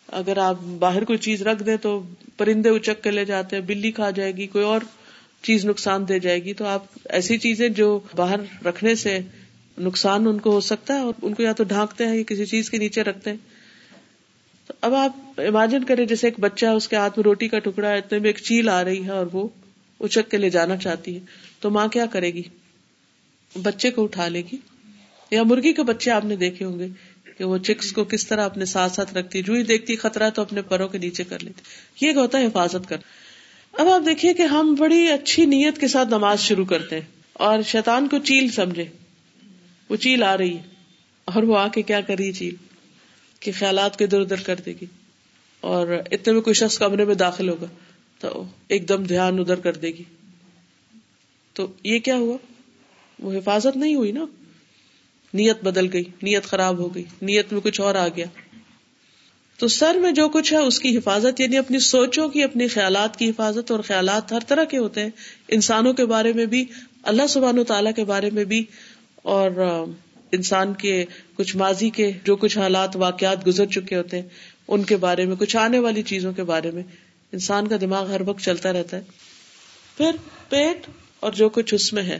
اگر 0.08 0.38
آپ 0.38 0.62
باہر 0.78 1.04
کوئی 1.04 1.18
چیز 1.18 1.42
رکھ 1.42 1.62
دیں 1.62 1.76
تو 1.76 2.02
پرندے 2.36 2.68
اچک 2.68 3.02
کے 3.02 3.10
لے 3.10 3.24
جاتے 3.24 3.56
ہیں، 3.56 3.62
بلی 3.62 3.90
کھا 3.90 4.10
جائے 4.10 4.36
گی، 4.36 4.46
کوئی 4.46 4.64
اور 4.64 4.80
چیز 5.42 5.64
نقصان 5.64 6.08
دے 6.08 6.18
جائے 6.18 6.44
گی 6.44 6.52
تو 6.52 6.64
آپ 6.66 6.84
ایسی 7.04 7.38
چیزیں 7.38 7.68
جو 7.68 8.00
باہر 8.16 8.66
رکھنے 8.66 8.94
سے 8.94 9.18
نقصان 9.78 10.26
ان 10.26 10.38
کو 10.38 10.50
ہو 10.50 10.60
سکتا 10.60 10.94
ہے 10.94 10.98
اور 10.98 11.14
ان 11.22 11.34
کو 11.34 11.42
یا 11.42 11.52
تو 11.52 11.64
ڈھانکتے 11.64 12.06
ہیں 12.06 12.16
یا 12.16 12.22
کسی 12.22 12.46
چیز 12.46 12.70
کے 12.70 12.78
نیچے 12.78 13.02
رکھتے 13.02 13.30
ہیں۔ 13.30 13.36
تو 14.66 14.74
اب 14.80 14.94
آپ 14.94 15.40
امیجن 15.40 15.84
کریں 15.84 16.06
جیسے 16.06 16.26
ایک 16.26 16.40
بچہ 16.40 16.66
اس 16.66 16.88
کے 16.88 16.96
ہاتھ 16.96 17.18
میں 17.18 17.22
روٹی 17.24 17.48
کا 17.48 17.58
ٹکڑا 17.58 17.90
ہے، 17.90 17.98
اتنے 17.98 18.18
میں 18.18 18.28
ایک 18.28 18.38
چیل 18.38 18.68
آ 18.68 18.84
رہی 18.84 19.04
ہے 19.04 19.10
اور 19.10 19.26
وہ 19.32 19.48
اچک 20.00 20.30
کے 20.30 20.36
لے 20.36 20.50
جانا 20.50 20.76
چاہتی 20.76 21.14
ہے۔ 21.14 21.20
تو 21.60 21.70
ماں 21.70 21.88
کیا 21.88 22.06
کرے 22.06 22.32
گی؟ 22.32 22.42
بچے 23.62 23.90
کو 23.90 24.04
اٹھا 24.04 24.28
لے 24.28 24.42
گی۔ 24.52 24.56
یا 25.30 25.42
مرغی 25.42 25.72
کے 25.72 25.82
بچے 25.82 26.10
آپ 26.10 26.24
نے 26.24 26.36
دیکھے 26.36 26.64
ہوں 26.64 26.78
گے 26.78 26.86
کہ 27.38 27.44
وہ 27.44 27.58
چکس 27.58 27.92
کو 27.92 28.04
کس 28.04 28.26
طرح 28.26 28.44
اپنے 28.44 28.64
ساتھ 28.64 28.92
ساتھ 28.92 29.14
رکھتی 29.14 29.42
جو 29.42 29.52
ہی 29.52 29.62
دیکھتی، 29.62 29.96
خطرہ 29.96 30.30
تو 30.30 30.42
اپنے 30.42 30.62
پروں 30.62 30.88
کے 30.88 30.98
نیچے 30.98 31.24
کر 31.24 31.38
لیتی۔ 31.42 32.06
یہ 32.06 32.12
ہوتا 32.12 32.38
ہے 32.38 32.46
حفاظت 32.46 32.88
کر 32.88 32.96
اب 33.78 33.88
آپ 33.88 34.06
دیکھیے 34.06 34.34
کہ 34.34 34.42
ہم 34.42 34.74
بڑی 34.78 35.08
اچھی 35.08 35.46
نیت 35.46 35.78
کے 35.78 35.88
ساتھ 35.88 36.08
نماز 36.08 36.40
شروع 36.40 36.64
کرتے 36.64 36.96
ہیں 36.96 37.06
اور 37.32 37.62
شیطان 37.62 38.08
کو 38.08 38.18
چیل 38.18 38.48
سمجھے۔ 38.48 38.84
وہ 39.88 39.96
چیل 39.96 40.22
آ 40.22 40.36
رہی 40.36 40.56
ہے 40.56 40.62
اور 41.24 41.42
وہ 41.42 41.58
آ 41.58 41.68
کے 41.68 41.82
کیا 41.82 42.00
کر 42.00 42.14
رہی 42.18 42.32
چیل؟ 42.32 42.54
کہ 43.40 43.52
خیالات 43.58 43.98
کو 43.98 44.04
ادھر 44.04 44.20
ادھر 44.20 44.40
کر 44.40 44.56
دے 44.56 44.72
گی۔ 44.80 44.86
اور 45.60 45.88
اتنے 46.10 46.34
میں 46.34 46.42
کوئی 46.42 46.54
شخص 46.54 46.78
کمرے 46.78 47.04
میں 47.04 47.14
داخل 47.14 47.48
ہوگا 47.48 47.66
تو 48.18 48.44
ایک 48.68 48.88
دم 48.88 49.04
دھیان 49.04 49.38
ادھر 49.38 49.60
کر 49.60 49.72
دے 49.72 49.88
گی۔ 49.88 50.02
تو 51.52 51.66
یہ 51.84 51.98
کیا 51.98 52.16
ہوا؟ 52.16 52.36
وہ 53.18 53.32
حفاظت 53.32 53.76
نہیں 53.76 53.94
ہوئی 53.94 54.12
نا؟ 54.12 54.24
نیت 55.34 55.64
بدل 55.64 55.92
گئی، 55.92 56.04
نیت 56.22 56.44
خراب 56.44 56.78
ہو 56.78 56.94
گئی، 56.94 57.04
نیت 57.22 57.52
میں 57.52 57.60
کچھ 57.60 57.80
اور 57.80 57.94
آ 57.94 58.08
گیا۔ 58.08 58.26
تو 59.58 59.68
سر 59.68 59.94
میں 59.94 60.12
جو 60.12 60.28
کچھ 60.28 60.52
ہے 60.52 60.58
اس 60.58 60.80
کی 60.80 60.96
حفاظت 60.96 61.40
یعنی 61.40 61.56
اپنی 61.56 61.78
سوچوں 61.78 62.28
کی، 62.28 62.42
اپنی 62.42 62.66
خیالات 62.68 63.16
کی 63.16 63.30
حفاظت، 63.30 63.70
اور 63.70 63.80
خیالات 63.80 64.32
ہر 64.32 64.40
طرح 64.48 64.64
کے 64.64 64.78
ہوتے 64.78 65.02
ہیں، 65.02 65.10
انسانوں 65.48 65.92
کے 65.92 66.04
بارے 66.06 66.32
میں 66.32 66.46
بھی، 66.46 66.64
اللہ 67.02 67.26
سبحان 67.26 67.58
و 67.58 67.64
تعالیٰ 67.64 67.92
کے 67.96 68.04
بارے 68.04 68.30
میں 68.30 68.44
بھی، 68.44 68.64
اور 69.22 69.50
انسان 70.32 70.74
کے 70.74 71.04
کچھ 71.36 71.56
ماضی 71.56 71.90
کے 71.90 72.10
جو 72.24 72.36
کچھ 72.36 72.58
حالات، 72.58 72.96
واقعات 72.96 73.46
گزر 73.46 73.66
چکے 73.66 73.96
ہوتے 73.96 74.20
ہیں، 74.20 74.28
ان 74.68 74.82
کے 74.84 74.96
بارے 74.96 75.24
میں، 75.24 75.36
کچھ 75.36 75.56
آنے 75.56 75.78
والی 75.78 76.02
چیزوں 76.02 76.32
کے 76.32 76.42
بارے 76.44 76.70
میں، 76.70 76.82
انسان 77.32 77.68
کا 77.68 77.76
دماغ 77.80 78.10
ہر 78.10 78.20
وقت 78.20 78.40
چلتا 78.40 78.72
رہتا 78.72 78.96
ہے۔ 78.96 79.02
پھر 79.96 80.10
پیٹ 80.48 80.86
اور 81.20 81.32
جو 81.32 81.48
کچھ 81.48 81.74
اس 81.74 81.92
میں 81.92 82.02
ہے، 82.02 82.18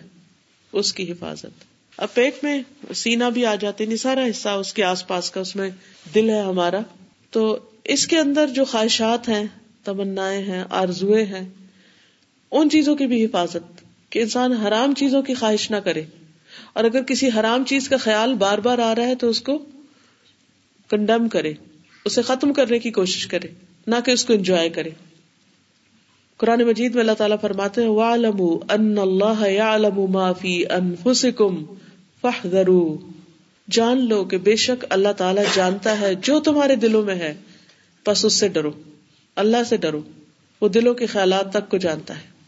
اس 0.72 0.92
کی 0.92 1.12
حفاظت۔ 1.12 1.64
اب 1.98 2.14
پیٹ 2.14 2.44
میں 2.44 2.62
سینا 2.94 3.28
بھی 3.28 3.46
آ 3.46 3.54
جاتے 3.54 3.84
نہیں 3.84 3.96
سارا 3.96 4.26
حصہ 4.30 4.48
اس 4.48 4.72
کے 4.72 4.84
آس 4.84 5.06
پاس 5.06 5.30
کا، 5.30 5.40
اس 5.40 5.56
میں 5.56 5.70
دل 6.14 6.30
ہے 6.30 6.40
ہمارا۔ 6.40 6.80
تو 7.30 7.58
اس 7.84 8.06
کے 8.06 8.18
اندر 8.18 8.46
جو 8.46 8.64
خواہشات 8.64 9.28
ہیں 9.28 9.44
تمنا 9.84 10.32
ہیں 10.32 10.64
آرزویں 10.70 11.24
ہیں، 11.24 11.48
ان 12.50 12.70
چیزوں 12.70 12.96
کی 12.96 13.06
بھی 13.06 13.24
حفاظت، 13.24 13.84
کہ 14.10 14.18
انسان 14.18 14.52
حرام 14.52 14.94
چیزوں 14.94 15.22
کی 15.22 15.34
خواہش 15.34 15.70
نہ 15.70 15.76
کرے۔ 15.76 16.02
اور 16.72 16.84
اگر 16.84 17.02
کسی 17.02 17.28
حرام 17.36 17.64
چیز 17.64 17.88
کا 17.88 17.96
خیال 17.96 18.34
بار 18.34 18.58
بار 18.58 18.78
آ 18.78 18.94
رہا 18.94 19.06
ہے 19.06 19.14
تو 19.14 19.28
اس 19.28 19.40
کو 19.40 19.58
کنڈم 20.88 21.28
کرے، 21.28 21.52
اسے 22.04 22.22
ختم 22.22 22.52
کرنے 22.52 22.78
کی 22.78 22.90
کوشش 22.90 23.26
کرے، 23.26 23.48
نہ 23.86 23.94
کہ 24.04 24.10
اس 24.10 24.24
کو 24.24 24.32
انجوائے 24.32 24.68
کرے۔ 24.68 24.90
قرآن 26.36 26.62
مجید 26.62 26.94
میں 26.94 27.00
اللہ 27.00 27.12
تعالیٰ 27.12 27.36
فرماتے 27.40 27.82
ہیں 27.82 27.88
ان 28.68 28.98
اللہ 28.98 29.42
جان 33.70 34.08
لو 34.08 34.24
کہ 34.24 34.38
بے 34.38 34.56
شک 34.56 34.84
اللہ 34.90 35.12
تعالیٰ 35.16 35.44
جانتا 35.54 36.00
ہے 36.00 36.14
جو 36.14 36.40
تمہارے 36.40 36.76
دلوں 36.76 37.02
میں 37.02 37.14
ہے، 37.14 37.34
بس 38.06 38.24
اس 38.24 38.32
سے 38.32 38.48
ڈرو، 38.48 38.70
اللہ 39.36 39.56
سے 39.68 39.76
ڈرو، 39.76 40.00
وہ 40.60 40.68
دلوں 40.68 40.94
کے 40.94 41.06
خیالات 41.06 41.52
تک 41.52 41.70
کو 41.70 41.76
جانتا 41.76 42.16
ہے۔ 42.16 42.38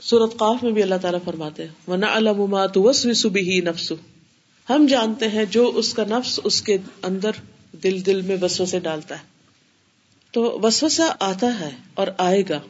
سورت 0.00 0.36
قاف 0.36 0.62
میں 0.62 0.72
بھی 0.72 0.82
اللہ 0.82 0.94
تعالیٰ 1.02 1.20
فرماتے 1.24 1.62
ہیں 1.62 1.90
ونا 1.90 2.06
علامات 2.12 2.76
وسوی 2.76 3.60
نفس 3.60 3.92
ہم 4.70 4.86
جانتے 4.86 5.28
ہیں 5.28 5.44
جو 5.44 5.72
اس 5.74 5.94
کا 5.94 6.04
نفس 6.08 6.40
اس 6.44 6.62
کے 6.62 6.78
اندر 7.02 7.30
دل 7.82 8.06
دل 8.06 8.20
میں 8.22 8.36
وسو 8.42 8.66
سے 8.66 8.80
ڈالتا 8.80 9.14
ہے۔ 9.14 9.24
تو 10.30 10.60
وسوسہ 10.62 11.02
آتا 11.20 11.60
ہے 11.60 11.70
اور 11.94 12.06
آئے 12.18 12.42
گا۔ 12.48 12.60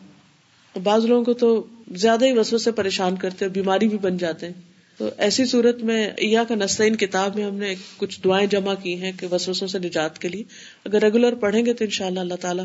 بعض 0.82 1.04
لوگوں 1.04 1.24
کو 1.24 1.32
تو 1.32 1.66
زیادہ 1.92 2.24
ہی 2.24 2.32
وسو 2.32 2.58
سے 2.58 2.72
پریشان 2.72 3.16
کرتے 3.16 3.48
بیماری 3.48 3.88
بھی 3.88 3.98
بن 3.98 4.16
جاتے 4.16 4.46
ہیں۔ 4.46 4.69
تو 5.00 5.10
ایسی 5.18 5.44
صورت 5.44 5.82
میں 5.82 6.10
یا 6.18 6.44
کا 6.44 6.54
نسلین 6.54 6.96
کتاب 6.96 7.36
میں 7.36 7.44
ہم 7.44 7.54
نے 7.54 7.74
کچھ 7.96 8.20
دعائیں 8.24 8.46
جمع 8.46 8.74
کی 8.82 9.02
ہیں 9.02 9.12
کہ 9.20 9.26
وسوسوں 9.26 9.68
سے 9.68 9.78
نجات 9.78 10.18
کے 10.18 10.28
لیے۔ 10.28 10.42
اگر 10.84 11.02
ریگولر 11.02 11.34
پڑھیں 11.34 11.66
گے 11.66 11.72
تو 11.72 11.84
ان 11.84 11.90
شاء 11.90 12.06
اللہ 12.06 12.20
اللہ 12.20 12.34
تعالیٰ 12.34 12.64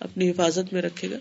اپنی 0.00 0.30
حفاظت 0.30 0.72
میں 0.72 0.82
رکھے 0.82 1.10
گا۔ 1.10 1.16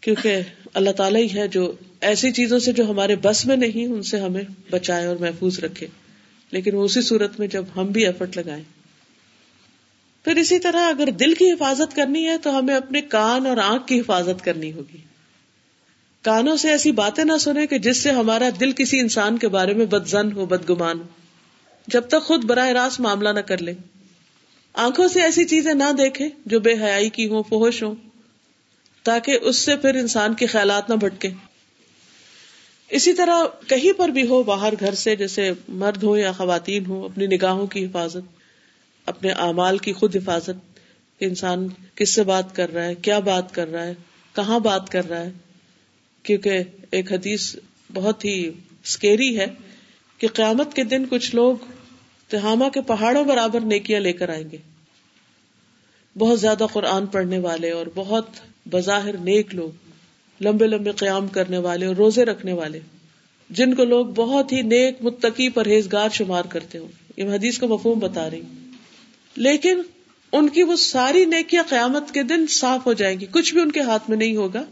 کیونکہ 0.00 0.36
اللہ 0.74 0.90
تعالیٰ 0.90 1.20
ہی 1.20 1.38
ہے 1.38 1.48
جو 1.48 1.72
ایسی 2.00 2.32
چیزوں 2.32 2.58
سے 2.58 2.72
جو 2.72 2.90
ہمارے 2.90 3.16
بس 3.16 3.46
میں 3.46 3.56
نہیں، 3.56 3.86
ان 3.86 4.02
سے 4.02 4.20
ہمیں 4.20 4.42
بچائے 4.70 5.06
اور 5.06 5.16
محفوظ 5.16 5.58
رکھے۔ 5.58 5.86
لیکن 6.50 6.74
وہ 6.74 6.84
اسی 6.84 7.02
صورت 7.02 7.38
میں 7.38 7.46
جب 7.46 7.64
ہم 7.76 7.86
بھی 7.86 8.06
ایفرٹ 8.06 8.36
لگائیں۔ 8.36 8.64
پھر 10.24 10.36
اسی 10.36 10.58
طرح 10.58 10.88
اگر 10.88 11.10
دل 11.10 11.34
کی 11.34 11.52
حفاظت 11.52 11.96
کرنی 11.96 12.26
ہے 12.26 12.38
تو 12.38 12.58
ہمیں 12.58 12.74
اپنے 12.74 13.00
کان 13.00 13.46
اور 13.46 13.56
آنکھ 13.56 13.86
کی 13.86 14.00
حفاظت 14.00 14.44
کرنی 14.44 14.72
ہوگی۔ 14.72 15.09
کانوں 16.22 16.56
سے 16.56 16.70
ایسی 16.70 16.92
باتیں 16.92 17.24
نہ 17.24 17.36
سنیں 17.40 17.66
کہ 17.66 17.78
جس 17.78 18.02
سے 18.02 18.10
ہمارا 18.10 18.48
دل 18.60 18.72
کسی 18.72 19.00
انسان 19.00 19.38
کے 19.38 19.48
بارے 19.48 19.74
میں 19.74 19.86
بد 19.86 20.06
زن 20.06 20.32
ہو 20.32 20.46
بد 20.46 20.70
گمان 20.70 20.98
ہو۔ 20.98 21.04
جب 21.86 22.08
تک 22.08 22.22
خود 22.22 22.44
براہ 22.44 22.68
راست 22.68 23.00
معاملہ 23.00 23.28
نہ 23.28 23.40
کر 23.40 23.58
لے۔ 23.58 23.74
آنکھوں 24.72 25.08
سے 25.08 25.22
ایسی 25.22 25.44
چیزیں 25.44 25.74
نہ 25.74 25.92
دیکھے 25.98 26.28
جو 26.46 26.60
بے 26.60 26.72
حیائی 26.72 27.10
کی 27.10 27.28
ہوں 27.28 27.42
فوہش 27.48 27.82
ہوں، 27.82 27.94
تاکہ 29.02 29.38
اس 29.42 29.56
سے 29.56 29.76
پھر 29.76 29.94
انسان 29.94 30.34
کے 30.34 30.46
خیالات 30.46 30.90
نہ 30.90 30.94
بھٹکے۔ 30.94 31.30
اسی 32.88 33.12
طرح 33.12 33.44
کہیں 33.66 33.98
پر 33.98 34.08
بھی 34.08 34.26
ہو، 34.26 34.42
باہر 34.42 34.72
گھر 34.80 34.94
سے، 34.94 35.16
جیسے 35.16 35.52
مرد 35.68 36.02
ہو 36.02 36.16
یا 36.16 36.32
خواتین 36.32 36.86
ہو 36.86 37.04
اپنی 37.04 37.26
نگاہوں 37.26 37.66
کی 37.66 37.84
حفاظت، 37.84 38.40
اپنے 39.06 39.30
اعمال 39.30 39.78
کی 39.78 39.92
خود 39.92 40.16
حفاظت۔ 40.16 40.80
انسان 41.20 41.68
کس 41.94 42.14
سے 42.14 42.22
بات 42.22 42.56
کر 42.56 42.72
رہا 42.72 42.84
ہے؟ 42.84 42.94
کیا 42.94 43.18
بات 43.18 43.54
کر 43.54 43.68
رہا 43.68 43.86
ہے؟ 43.86 43.94
کہاں 44.34 44.58
بات 44.58 44.90
کر 44.90 45.08
رہا 45.08 45.20
ہے؟ 45.20 45.30
کیونکہ 46.22 46.62
ایک 46.90 47.12
حدیث 47.12 47.56
بہت 47.94 48.24
ہی 48.24 48.48
اسکیری 48.84 49.38
ہے 49.38 49.46
کہ 50.18 50.28
قیامت 50.28 50.74
کے 50.74 50.84
دن 50.84 51.04
کچھ 51.10 51.34
لوگ 51.34 51.56
تہامہ 52.28 52.68
کے 52.68 52.80
پہاڑوں 52.80 53.24
برابر 53.24 53.60
نیکیاں 53.60 54.00
لے 54.00 54.12
کر 54.12 54.28
آئیں 54.28 54.50
گے۔ 54.52 54.56
بہت 56.18 56.40
زیادہ 56.40 56.66
قرآن 56.72 57.06
پڑھنے 57.06 57.38
والے 57.38 57.70
اور 57.70 57.86
بہت 57.94 58.26
بظاہر 58.70 59.16
نیک 59.16 59.54
لوگ، 59.54 59.70
لمبے 60.40 60.66
لمبے 60.66 60.90
قیام 60.90 61.28
کرنے 61.28 61.58
والے 61.58 61.86
اور 61.86 61.96
روزے 61.96 62.24
رکھنے 62.24 62.52
والے، 62.52 62.80
جن 63.50 63.74
کو 63.74 63.84
لوگ 63.84 64.06
بہت 64.06 64.52
ہی 64.52 64.62
نیک، 64.62 64.96
متقی، 65.00 65.48
پرہیزگار 65.48 66.08
شمار 66.08 66.42
کرتے 66.42 66.78
ہوں۔ 66.78 66.88
یہ 67.16 67.24
حدیث 67.24 67.58
کو 67.58 67.68
مفہوم 67.68 67.98
بتا 67.98 68.30
رہی 68.30 68.42
لیکن 69.36 69.82
ان 70.32 70.48
کی 70.48 70.62
وہ 70.62 70.76
ساری 70.76 71.24
نیکیاں 71.24 71.62
قیامت 71.68 72.14
کے 72.14 72.22
دن 72.22 72.46
صاف 72.46 72.86
ہو 72.86 72.92
جائیں 72.92 73.20
گی۔ 73.20 73.26
کچھ 73.30 73.54
بھی 73.54 73.60
ان 73.60 73.70
کے 73.70 73.80
ہاتھ 73.80 74.10
میں 74.10 74.16
نہیں 74.16 74.36
ہوگا۔ 74.36 74.64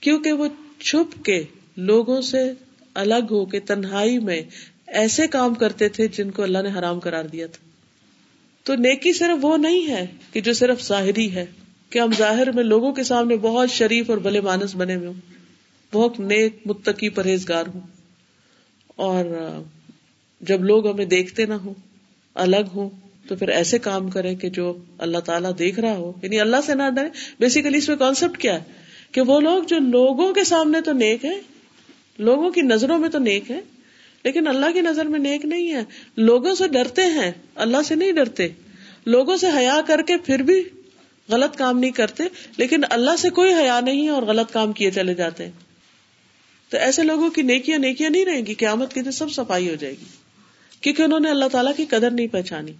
کیونکہ 0.00 0.32
وہ 0.32 0.46
چھپ 0.78 1.24
کے 1.24 1.44
لوگوں 1.76 2.20
سے 2.20 2.52
الگ 2.94 3.26
ہو 3.30 3.46
کے 3.46 3.60
تنہائی 3.60 4.18
میں 4.18 4.42
ایسے 4.86 5.26
کام 5.26 5.54
کرتے 5.54 5.88
تھے 5.88 6.08
جن 6.08 6.30
کو 6.30 6.42
اللہ 6.42 6.58
نے 6.58 6.78
حرام 6.78 7.00
کرار 7.00 7.24
دیا 7.24 7.46
تھا۔ 7.46 7.70
تو 8.62 8.74
نیکی 8.74 9.12
صرف 9.12 9.44
وہ 9.44 9.56
نہیں 9.56 9.88
ہے 9.88 10.06
کہ 10.32 10.40
جو 10.40 10.52
صرف 10.52 10.82
ظاہری 10.82 11.34
ہے 11.34 11.46
کہ 11.90 11.98
ہم 11.98 12.10
ظاہر 12.18 12.52
میں 12.52 12.64
لوگوں 12.64 12.92
کے 12.92 13.02
سامنے 13.02 13.36
بہت 13.36 13.70
شریف 13.70 14.10
اور 14.10 14.18
بلے 14.18 14.40
مانس 14.40 14.74
بنے 14.74 14.94
ہوئے 14.94 15.06
ہوں، 15.06 15.14
بہت 15.92 16.20
نیک 16.20 16.56
متقی 16.66 17.08
پرہیزگار 17.08 17.64
ہوں۔ 17.74 17.80
اور 18.96 19.24
جب 20.40 20.64
لوگ 20.64 20.90
ہمیں 20.90 21.04
دیکھتے 21.04 21.46
نہ 21.46 21.54
ہوں، 21.54 21.74
الگ 22.34 22.70
ہوں، 22.74 22.90
تو 23.28 23.36
پھر 23.36 23.48
ایسے 23.48 23.78
کام 23.78 24.10
کریں 24.10 24.34
کہ 24.34 24.50
جو 24.50 24.76
اللہ 24.98 25.18
تعالیٰ 25.18 25.52
دیکھ 25.58 25.80
رہا 25.80 25.96
ہو۔ 25.96 26.12
یعنی 26.22 26.40
اللہ 26.40 26.56
سے 26.66 26.74
نہ 26.74 26.82
ڈرے 26.96 27.08
بیسیکلی 27.38 27.78
اس 27.78 27.88
میں 27.88 27.96
کانسیپٹ 27.96 28.38
کیا 28.38 28.54
ہے؟ 28.54 28.79
کہ 29.12 29.20
وہ 29.20 29.40
لوگ 29.40 29.62
جو 29.62 29.78
لوگوں 29.78 30.32
کے 30.32 30.44
سامنے 30.44 30.80
تو 30.80 30.92
نیک 30.92 31.24
ہے 31.24 31.40
لوگوں 32.18 32.50
کی 32.50 32.60
نظروں 32.60 32.98
میں 32.98 33.08
تو 33.08 33.18
نیک 33.18 33.50
ہے 33.50 33.60
لیکن 34.24 34.46
اللہ 34.46 34.66
کی 34.74 34.80
نظر 34.80 35.04
میں 35.04 35.18
نیک 35.18 35.44
نہیں 35.44 35.72
ہے 35.72 35.84
لوگوں 36.16 36.54
سے 36.54 36.68
ڈرتے 36.68 37.02
ہیں، 37.02 37.32
اللہ 37.54 37.76
سے 37.84 37.94
نہیں 37.94 38.12
ڈرتے۔ 38.12 38.48
لوگوں 39.06 39.36
سے 39.36 39.46
حیا 39.56 39.80
کر 39.86 40.02
کے 40.02 40.16
پھر 40.16 40.38
بھی 40.38 40.62
غلط 41.28 41.56
کام 41.56 41.78
نہیں 41.78 41.90
کرتے، 41.90 42.24
لیکن 42.56 42.80
اللہ 42.90 43.16
سے 43.18 43.30
کوئی 43.30 43.54
حیا 43.54 43.80
نہیں 43.80 44.04
ہے 44.04 44.08
اور 44.08 44.22
غلط 44.22 44.52
کام 44.52 44.72
کیے 44.72 44.90
چلے 44.90 45.14
جاتے 45.14 45.44
ہیں۔ 45.44 45.52
تو 46.68 46.76
ایسے 46.76 47.02
لوگوں 47.02 47.30
کی 47.30 47.42
نیکیاں 47.42 47.78
نیکیاں 47.78 48.10
نہیں 48.10 48.24
رہیں 48.24 48.46
گی، 48.46 48.54
قیامت 48.54 48.94
کی 48.94 49.02
تو 49.02 49.10
سب 49.10 49.32
صفائی 49.32 49.70
ہو 49.70 49.74
جائے 49.74 49.94
گی۔ 49.94 50.04
کیونکہ 50.80 51.02
انہوں 51.02 51.20
نے 51.20 51.30
اللہ 51.30 51.44
تعالیٰ 51.52 51.72
کی 51.76 51.84
قدر 51.84 52.10
نہیں 52.10 52.26
پہچانی۔ 52.26 52.72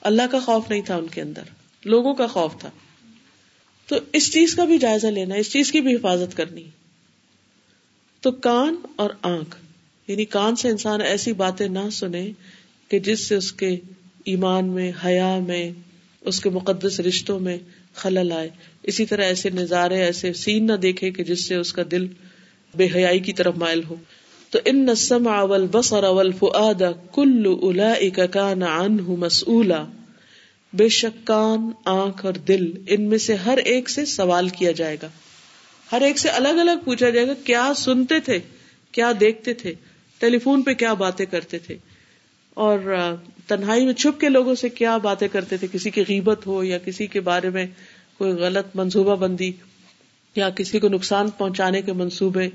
اللہ 0.00 0.22
کا 0.30 0.38
خوف 0.38 0.70
نہیں 0.70 0.82
تھا 0.82 0.96
ان 0.96 1.06
کے 1.06 1.20
اندر، 1.20 1.42
لوگوں 1.84 2.14
کا 2.14 2.26
خوف 2.26 2.60
تھا۔ 2.60 2.70
تو 3.86 3.96
اس 4.12 4.32
چیز 4.32 4.54
کا 4.54 4.64
بھی 4.64 4.78
جائزہ 4.78 5.06
لینا 5.06 5.34
اس 5.34 5.50
چیز 5.50 5.72
کی 5.72 5.80
بھی 5.80 5.94
حفاظت 5.94 6.36
کرنی 6.36 6.64
تو 8.20 8.32
کان 8.32 8.74
اور 8.96 9.10
آنکھ 9.22 9.56
یعنی 10.06 10.24
کان 10.24 10.56
سے 10.56 10.68
انسان 10.68 11.00
ایسی 11.00 11.32
باتیں 11.32 11.68
نہ 11.68 11.90
سنے 11.92 12.30
کہ 12.88 12.98
جس 12.98 13.28
سے 13.28 13.34
اس 13.34 13.52
کے 13.52 13.76
ایمان 14.24 14.68
میں، 14.68 14.92
حیا 15.04 15.38
میں، 15.38 15.70
اس 16.20 16.40
کے 16.40 16.50
مقدس 16.50 17.00
رشتوں 17.00 17.40
میں 17.40 17.58
خلل 17.94 18.32
آئے۔ 18.32 18.48
اسی 18.82 19.06
طرح 19.06 19.22
ایسے 19.22 19.50
نظارے، 19.50 20.02
ایسے 20.02 20.32
سین 20.32 20.66
نہ 20.66 20.72
دیکھے 20.72 21.10
کہ 21.10 21.24
جس 21.24 21.48
سے 21.48 21.54
اس 21.54 21.72
کا 21.72 21.82
دل 21.90 22.06
بے 22.74 22.88
حیائی 22.94 23.20
کی 23.20 23.32
طرف 23.32 23.56
مائل 23.56 23.80
ہو۔ 23.84 23.94
تو 24.50 24.58
ان 24.64 24.86
نسم 24.86 25.28
اول 25.28 25.66
بس 25.66 25.92
اور 25.92 26.02
اول 26.02 26.32
فعاد 26.32 26.82
کل 27.12 27.54
الا 27.62 28.26
کا 28.26 28.54
نان 28.54 28.96
مسلا 29.08 29.84
بے 30.76 30.88
شک 30.88 31.26
کان، 31.26 31.70
آنکھ 31.84 32.26
اور 32.26 32.34
دل 32.34 32.72
ان 32.88 33.02
میں 33.02 33.18
سے 33.18 33.34
ہر 33.34 33.56
ایک 33.56 33.90
سے 33.90 34.04
سوال 34.04 34.48
کیا 34.48 34.72
جائے 34.72 34.96
گا۔ 35.02 35.08
ہر 35.92 36.00
ایک 36.00 36.18
سے 36.18 36.28
الگ 36.28 36.48
الگ 36.48 36.70
پوچھا 36.84 37.10
جائے 37.10 37.26
گا، 37.26 37.32
کیا 37.44 37.72
سنتے 37.76 38.20
تھے؟ 38.20 38.38
کیا 38.92 39.12
دیکھتے 39.20 39.54
تھے؟ 39.54 39.74
ٹیلی 40.18 40.38
فون 40.38 40.62
پہ 40.62 40.74
کیا 40.74 40.94
باتیں 40.94 41.26
کرتے 41.26 41.58
تھے؟ 41.58 41.76
اور 42.54 42.78
تنہائی 43.46 43.84
میں 43.84 43.92
چھپ 43.92 44.20
کے 44.20 44.28
لوگوں 44.28 44.54
سے 44.54 44.68
کیا 44.68 44.96
باتیں 44.96 45.28
کرتے 45.28 45.56
تھے؟ 45.56 45.66
کسی 45.72 45.90
کی 45.90 46.04
غیبت 46.08 46.46
ہو 46.46 46.64
یا 46.64 46.78
کسی 46.78 47.06
کے 47.06 47.20
بارے 47.20 47.50
میں 47.50 47.66
کوئی 48.18 48.32
غلط 48.32 48.66
منصوبہ 48.74 49.16
بندی 49.16 49.52
یا 50.36 50.50
کسی 50.50 50.78
کو 50.78 50.88
نقصان 50.88 51.30
پہنچانے 51.30 51.82
کے 51.82 51.92
منصوبے 51.92 52.48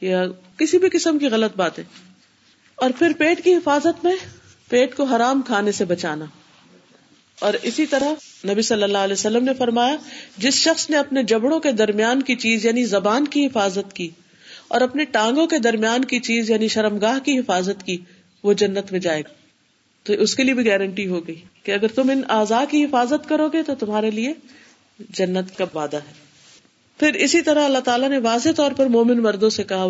یا 0.00 0.24
کسی 0.56 0.78
بھی 0.78 0.88
قسم 0.92 1.18
کی 1.18 1.26
غلط 1.26 1.56
باتیں۔ 1.56 1.84
اور 2.74 2.90
پھر 2.98 3.12
پیٹ 3.18 3.44
کی 3.44 3.54
حفاظت 3.54 4.04
میں، 4.04 4.16
پیٹ 4.68 4.96
کو 4.96 5.04
حرام 5.04 5.42
کھانے 5.46 5.72
سے 5.72 5.84
بچانا۔ 5.84 6.24
اور 7.38 7.54
اسی 7.62 7.86
طرح 7.86 8.12
نبی 8.46 8.62
صلی 8.62 8.82
اللہ 8.82 8.98
علیہ 8.98 9.12
وسلم 9.12 9.44
نے 9.44 9.54
فرمایا، 9.54 9.96
جس 10.38 10.54
شخص 10.54 10.90
نے 10.90 10.96
اپنے 10.96 11.22
جبڑوں 11.22 11.60
کے 11.60 11.72
درمیان 11.72 12.22
کی 12.22 12.36
چیز 12.36 12.66
یعنی 12.66 12.84
زبان 12.84 13.28
کی 13.28 13.46
حفاظت 13.46 13.92
کی 13.92 14.08
اور 14.68 14.80
اپنے 14.80 15.04
ٹانگوں 15.04 15.46
کے 15.46 15.58
درمیان 15.58 16.04
کی 16.04 16.20
چیز 16.20 16.50
یعنی 16.50 16.68
شرمگاہ 16.68 17.18
کی 17.18 17.38
حفاظت 17.38 17.86
کی، 17.86 17.96
وہ 18.42 18.52
جنت 18.52 18.92
میں 18.92 19.00
جائے 19.00 19.20
گا۔ 19.20 19.32
تو 20.02 20.12
اس 20.12 20.34
کے 20.34 20.42
لیے 20.42 20.54
بھی 20.54 20.66
گارنٹی 20.66 21.06
ہو 21.06 21.26
گئی 21.26 21.40
کہ 21.62 21.72
اگر 21.72 21.86
تم 21.88 22.10
ان 22.10 22.22
اعضاء 22.28 22.62
کی 22.70 22.84
حفاظت 22.84 23.28
کرو 23.28 23.48
گے 23.48 23.62
تو 23.62 23.74
تمہارے 23.74 24.10
لیے 24.10 24.32
جنت 25.10 25.58
کا 25.58 25.64
وعدہ 25.74 25.96
ہے۔ 25.96 26.28
پھر 26.98 27.14
اسی 27.14 27.40
طرح 27.40 27.64
اللہ 27.64 27.78
تعالیٰ 27.78 28.08
نے 28.08 28.18
واضح 28.18 28.48
طور 28.56 28.72
پر 28.72 28.86
مومن 28.86 29.22
مردوں 29.22 29.50
سے 29.50 29.62
کہا 29.62 29.84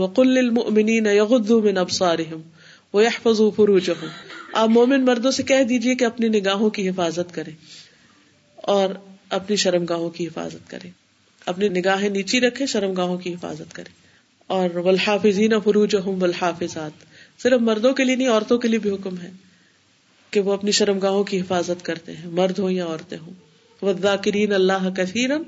وہ 2.93 3.03
کل 3.23 3.31
المنین 3.41 4.09
آپ 4.53 4.69
مومن 4.69 5.05
مردوں 5.05 5.31
سے 5.31 5.43
کہہ 5.43 5.63
دیجیے 5.63 5.95
کہ 5.95 6.05
اپنی 6.05 6.29
نگاہوں 6.29 6.71
کی 6.71 6.89
حفاظت 6.89 7.35
کرے 7.35 7.51
اور 8.55 8.89
اپنی 9.31 9.57
شرم 9.57 9.85
گاہوں 9.85 10.11
کی 10.11 10.27
حفاظت 10.27 10.71
کرے 10.71 10.91
اپنی 11.47 11.69
نگاہیں 11.69 12.09
نیچی 12.09 12.41
رکھے 12.41 12.67
شرم 12.67 12.93
گاہوں 12.93 13.19
کی 13.19 13.35
حفاظت 13.35 13.75
کرے 13.75 13.91
اور 14.47 14.77
ولحافظین 14.77 15.53
فروج 15.65 15.97
ولحافظات 16.07 16.91
صرف 17.43 17.61
مردوں 17.61 17.93
کے 17.93 18.05
لیے 18.05 18.17
نہیں، 18.17 18.29
عورتوں 18.29 18.59
کے 18.59 18.69
لیے 18.69 18.79
بھی 18.79 18.91
حکم 18.91 19.19
ہے 19.19 19.31
کہ 20.31 20.41
وہ 20.41 20.53
اپنی 20.53 20.71
شرم 20.71 20.99
گاہوں 20.99 21.25
کی 21.25 21.41
حفاظت 21.41 21.85
کرتے 21.85 22.17
ہیں، 22.17 22.27
مرد 22.27 22.59
ہوں 22.59 22.71
یا 22.71 22.87
عورتیں 22.87 23.19
ہوں۔ 23.19 23.33
وزاکرین 23.85 24.53
اللہ 24.53 24.91
کثیرن 24.97 25.43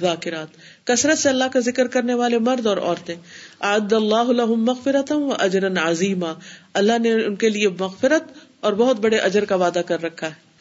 ذاکرات 0.00 0.48
کثرت 0.84 1.18
سے 1.18 1.28
اللہ 1.28 1.44
کا 1.52 1.60
ذکر 1.60 1.86
کرنے 1.86 2.14
والے 2.14 2.38
مرد 2.38 2.66
اور 2.66 2.76
عورتیں۔ 2.76 3.14
عد 3.60 3.92
اللہ 3.92 4.44
مغفرت 4.44 5.12
و 5.12 5.34
اجرن 5.38 5.78
عظیمہ 5.78 6.26
اللہ 6.74 6.98
نے 6.98 7.12
ان 7.12 7.36
کے 7.36 7.48
لیے 7.48 7.68
مغفرت 7.68 8.22
اور 8.60 8.72
بہت 8.72 9.00
بڑے 9.00 9.16
اجر 9.16 9.44
کا 9.44 9.54
وعدہ 9.54 9.82
کر 9.86 10.02
رکھا 10.02 10.26
ہے۔ 10.26 10.52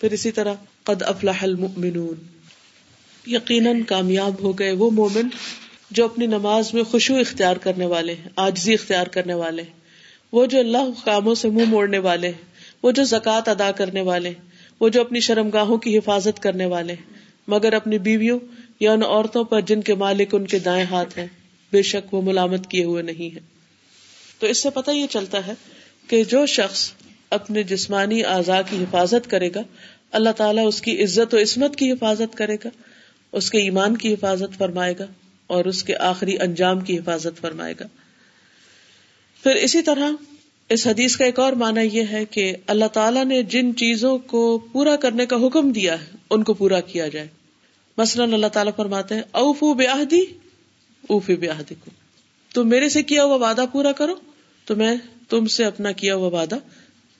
پھر 0.00 0.12
اسی 0.12 0.30
طرح، 0.30 0.52
قد 0.82 1.02
افلاح 1.02 1.42
المؤمنون۔ 1.42 2.14
یقیناً 3.26 3.82
کامیاب 3.82 4.42
ہو 4.42 4.58
گئے 4.58 4.72
وہ 4.72 4.90
مومن 4.90 5.28
جو 5.90 6.04
اپنی 6.04 6.26
نماز 6.26 6.74
میں 6.74 6.82
خوشبو 6.82 7.18
اختیار 7.18 7.56
کرنے 7.56 7.86
والے 7.86 8.14
ہیں 8.14 8.28
آجزی 8.36 8.74
اختیار 8.74 9.06
کرنے 9.06 9.34
والے 9.34 9.62
ہیں۔ 9.62 9.72
وہ 10.32 10.46
جو 10.46 10.58
اللہ 10.58 10.90
کاموں 11.04 11.34
سے 11.34 11.48
منہ 11.48 11.64
موڑنے 11.64 11.98
والے 11.98 12.26
ہیں، 12.26 12.44
وہ 12.82 12.92
جو 12.92 13.04
زکوٰۃ 13.04 13.40
ادا 13.46 13.70
کرنے 13.70 14.00
والے 14.00 14.32
وہ 14.80 14.88
جو 14.88 15.00
اپنی 15.00 15.20
شرمگاہوں 15.20 15.76
کی 15.76 15.98
حفاظت 15.98 16.42
کرنے 16.42 16.66
والے 16.66 16.94
مگر 17.48 17.72
اپنی 17.72 17.98
بیویوں 17.98 18.38
یا 18.80 18.92
ان 18.92 19.02
عورتوں 19.02 19.44
پر 19.44 19.60
جن 19.60 19.82
کے 19.82 19.94
مالک 19.94 20.34
ان 20.34 20.46
کے 20.46 20.58
دائیں 20.58 20.84
ہاتھ 20.90 21.18
ہیں، 21.18 21.26
بے 21.72 21.82
شک 21.82 22.14
وہ 22.14 22.22
ملامت 22.22 22.66
کیے 22.66 22.84
ہوئے 22.84 23.02
نہیں 23.02 23.34
ہے 23.34 23.57
تو 24.38 24.46
اس 24.46 24.62
سے 24.62 24.70
پتہ 24.70 24.90
یہ 24.90 25.06
چلتا 25.06 25.46
ہے 25.46 25.52
کہ 26.08 26.24
جو 26.24 26.46
شخص 26.46 26.92
اپنے 27.30 27.62
جسمانی 27.62 28.24
اعضاء 28.24 28.60
کی 28.70 28.76
حفاظت 28.76 29.30
کرے 29.30 29.48
گا، 29.54 29.60
اللہ 30.12 30.30
تعالیٰ 30.30 30.66
اس 30.66 30.80
کی 30.80 31.04
عزت 31.04 31.34
و 31.34 31.38
عصمت 31.38 31.76
کی 31.76 31.92
حفاظت 31.92 32.36
کرے 32.36 32.56
گا، 32.64 32.68
اس 33.32 33.50
کے 33.50 33.58
ایمان 33.58 33.96
کی 33.96 34.14
حفاظت 34.14 34.58
فرمائے 34.58 34.94
گا 34.98 35.06
اور 35.46 35.64
اس 35.64 35.84
کے 35.84 35.96
آخری 35.96 36.38
انجام 36.40 36.80
کی 36.80 36.98
حفاظت 36.98 37.40
فرمائے 37.40 37.74
گا۔ 37.80 37.86
پھر 39.42 39.54
اسی 39.54 39.82
طرح 39.82 40.10
اس 40.68 40.86
حدیث 40.86 41.16
کا 41.16 41.24
ایک 41.24 41.38
اور 41.38 41.52
معنی 41.52 41.88
یہ 41.92 42.02
ہے 42.10 42.24
کہ 42.24 42.56
اللہ 42.66 42.84
تعالیٰ 42.84 43.24
نے 43.24 43.42
جن 43.42 43.76
چیزوں 43.76 44.18
کو 44.18 44.58
پورا 44.72 44.96
کرنے 44.96 45.26
کا 45.26 45.36
حکم 45.36 45.72
دیا 45.72 46.00
ہے، 46.00 46.06
ان 46.30 46.42
کو 46.42 46.54
پورا 46.54 46.80
کیا 46.80 47.08
جائے۔ 47.08 47.28
مثلاً 47.98 48.32
اللہ 48.32 48.46
تعالیٰ 48.46 48.72
فرماتے 48.76 49.14
ہیں، 49.14 49.22
اوفو 49.30 49.74
بیاہدی 49.74 50.22
اوفی 51.08 51.36
بیاہدی 51.36 51.74
کو 51.84 51.90
تم 52.54 52.68
میرے 52.68 52.88
سے 52.88 53.02
کیا 53.02 53.24
ہوا 53.24 53.36
وعدہ 53.36 53.64
پورا 53.72 53.92
کرو؟ 53.92 54.14
تو 54.68 54.76
میں 54.76 54.96
تم 55.28 55.46
سے 55.46 55.64
اپنا 55.64 55.92
کیا 55.92 56.14
ہوا 56.14 56.40
وعدہ 56.40 56.56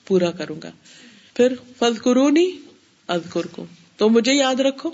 پورا 0.07 0.31
کروں 0.31 0.57
گا۔ 0.63 0.71
پھر 1.35 1.55
فل 1.79 1.95
قرونی 1.95 2.51
ادکر 3.09 3.47
کو 3.47 3.67
تو 3.97 4.09
مجھے 4.09 4.33
یاد 4.33 4.61
رکھو، 4.61 4.91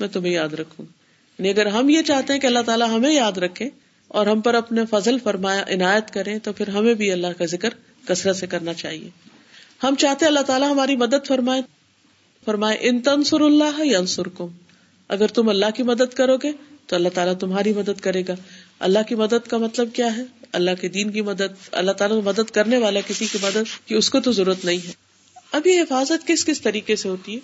میں 0.00 0.08
تمہیں 0.08 0.32
یاد 0.32 0.54
رکھوں۔ 0.54 0.86
یعنی 1.38 1.50
اگر 1.50 1.66
ہم 1.66 1.88
یہ 1.88 2.02
چاہتے 2.02 2.32
ہیں 2.32 2.40
کہ 2.40 2.46
اللہ 2.46 2.58
تعالیٰ 2.66 2.88
ہمیں 2.88 3.14
یاد 3.14 3.38
رکھے 3.38 3.68
اور 4.08 4.26
ہم 4.26 4.40
پر 4.40 4.54
اپنے 4.54 4.82
فضل 4.90 5.18
فرمایا، 5.18 5.64
عنایت 5.68 6.10
کرے، 6.10 6.38
تو 6.38 6.52
پھر 6.52 6.68
ہمیں 6.68 6.94
بھی 6.94 7.12
اللہ 7.12 7.26
کا 7.38 7.44
ذکر 7.44 7.68
کثرت 8.06 8.36
سے 8.36 8.46
کرنا 8.46 8.74
چاہیے۔ 8.74 9.10
ہم 9.82 9.94
چاہتے 9.98 10.26
اللہ 10.26 10.40
تعالیٰ 10.40 10.70
ہماری 10.70 10.96
مدد 10.96 11.26
فرمائے۔ 11.26 11.62
فرمائے، 12.44 12.76
ان 12.80 13.00
تنسر 13.00 13.40
اللہ 13.40 13.86
یا 13.86 14.00
اگر 15.08 15.26
تم 15.26 15.48
اللہ 15.48 15.66
کی 15.74 15.82
مدد 15.82 16.14
کرو 16.14 16.36
گے، 16.36 16.52
تو 16.86 16.96
اللہ 16.96 17.08
تعالیٰ 17.08 17.34
تمہاری 17.34 17.72
مدد 17.72 18.00
کرے 18.00 18.22
گا۔ 18.28 18.34
اللہ 18.78 18.98
کی 19.08 19.14
مدد 19.14 19.48
کا 19.48 19.58
مطلب 19.58 19.88
کیا 19.92 20.16
ہے؟ 20.16 20.22
اللہ 20.52 20.70
کے 20.80 20.88
دین 20.88 21.10
کی 21.10 21.22
مدد، 21.22 21.68
اللہ 21.72 21.92
تعالیٰ 21.92 22.22
مدد 22.22 22.50
کرنے 22.50 22.78
والا 22.78 23.00
کسی 23.06 23.26
کی 23.32 23.38
مدد 23.42 23.86
کی 23.86 23.94
اس 23.94 24.10
کو 24.10 24.20
تو 24.20 24.32
ضرورت 24.32 24.64
نہیں 24.64 24.78
ہے۔ 24.86 24.92
اب 25.52 25.66
یہ 25.66 25.80
حفاظت 25.80 26.26
کس 26.26 26.44
کس 26.44 26.60
طریقے 26.60 26.96
سے 26.96 27.08
ہوتی 27.08 27.34
ہے؟ 27.34 27.38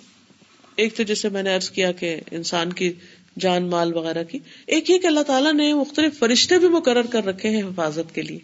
ایک 0.75 0.95
تو 0.95 1.03
جیسے 1.03 1.29
میں 1.29 1.43
نے 1.43 1.55
ارض 1.55 1.69
کیا 1.69 1.91
کہ 1.91 2.19
انسان 2.31 2.73
کی 2.73 2.93
جان، 3.39 3.69
مال 3.69 3.93
وغیرہ 3.93 4.23
کی، 4.23 4.39
ایک 4.67 4.89
یہ 4.89 4.97
کہ 4.97 5.07
اللہ 5.07 5.19
تعالیٰ 5.19 5.53
نے 5.53 5.73
مختلف 5.73 6.19
فرشتے 6.19 6.57
بھی 6.57 6.67
مقرر 6.67 7.05
کر 7.09 7.25
رکھے 7.25 7.49
ہیں 7.49 7.63
حفاظت 7.63 8.15
کے 8.15 8.21
لیے۔ 8.21 8.39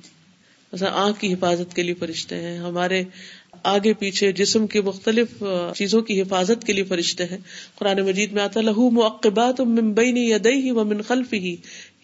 مثلا 0.73 0.89
آنکھ 0.93 1.19
کی 1.19 1.33
حفاظت 1.33 1.75
کے 1.75 1.83
لیے 1.83 1.93
فرشتے 1.93 2.35
ہیں، 2.35 2.57
ہمارے 2.57 3.03
آگے 3.63 3.93
پیچھے 3.93 4.31
جسم 4.31 4.67
کی 4.67 4.81
مختلف 4.81 5.43
چیزوں 5.77 6.01
کی 6.01 6.21
حفاظت 6.21 6.63
کے 6.63 6.73
لیے 6.73 6.83
فرشتے 6.83 7.25
ہیں۔ 7.25 7.37
قرآن 7.75 8.01
مجید 8.01 8.31
میں 8.31 8.43
آتا 8.43 8.61
لہو 8.61 8.89
مقبات 8.89 9.61
من 9.61 9.95
خلفه 9.95 10.17
يحفظونه 10.17 10.83
من 10.83 11.01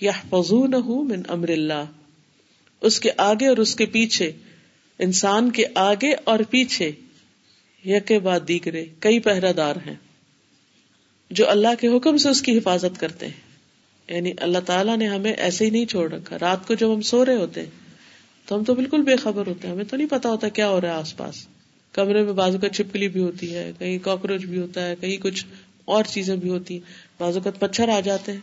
امر 0.02 1.50
اللہ۔ 1.50 1.86
اس 2.82 3.00
کے 3.00 3.10
آگے 3.18 3.48
اور 3.48 3.58
اس 3.58 3.76
کے 3.76 3.86
پیچھے، 3.86 4.32
انسان 5.00 5.52
کے 5.52 5.64
آگے 5.76 6.14
اور 6.24 6.40
پیچھے 6.50 6.92
یکے 7.86 8.20
بعد 8.20 8.40
دیگرے 8.48 8.86
کئی 9.00 9.20
پہرا 9.20 9.52
دار 9.58 9.76
ہیں 9.76 9.96
جو 11.32 11.50
اللہ 11.50 11.68
کے 11.80 11.88
حکم 11.88 12.18
سے 12.18 12.30
اس 12.30 12.42
کی 12.42 12.58
حفاظت 12.58 13.00
کرتے 13.00 13.28
ہیں۔ 13.28 13.46
یعنی 14.10 14.32
اللہ 14.38 14.60
تعالیٰ 14.66 14.98
نے 14.98 15.08
ہمیں 15.08 15.34
ایسے 15.34 15.66
ہی 15.66 15.70
نہیں 15.70 15.86
چھوڑ 15.86 16.12
رکھا۔ 16.12 16.38
رات 16.40 16.68
کو 16.68 16.74
جب 16.74 16.94
ہم 16.94 17.02
سو 17.02 17.26
رہے 17.26 17.36
ہوتے 17.36 17.62
ہیں، 17.62 17.70
تو 18.46 18.56
ہم 18.56 18.64
تو 18.64 18.76
بالکل 18.76 19.02
بے 19.02 19.16
خبر 19.16 19.48
ہوتے 19.48 19.68
ہیں۔ 19.68 19.76
ہمیں 19.76 19.86
تو 19.86 19.98
نہیں 19.98 20.08
پتا 20.08 20.30
ہوتا 20.30 20.50
کیا 20.50 20.70
ہو 20.70 20.82
رہا 20.82 20.88
ہے 20.88 20.94
آس 20.94 21.18
پاس۔ 21.18 21.48
کمرے 21.92 22.24
میں 22.24 22.34
بازو 22.34 22.60
کا 22.60 22.70
چھپکلی 22.70 23.08
بھی 23.08 23.22
ہوتی 23.22 23.56
ہے، 23.56 23.72
کہیں 23.80 23.98
کاکروچ 24.00 24.46
بھی 24.46 24.60
ہوتا 24.60 24.88
ہے، 24.88 24.96
کہیں 25.02 25.18
کچھ 25.18 25.46
اور 25.86 26.04
چیزیں 26.04 26.36
بھی 26.36 26.50
ہوتی 26.50 26.74
ہیں۔ 26.74 26.82
بازو 27.18 27.40
کا 27.40 27.50
مچھر 27.62 27.90
آ 27.90 28.00
جاتے 28.00 28.32
ہیں۔ 28.32 28.40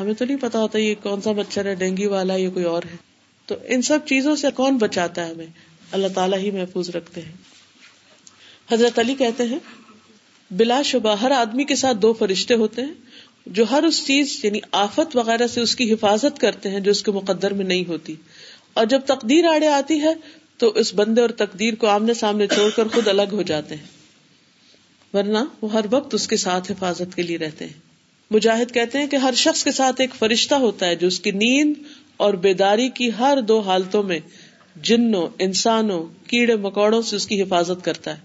ہمیں 0.00 0.14
تو 0.14 0.24
نہیں 0.24 0.36
پتا 0.40 0.58
ہوتا 0.58 0.78
یہ 0.78 0.94
کون 1.02 1.20
سا 1.20 1.32
مچھر 1.32 1.66
ہے، 1.66 1.74
ڈینگی 1.74 2.06
والا 2.06 2.34
یا 2.36 2.50
کوئی 2.50 2.64
اور 2.64 2.82
ہے۔ 2.90 2.96
تو 3.46 3.54
ان 3.64 3.82
سب 3.82 3.98
چیزوں 4.06 4.36
سے 4.36 4.46
کون 4.54 4.76
بچاتا 4.76 5.26
ہے 5.26 5.30
ہمیں؟ 5.30 5.46
اللہ 5.90 6.08
تعالیٰ 6.14 6.38
ہی 6.38 6.50
محفوظ 6.50 6.90
رکھتے 6.90 7.22
ہیں۔ 7.22 7.32
حضرت 8.72 8.98
علی 8.98 9.14
کہتے 9.14 9.44
ہیں، 9.44 9.58
بلا 10.50 10.82
شبہ 10.82 11.16
ہر 11.16 11.30
آدمی 11.30 11.64
کے 11.64 11.76
ساتھ 11.76 11.96
دو 11.96 12.12
فرشتے 12.12 12.54
ہوتے 12.54 12.82
ہیں، 12.82 12.94
جو 13.46 13.64
ہر 13.70 13.82
اس 13.82 14.06
چیز 14.06 14.40
یعنی 14.44 14.60
آفت 14.72 15.16
وغیرہ 15.16 15.46
سے 15.46 15.60
اس 15.60 15.76
کی 15.76 15.92
حفاظت 15.92 16.38
کرتے 16.38 16.70
ہیں 16.70 16.80
جو 16.80 16.90
اس 16.90 17.02
کے 17.02 17.12
مقدر 17.12 17.54
میں 17.54 17.64
نہیں 17.64 17.88
ہوتی۔ 17.88 18.14
اور 18.74 18.86
جب 18.86 19.00
تقدیر 19.06 19.44
آڑے 19.44 19.68
آتی 19.68 20.00
ہے، 20.00 20.14
تو 20.56 20.68
اس 20.68 20.94
بندے 20.94 21.20
اور 21.20 21.30
تقدیر 21.30 21.74
کو 21.74 21.86
آمنے 21.86 22.14
سامنے 22.14 22.46
چھوڑ 22.46 22.70
کر 22.70 22.88
خود 22.88 23.08
الگ 23.08 23.32
ہو 23.32 23.42
جاتے 23.42 23.76
ہیں۔ 23.76 23.86
ورنہ 25.16 25.38
وہ 25.62 25.72
ہر 25.72 25.84
وقت 25.90 26.14
اس 26.14 26.28
کے 26.28 26.36
ساتھ 26.36 26.72
حفاظت 26.72 27.16
کے 27.16 27.22
لیے 27.22 27.38
رہتے 27.38 27.66
ہیں۔ 27.66 27.93
مجاہد 28.30 28.74
کہتے 28.74 28.98
ہیں 28.98 29.06
کہ 29.06 29.16
ہر 29.16 29.34
شخص 29.36 29.64
کے 29.64 29.72
ساتھ 29.72 30.00
ایک 30.00 30.14
فرشتہ 30.14 30.54
ہوتا 30.54 30.86
ہے 30.86 30.96
جو 30.96 31.06
اس 31.06 31.20
کی 31.20 31.30
نیند 31.30 31.74
اور 32.16 32.34
بیداری 32.34 32.88
کی 32.88 33.10
ہر 33.18 33.38
دو 33.40 33.60
حالتوں 33.60 34.02
میں 34.02 34.18
جنوں، 34.82 35.28
انسانوں، 35.38 36.28
کیڑے 36.28 36.56
مکوڑوں 36.56 37.02
سے 37.02 37.16
اس 37.16 37.26
کی 37.26 37.42
حفاظت 37.42 37.84
کرتا 37.84 38.16
ہے۔ 38.16 38.20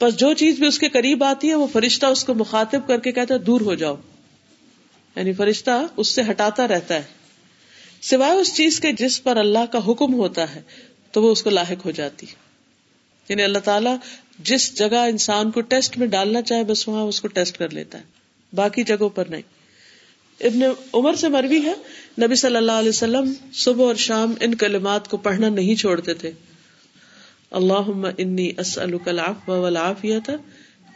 بس 0.00 0.16
جو 0.16 0.34
چیز 0.34 0.58
بھی 0.58 0.66
اس 0.66 0.78
کے 0.78 0.88
قریب 0.88 1.24
آتی 1.24 1.48
ہے، 1.48 1.54
وہ 1.54 1.66
فرشتہ 1.72 2.06
اس 2.06 2.24
کو 2.24 2.34
مخاطب 2.34 2.80
کر 2.86 3.00
کے 3.00 3.12
کہتا 3.12 3.34
ہے، 3.34 3.38
دور 3.38 3.60
ہو 3.60 3.74
جاؤ۔ 3.74 3.96
یعنی 5.16 5.32
فرشتہ 5.32 5.70
اس 5.96 6.08
سے 6.08 6.22
ہٹاتا 6.30 6.68
رہتا 6.68 6.94
ہے۔ 6.94 7.02
سوائے 8.02 8.32
اس 8.32 8.56
چیز 8.56 8.80
کے 8.80 8.92
جس 8.92 9.22
پر 9.22 9.36
اللہ 9.36 9.72
کا 9.72 9.78
حکم 9.88 10.14
ہوتا 10.14 10.54
ہے، 10.54 10.62
تو 11.10 11.22
وہ 11.22 11.32
اس 11.32 11.42
کو 11.42 11.50
لاحق 11.50 11.84
ہو 11.84 11.90
جاتی۔ 11.90 12.26
یعنی 13.28 13.42
اللہ 13.42 13.58
تعالیٰ 13.58 13.96
جس 14.38 14.78
جگہ 14.78 14.96
انسان 14.96 15.50
کو 15.50 15.60
ٹیسٹ 15.60 15.98
میں 15.98 16.06
ڈالنا 16.06 16.42
چاہے، 16.42 16.64
بس 16.64 16.88
وہاں 16.88 17.02
اس 17.02 17.20
کو 17.20 17.28
ٹیسٹ 17.28 17.58
کر 17.58 17.70
لیتا 17.70 17.98
ہے۔ 17.98 18.23
باقی 18.54 18.82
جگہوں 18.82 19.08
پر 19.08 19.24
نہیں۔ 19.30 19.42
ابن 20.40 20.62
عمر 20.94 21.14
سے 21.14 21.28
مروی 21.28 21.62
ہے، 21.64 21.74
نبی 22.26 22.34
صلی 22.34 22.56
اللہ 22.56 22.72
علیہ 22.72 22.88
وسلم 22.88 23.32
صبح 23.52 23.84
اور 23.84 23.94
شام 23.94 24.34
ان 24.40 24.54
کلمات 24.54 25.08
کو 25.08 25.16
پڑھنا 25.16 25.48
نہیں 25.48 25.74
چھوڑتے 25.74 26.14
تھے۔ 26.14 26.30
اللہ 27.50 27.90
انی 28.18 28.50
اسألک 28.58 29.08
العفو 29.08 29.60
والعافیت 29.60 30.30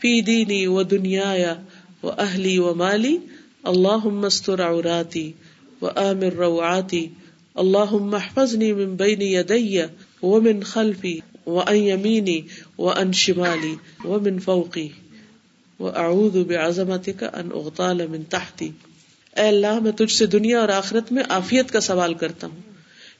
فی 0.00 0.20
دینی 0.20 0.66
و 0.66 0.82
دنیا 0.82 1.54
و 2.02 2.11
اہلی 2.11 2.59
و 2.59 2.74
مالی 2.74 3.16
اللہ 3.64 4.06
استر 4.26 4.62
عوراتی 4.62 5.32
وآمر 5.82 6.32
روعاتي 6.32 7.06
اللهم 7.56 8.14
احفظني 8.14 8.72
من 8.72 8.96
بين 8.96 9.22
يدي 9.22 9.82
ومن 10.22 10.62
خلفي 10.62 11.20
وعن 11.46 11.76
يميني 11.76 12.44
وعن 12.78 13.12
شمالي 13.12 13.74
ومن 15.81 15.93
فوقي 15.93 16.01
وأعوذ 16.01 16.37
بعظمتك 16.37 17.24
أن 17.35 17.49
أغتال 17.51 18.07
من 18.07 18.22
تحتي۔ 18.22 18.70
اے 19.37 19.49
اللہ، 19.49 19.79
میں 19.81 19.93
تجھ 19.93 20.12
سے 20.12 20.26
دنیا 20.26 20.61
اور 20.61 20.68
آخرت 20.68 21.12
میں 21.12 21.22
آفیت 21.29 21.70
کا 21.70 21.81
سوال 21.81 22.14
کرتا 22.14 22.47
ہوں۔ 22.47 22.72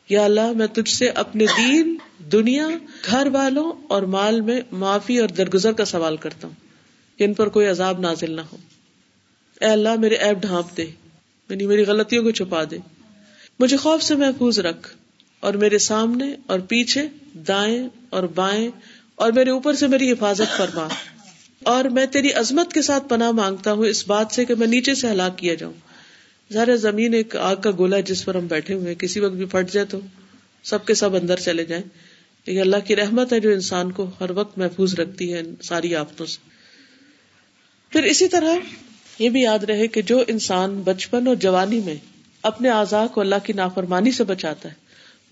یا 0.09 0.25
اللہ، 0.25 0.53
میں 0.53 0.67
تجھ 0.67 0.95
سے 0.95 1.09
اپنے 1.09 1.47
دین، 1.59 1.97
دنیا، 2.33 2.69
گھر 3.11 3.29
والوں 3.33 3.73
اور 3.89 4.03
مال 4.03 4.41
میں 4.41 4.61
معافی 4.73 5.19
اور 5.19 5.29
درگزر 5.29 5.73
کا 5.73 5.85
سوال 5.85 6.17
کرتا 6.17 6.49
ہوں۔ 6.49 6.55
ان 7.19 7.35
پر 7.35 7.49
کوئی 7.49 7.67
عذاب 7.67 8.01
نازل 8.01 8.31
نہ 8.31 8.41
ہو۔ 8.41 8.57
اے 9.61 9.67
اللہ، 9.67 9.95
میرے 9.99 10.15
ایب 10.15 10.41
ڈھانپ 10.41 10.77
دے۔ 10.77 10.85
یعنی 11.49 11.67
میری 11.67 11.83
غلطیوں 11.83 12.23
کو 12.23 12.31
چھپا 12.31 12.65
دے۔ 12.71 12.79
مجھے 13.59 13.77
خوف 13.77 14.03
سے 14.03 14.15
محفوظ 14.15 14.59
رکھ۔ 14.59 14.89
اور 15.41 15.55
میرے 15.55 15.79
سامنے 15.79 16.35
اور 16.47 16.61
پیچھے 16.61 17.09
دائیں 17.35 17.89
اور 18.11 18.23
بائیں 18.23 18.69
اور 19.15 19.33
میرے 19.33 19.51
اوپر 19.51 19.75
سے 19.75 19.87
میری 19.87 20.13
حفاظت 20.13 20.57
فرما۔ 20.57 20.89
اور 21.65 21.85
میں 21.85 22.07
تیری 22.07 22.33
عظمت 22.33 22.73
کے 22.73 22.83
ساتھ 22.83 23.09
پناہ 23.09 23.31
مانگتا 23.31 23.73
ہوں 23.73 23.87
اس 23.87 24.09
بات 24.09 24.27
سے 24.31 24.45
کہ 24.45 24.55
میں 24.55 24.67
نیچے 24.67 24.95
سے 24.95 25.11
ہلاک 25.11 25.39
کیا 25.39 25.55
جاؤں۔ 25.55 25.73
ظاہر 26.53 26.77
زمین 26.77 27.15
ایک 27.15 27.37
آگ 27.37 27.57
کا 27.57 27.71
گولا 27.79 28.01
جس 28.01 28.25
پر 28.25 28.35
ہم 28.35 28.47
بیٹھے 28.47 28.75
ہوئے 28.75 28.95
کسی 28.95 29.21
وقت 29.21 29.35
بھی 29.35 29.45
پھٹ 29.45 29.73
جائے 29.73 29.87
تو 29.87 30.01
سب 30.65 30.87
کے 30.87 30.95
سب 30.95 31.17
اندر 31.17 31.37
چلے 31.37 31.65
جائیں۔ 31.65 31.85
یہ 32.47 32.61
اللہ 32.61 32.77
کی 32.85 32.97
رحمت 32.97 33.33
ہے 33.33 33.41
جو 33.41 33.51
انسان 33.51 33.93
کو 33.93 34.11
ہر 34.21 34.31
وقت 34.31 34.59
محفوظ 34.59 34.95
رکھتی 34.95 35.35
ہے 35.35 35.43
ساری 35.63 35.95
آفتوں 35.95 36.27
سے۔ 36.27 36.51
پھر 37.91 38.03
اسی 38.03 38.29
طرح 38.29 38.55
یہ 39.19 39.29
بھی 39.29 39.43
یاد 39.43 39.65
رہے 39.65 39.87
کہ 39.87 40.03
جو 40.03 40.25
انسان 40.29 40.83
بچپن 40.83 41.27
اور 41.27 41.35
جوانی 41.35 41.81
میں 41.81 41.97
اپنے 42.43 42.69
اعضاء 42.69 43.07
کو 43.07 43.21
اللہ 43.21 43.35
کی 43.45 43.53
نافرمانی 43.53 44.11
سے 44.11 44.25
بچاتا 44.25 44.69
ہے، 44.69 44.75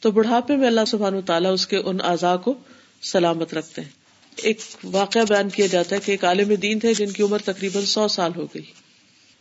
تو 0.00 0.10
بڑھاپے 0.10 0.56
میں 0.56 0.66
اللہ 0.66 0.80
سبحان 0.86 1.14
و 1.14 1.20
تعالیٰ 1.20 1.52
اس 1.52 1.66
کے 1.66 1.76
ان 1.76 1.96
اعضاء 2.04 2.36
کو 2.36 2.54
سلامت 3.02 3.54
رکھتے 3.54 3.82
ہیں۔ 3.82 4.05
ایک 4.36 4.60
واقعہ 4.84 5.20
بیان 5.28 5.48
کیا 5.48 5.66
جاتا 5.66 5.96
ہے 5.96 6.00
کہ 6.04 6.10
ایک 6.10 6.24
عالم 6.24 6.54
دین 6.54 6.78
تھے 6.78 6.94
جن 6.94 7.10
کی 7.10 7.22
عمر 7.22 7.38
تقریباً 7.38 7.84
سو 7.84 8.08
سال 8.08 8.30
ہو 8.36 8.44
گئی۔ 8.44 8.62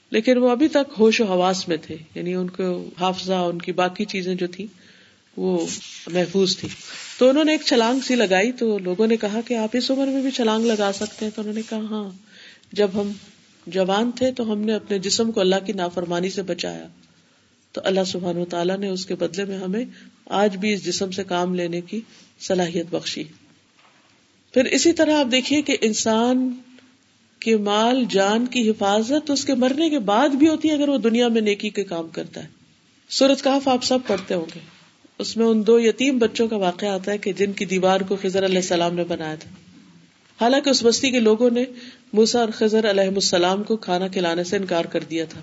لیکن 0.10 0.38
وہ 0.38 0.50
ابھی 0.50 0.68
تک 0.68 0.94
ہوش 1.00 1.22
و 1.22 1.26
حواس 1.26 1.68
میں 1.68 1.78
تھے 1.78 1.98
یعنی 2.16 2.34
ان 2.34 2.50
کو 2.50 2.90
حافظہ، 3.00 3.34
ان 3.34 3.60
کی 3.60 3.72
باقی 3.72 4.06
چیزیں 4.06 4.36
جو 4.36 4.48
تھی 4.48 4.68
وہ 5.38 5.66
محفوظ 6.08 6.58
تھی 6.58 6.68
تو 7.20 7.30
انہوں 7.30 7.44
نے 7.44 7.52
ایک 7.52 7.62
چھلانگ 7.66 8.00
سی 8.00 8.16
لگائی، 8.16 8.52
تو 8.52 8.78
لوگوں 8.78 9.08
نے 9.08 9.18
کہا 9.18 9.40
کہ 9.48 9.54
آپ 9.54 9.70
اس 9.74 9.92
عمر 9.92 10.08
میں 10.08 10.22
بھی 10.22 10.32
چھلانگ 10.32 10.66
لگا 10.66 10.92
سکتے 10.94 11.26
ہیں۔ 11.26 11.32
تو 11.36 11.42
انہوں 11.42 11.56
نے 11.56 11.62
کہا 11.70 11.78
ہاں 11.78 12.10
جب 12.72 12.90
ہم 12.94 13.12
جوان 13.68 14.12
تھے 14.12 14.32
تو 14.32 14.52
ہم 14.52 14.60
نے 14.60 14.74
اپنے 14.74 15.00
جسم 15.00 15.32
کو 15.32 15.40
اللہ 15.40 15.56
کی 15.66 15.74
نافرمانی 15.74 16.30
سے 16.30 16.42
بچایا۔ 16.42 16.88
تو 17.72 17.82
اللہ 17.84 18.04
سبحان 18.08 18.38
و 18.38 18.46
تعالیٰ 18.46 18.78
نے 18.78 18.88
اس 18.90 19.06
کے 19.06 19.16
بدلے 19.16 19.46
میں 19.46 19.58
ہمیں 19.58 19.86
آج 20.26 20.58
بھی 20.58 20.74
اس 20.74 20.86
جسم 20.86 21.12
سے 21.12 21.24
کام 21.24 21.56
لینے 21.56 21.82
کی 21.82 22.02
صلاحیت 22.40 22.86
بخشی۔ 22.90 23.24
پھر 24.56 24.66
اسی 24.66 24.94
طرح 24.94 25.14
آپ 25.14 25.32
دیکھیے 25.32 25.62
کہ 25.62 25.78
انسان 25.82 26.54
کے 27.40 27.58
مال، 27.58 28.06
جان 28.10 28.46
کی 28.46 28.70
حفاظت 28.70 29.32
اس 29.32 29.46
کے 29.46 29.54
مرنے 29.54 29.90
کے 29.90 30.00
بعد 30.00 30.30
بھی 30.30 30.48
ہوتی 30.48 30.70
ہے 30.70 30.74
اگر 30.74 30.90
وہ 30.90 30.98
دنیا 30.98 31.28
میں 31.28 31.42
نیکی 31.42 31.70
کے 31.70 31.84
کام 31.84 32.08
کرتا 32.08 32.44
ہے۔ 32.44 32.48
سورت 33.10 33.42
کاف 33.42 33.68
آپ 33.68 33.84
سب 33.84 34.00
پڑھتے 34.08 34.34
ہوں 34.34 34.46
گے۔ 34.56 34.60
اس 35.20 35.38
میں 35.38 35.46
ان 35.46 35.68
دو 35.68 35.80
یتیم 35.80 36.18
بچوں 36.18 36.48
کا 36.48 36.56
واقعہ 36.56 36.90
آتا 36.90 37.12
ہے 37.12 37.18
کہ 37.18 37.34
جن 37.34 37.52
کی 37.52 37.66
دیوار 37.66 38.02
کو 38.02 38.16
خضر 38.22 38.46
علیہ 38.46 38.56
السلام 38.56 38.96
نے 38.96 39.04
بنایا 39.04 39.36
تھا۔ 39.36 39.50
حالانکہ 40.42 40.70
اس 40.70 40.84
بستی 40.84 41.12
کے 41.12 41.20
لوگوں 41.20 41.50
نے 41.50 41.64
موسا 42.14 42.40
اور 42.40 42.50
خضر 42.54 42.90
علیہ 42.90 43.08
السلام 43.08 43.64
کو 43.64 43.76
کھانا 43.76 44.08
کھلانے 44.08 44.44
سے 44.44 44.58
انکار 44.58 44.86
کر 44.86 45.04
دیا 45.04 45.26
تھا۔ 45.26 45.42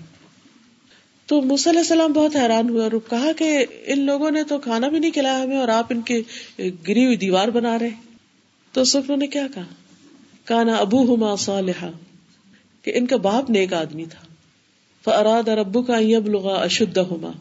تو 1.25 1.41
موسیٰ 1.41 1.71
علیہ 1.71 1.81
السلام 1.81 2.11
بہت 2.11 2.35
حیران 2.35 2.69
ہوئے 2.69 2.81
اور 2.81 2.91
کہا 3.09 3.31
کہ 3.37 3.65
ان 3.85 3.99
لوگوں 3.99 4.31
نے 4.31 4.43
تو 4.43 4.59
کھانا 4.59 4.87
بھی 4.87 4.99
نہیں 4.99 5.11
کھلایا 5.11 5.43
ہمیں 5.43 5.57
اور 5.57 5.67
آپ 5.67 5.85
ان 5.89 6.01
کے 6.01 6.21
گری 6.87 7.05
ہوئی 7.05 7.17
دیوار 7.17 7.47
بنا 7.47 7.79
رہے۔ 7.79 8.12
تو 8.73 8.83
سکھنوں 8.83 9.17
نے 9.17 9.27
کیا 9.27 9.47
کہا؟ 9.53 9.63
کانا 10.45 10.75
ابو 10.75 11.15
ہما 11.15 11.35
صالحا، 11.35 11.89
کہ 12.81 12.91
ان 12.95 13.07
کا 13.07 13.17
باپ 13.17 13.49
نیک 13.49 13.73
آدمی 13.73 14.05
تھا۔ 14.05 14.33
فراد 15.03 15.47
اور 15.47 15.57
ابو 15.57 15.81
کا 15.81 15.97
اب 15.97 16.29
لغا 16.29 16.53
اشد 16.53 16.97
ہوما 16.97 17.31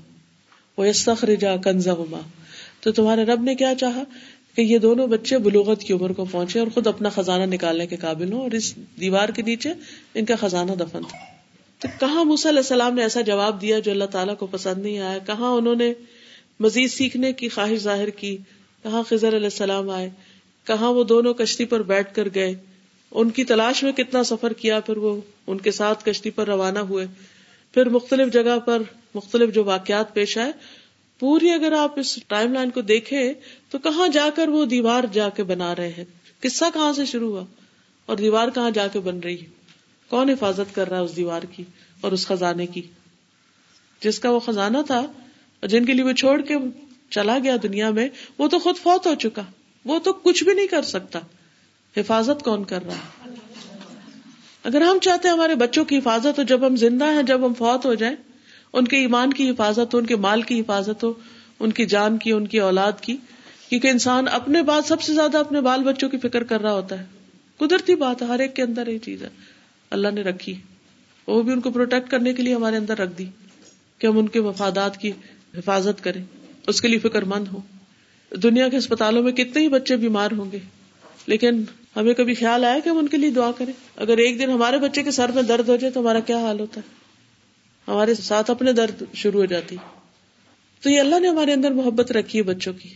وہ 0.79 0.85
استخرجا 0.85 1.57
کنزا 1.57 1.93
ہوما 1.93 2.21
تو 2.81 2.93
تمہارے 2.93 3.25
رب 3.25 3.43
نے 3.43 3.55
کیا 3.55 3.73
چاہا؟ 3.81 4.03
کہ 4.57 4.63
یہ 4.63 4.79
دونوں 4.79 5.07
بچے 5.07 5.39
بلوغت 5.39 5.81
کی 5.81 5.93
عمر 5.93 6.13
کو 6.13 6.25
پہنچے 6.25 6.59
اور 6.59 6.69
خود 6.75 6.87
اپنا 6.87 7.09
خزانہ 7.09 7.55
نکالنے 7.55 7.87
کے 7.87 7.97
قابل 7.97 8.33
ہوں 8.33 8.41
اور 8.41 8.51
اس 8.51 8.75
دیوار 9.01 9.29
کے 9.29 9.43
نیچے 9.43 9.69
ان 10.15 10.25
کا 10.25 10.35
خزانہ 10.41 10.73
دفن 10.73 11.03
تھا۔ 11.09 11.19
تو 11.79 11.89
کہاں 12.01 12.23
علیہ 12.23 12.59
السلام 12.59 12.95
نے 12.95 13.03
ایسا 13.03 13.21
جواب 13.21 13.61
دیا 13.61 13.79
جو 13.79 13.91
اللہ 13.91 14.05
تعالیٰ 14.05 14.37
کو 14.37 14.47
پسند 14.47 14.83
نہیں 14.83 14.99
آیا؟ 14.99 15.19
کہاں 15.19 15.51
انہوں 15.51 15.75
نے 15.75 15.93
مزید 16.61 16.91
سیکھنے 16.91 17.33
کی 17.33 17.49
خواہش 17.49 17.79
ظاہر 17.79 18.11
کی؟ 18.11 18.37
کہاں 18.83 19.03
خزر 19.09 19.29
علیہ 19.29 19.47
السلام 19.47 19.91
آئے؟ 19.91 20.11
کہاں 20.67 20.93
وہ 20.93 21.05
دونوں 21.05 21.35
کشتی 21.35 21.65
پر 21.65 21.83
بیٹھ 21.83 22.15
کر 22.15 22.29
گئے؟ 22.35 22.55
ان 23.11 23.31
کی 23.31 23.45
تلاش 23.45 23.83
میں 23.83 23.93
کتنا 23.93 24.23
سفر 24.23 24.53
کیا، 24.53 24.81
پھر 24.81 24.97
وہ 24.97 25.21
ان 25.47 25.59
کے 25.59 25.71
ساتھ 25.71 26.05
کشتی 26.05 26.31
پر 26.31 26.47
روانہ 26.47 26.79
ہوئے۔ 26.79 27.07
پھر 27.75 27.89
مختلف 27.89 28.33
جگہ 28.33 28.59
پر 28.59 28.83
مختلف 29.15 29.55
جو 29.55 29.65
واقعات 29.65 30.15
پیش 30.15 30.39
آئے۔ 30.39 30.53
پوری 31.19 31.51
اگر 31.51 31.73
آپ 31.73 31.99
اس 31.99 32.19
ٹائم 32.27 32.53
لائن 32.53 32.71
کو 32.71 32.81
دیکھے 32.81 33.33
تو 33.71 33.79
کہاں 33.79 34.09
جا 34.09 34.29
کر 34.35 34.49
وہ 34.49 34.65
دیوار 34.65 35.05
جا 35.13 35.29
کے 35.29 35.43
بنا 35.43 35.77
رہے 35.77 35.89
ہیں؟ 35.89 36.05
قصہ 36.41 36.65
کہاں 36.75 36.93
سے 36.93 37.05
شروع 37.05 37.31
ہوا؟ 37.31 37.45
اور 38.07 38.17
دیوار 38.17 38.49
کہاں 38.49 38.71
جا 38.71 38.87
کے 38.87 39.01
بن 39.01 39.19
رہی 39.19 39.41
ہے؟ 39.41 39.47
کون 40.09 40.31
حفاظت 40.31 40.75
کر 40.75 40.89
رہا 40.89 40.99
ہے 40.99 41.03
اس 41.03 41.17
دیوار 41.17 41.43
کی 41.43 41.65
اور 42.01 42.13
اس 42.13 42.27
خزانے 42.27 42.67
کی؟ 42.67 42.83
جس 44.01 44.21
کا 44.21 44.31
وہ 44.31 44.41
خزانہ 44.41 44.79
تھا 44.87 44.99
اور 44.99 45.67
جن 45.67 45.85
کے 45.85 45.93
لیے 45.93 46.05
وہ 46.05 46.13
چھوڑ 46.13 46.41
کے 46.41 46.55
چلا 47.11 47.39
گیا 47.45 47.57
دنیا 47.63 47.91
میں، 47.91 48.09
وہ 48.39 48.49
تو 48.49 48.59
خود 48.59 48.77
فوت 48.77 49.07
ہو 49.07 49.15
چکا۔ 49.15 49.43
وہ 49.85 49.99
تو 49.99 50.13
کچھ 50.13 50.45
بھی 50.45 50.55
نہیں 50.55 50.67
کر 50.67 50.83
سکتا۔ 50.83 51.19
حفاظت 51.97 52.43
کون 52.43 52.65
کر 52.65 52.85
رہا 52.85 52.95
ہے؟ 52.95 53.35
اگر 54.65 54.81
ہم 54.81 54.99
چاہتے 55.03 55.29
ہیں 55.29 55.35
ہمارے 55.35 55.55
بچوں 55.55 55.85
کی 55.85 55.99
حفاظت 55.99 56.39
ہو، 56.39 56.43
جب 56.43 56.67
ہم 56.67 56.77
زندہ 56.77 57.05
ہیں، 57.05 57.23
جب 57.23 57.47
ہم 57.47 57.55
فوت 57.55 57.87
ہو 57.87 57.95
جائیں، 57.95 58.17
ان 58.73 58.85
کے 58.85 58.97
ایمان 58.97 59.33
کی 59.33 59.51
حفاظت 59.51 59.95
ہو، 59.95 59.99
ان 59.99 60.07
کے 60.07 60.17
مال 60.17 60.43
کی 60.43 60.61
حفاظت 60.61 61.05
ہو، 61.05 61.13
ان 61.61 61.73
کی 61.73 61.87
جان 61.87 62.19
کی، 62.19 62.33
ان 62.33 62.47
کی 62.47 62.61
اولاد 62.61 62.93
کی، 63.01 63.17
کیونکہ 63.69 63.89
انسان 63.89 64.25
اپنے 64.33 64.63
بعد 64.63 64.83
سب 64.87 65.03
سے 65.03 65.15
زیادہ 65.15 65.39
اپنے 65.39 65.61
بال 65.61 65.83
بچوں 65.83 66.09
کی 66.09 66.19
فکر 66.19 66.43
کر 66.43 66.63
رہا 66.63 66.73
ہوتا 66.73 66.99
ہے۔ 66.99 67.05
قدرتی 67.57 67.95
بات 67.95 68.23
ہے، 68.23 68.27
ہر 68.27 68.39
ایک 68.39 68.57
کے 68.57 68.63
اندر 68.63 68.87
یہ 68.87 68.99
چیز 68.99 69.23
ہے۔ 69.23 69.29
اللہ 69.91 70.09
نے 70.09 70.23
رکھی۔ 70.23 70.55
وہ 71.27 71.43
بھی 71.43 71.53
ان 71.53 71.61
کو 71.61 71.71
پروٹیکٹ 71.71 72.11
کرنے 72.11 72.33
کے 72.33 72.43
لیے 72.43 72.55
ہمارے 72.55 72.77
اندر 72.77 72.99
رکھ 72.99 73.19
دی 73.19 73.27
کہ 73.99 74.07
ہم 74.07 74.19
ان 74.19 74.29
کے 74.29 74.39
وفادات 74.39 74.99
کی 74.99 75.13
حفاظت 75.57 76.05
کریں، 76.05 76.25
اس 76.67 76.81
کے 76.81 76.89
لیے 76.89 76.99
فکر 76.99 77.23
مند 77.23 77.49
ہو 77.53 77.61
دنیا 78.37 78.69
کے 78.69 78.77
اسپتالوں 78.77 79.23
میں 79.23 79.33
کتنے 79.33 79.63
ہی 79.63 79.69
بچے 79.69 79.97
بیمار 79.97 80.31
ہوں 80.33 80.53
گے۔ 80.53 80.59
لیکن 81.27 81.63
ہمیں 81.97 82.15
کبھی 82.15 82.35
خیال 82.35 82.65
آیا 82.65 82.79
کہ 82.79 82.89
ہم 82.89 82.99
ان 82.99 83.09
کے 83.09 83.17
لیے 83.17 83.31
دعا 83.31 83.53
کریں؟ 83.53 83.73
اگر 83.97 84.19
ایک 84.19 84.39
دن 84.39 84.51
ہمارے 84.51 84.79
بچے 84.79 85.03
کے 85.03 85.11
سر 85.11 85.33
میں 85.33 85.43
درد 85.43 85.69
ہو 85.69 85.77
جائے 85.77 85.93
تو 85.93 86.01
ہمارا 86.01 86.21
کیا 86.21 86.39
حال 86.39 86.61
ہوتا 86.61 86.81
ہے؟ 86.81 86.95
ہمارے 87.89 88.15
ساتھ 88.15 88.51
اپنے 88.51 88.73
درد 88.73 89.03
شروع 89.15 89.41
ہو 89.41 89.47
جاتی۔ 89.47 89.77
تو 90.81 90.91
یہ 90.91 91.01
اللہ 91.01 91.21
نے 91.21 91.29
ہمارے 91.29 91.53
اندر 91.53 91.71
محبت 91.71 92.13
رکھی 92.13 92.39
ہے 92.39 92.45
بچوں 92.45 92.73
کی۔ 92.73 92.89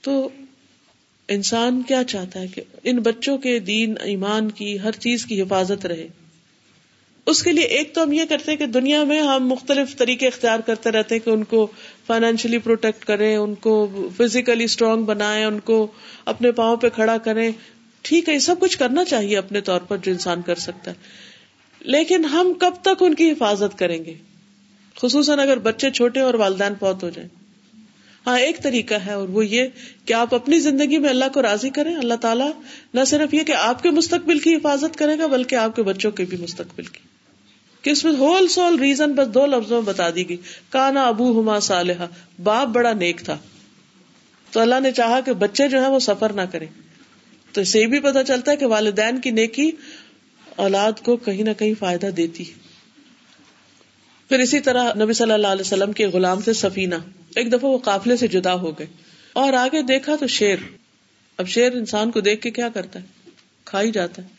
تو 0.00 0.28
انسان 1.28 1.82
کیا 1.82 2.04
چاہتا 2.04 2.40
ہے 2.40 2.46
کہ 2.46 2.62
ان 2.82 2.96
بچوں 2.96 3.38
کے 3.38 3.58
دین، 3.58 3.94
ایمان 4.00 4.50
کی 4.50 4.80
ہر 4.80 4.92
چیز 4.92 5.26
کی 5.26 5.42
حفاظت 5.42 5.86
رہے؟ 5.86 6.08
اس 7.26 7.42
کے 7.42 7.52
لیے 7.52 7.64
ایک 7.64 7.94
تو 7.94 8.02
ہم 8.02 8.12
یہ 8.12 8.24
کرتے 8.28 8.50
ہیں 8.50 8.58
کہ 8.58 8.66
دنیا 8.66 9.04
میں 9.04 9.22
ہم 9.22 9.48
مختلف 9.48 9.96
طریقے 9.96 10.26
اختیار 10.26 10.58
کرتے 10.58 10.90
رہتے 10.90 11.14
ہیں 11.14 11.24
کہ 11.24 11.30
ان 11.30 11.44
کو 11.44 11.66
فائنینشلی 12.06 12.58
پروٹیکٹ 12.58 13.04
کریں، 13.04 13.36
ان 13.36 13.54
کو 13.54 14.08
فزیکلی 14.16 14.64
اسٹرانگ 14.64 15.02
بنائیں، 15.02 15.44
ان 15.44 15.60
کو 15.60 15.86
اپنے 16.24 16.52
پاؤں 16.52 16.76
پہ 16.76 16.88
کھڑا 16.88 17.18
کریں۔ 17.18 17.50
ٹھیک 18.02 18.28
ہے، 18.28 18.34
یہ 18.34 18.38
سب 18.38 18.60
کچھ 18.60 18.78
کرنا 18.78 19.04
چاہیے 19.04 19.38
اپنے 19.38 19.60
طور 19.60 19.80
پر 19.80 19.96
جو 19.96 20.12
انسان 20.12 20.42
کر 20.42 20.54
سکتا 20.54 20.90
ہے۔ 20.90 20.96
لیکن 21.80 22.24
ہم 22.24 22.52
کب 22.52 22.74
تک 22.82 23.02
ان 23.02 23.14
کی 23.14 23.30
حفاظت 23.30 23.78
کریں 23.78 24.04
گے؟ 24.04 24.14
خصوصاً 24.96 25.38
اگر 25.38 25.58
بچے 25.58 25.90
چھوٹے 25.90 26.20
اور 26.20 26.34
والدین 26.34 26.74
پوت 26.74 27.02
ہو 27.02 27.10
جائیں۔ 27.10 27.28
ہاں 28.26 28.38
ایک 28.38 28.62
طریقہ 28.62 28.94
ہے 28.94 29.12
اور 29.12 29.28
وہ 29.28 29.46
یہ 29.46 29.64
کہ 30.04 30.12
آپ 30.12 30.34
اپنی 30.34 30.60
زندگی 30.60 30.98
میں 30.98 31.10
اللہ 31.10 31.24
کو 31.34 31.42
راضی 31.42 31.70
کریں۔ 31.70 31.94
اللہ 31.94 32.14
تعالیٰ 32.14 32.50
نہ 32.94 33.04
صرف 33.06 33.34
یہ 33.34 33.42
کہ 33.42 33.52
آپ 33.52 33.82
کے 33.82 33.90
مستقبل 33.90 34.38
کی 34.38 34.54
حفاظت 34.54 34.96
کرے 34.96 35.18
گا، 35.18 35.26
بلکہ 35.26 35.54
آپ 35.54 35.76
کے 35.76 35.82
بچوں 35.82 36.10
کے 36.10 36.24
بھی 36.24 36.36
مستقبل 36.36 36.84
کی۔ 36.84 37.15
کہ 37.86 37.90
اس 37.90 38.04
میں 38.04 38.12
ہول 38.12 38.48
سول 38.48 38.78
ریزن 38.78 39.12
بس 39.12 39.34
دو 39.34 39.46
لفظوں 39.46 39.82
میں 39.82 39.92
بتا 39.92 40.10
دی 40.14 40.28
گئی۔ 40.28 40.36
کانا 40.70 41.06
ابو 41.06 41.40
ہما 41.40 41.60
صالحہ 41.60 42.06
باپ 42.42 42.68
بڑا 42.68 42.92
نیک 42.92 43.20
تھا۔ 43.24 43.38
تو 44.50 44.60
اللہ 44.60 44.80
نے 44.82 44.92
چاہا 44.92 45.20
کہ 45.20 45.32
بچے 45.32 45.68
جو 45.68 45.82
ہے 45.82 45.88
وہ 45.90 45.98
سفر 45.98 46.32
نہ 46.32 46.40
کریں۔ 46.52 46.66
تو 47.52 47.60
اسے 47.60 47.86
بھی 47.86 48.00
پتا 48.00 48.24
چلتا 48.24 48.52
ہے 48.52 48.56
کہ 48.56 48.66
والدین 48.66 49.20
کی 49.20 49.30
نیکی 49.30 49.70
اولاد 50.56 50.92
کو 51.04 51.16
کہیں 51.16 51.42
نہ 51.42 51.50
کہیں 51.58 51.74
فائدہ 51.78 52.06
دیتی 52.06 52.44
پھر 54.28 54.38
اسی 54.38 54.60
طرح 54.60 54.94
نبی 54.94 55.12
صلی 55.12 55.32
اللہ 55.32 55.46
علیہ 55.46 55.60
وسلم 55.60 55.92
کے 55.92 56.06
غلام 56.06 56.40
تھے 56.40 56.52
سفینہ۔ 56.52 56.94
ایک 57.36 57.52
دفعہ 57.52 57.70
وہ 57.70 57.78
قافلے 57.78 58.16
سے 58.16 58.26
جدا 58.26 58.54
ہو 58.54 58.78
گئے۔ 58.78 58.86
اور 59.32 59.52
آگے 59.52 59.82
دیکھا 59.82 60.16
تو 60.16 60.26
شیر۔ 60.26 60.56
اب 61.36 61.48
شیر 61.48 61.72
انسان 61.72 62.10
کو 62.10 62.20
دیکھ 62.20 62.42
کے 62.42 62.50
کیا 62.50 62.68
کرتا 62.68 63.00
ہے؟ 63.00 63.30
کھا 63.64 63.82
ہی 63.82 63.90
جاتا 63.90 64.22
ہے۔ 64.22 64.35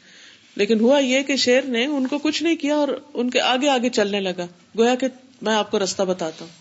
لیکن 0.58 0.80
ہوا 0.80 1.00
یہ 1.00 1.22
کہ 1.22 1.36
شیر 1.36 1.62
نے 1.62 1.86
ان 1.86 2.08
کو 2.08 2.18
کچھ 2.18 2.44
نہیں 2.44 2.56
کیا 2.56 2.76
اور 2.76 2.88
ان 3.14 3.30
کے 3.30 3.42
آگے 3.42 3.70
آگے 3.70 3.90
چلنے 3.90 4.20
لگا۔ 4.20 4.46
گویا 4.78 4.96
کہ 4.96 5.08
میں 5.42 5.54
آپ 5.54 5.72
کو 5.72 5.80
رستہ 5.80 6.04
بتاتا 6.04 6.46
ہوں۔ 6.46 6.52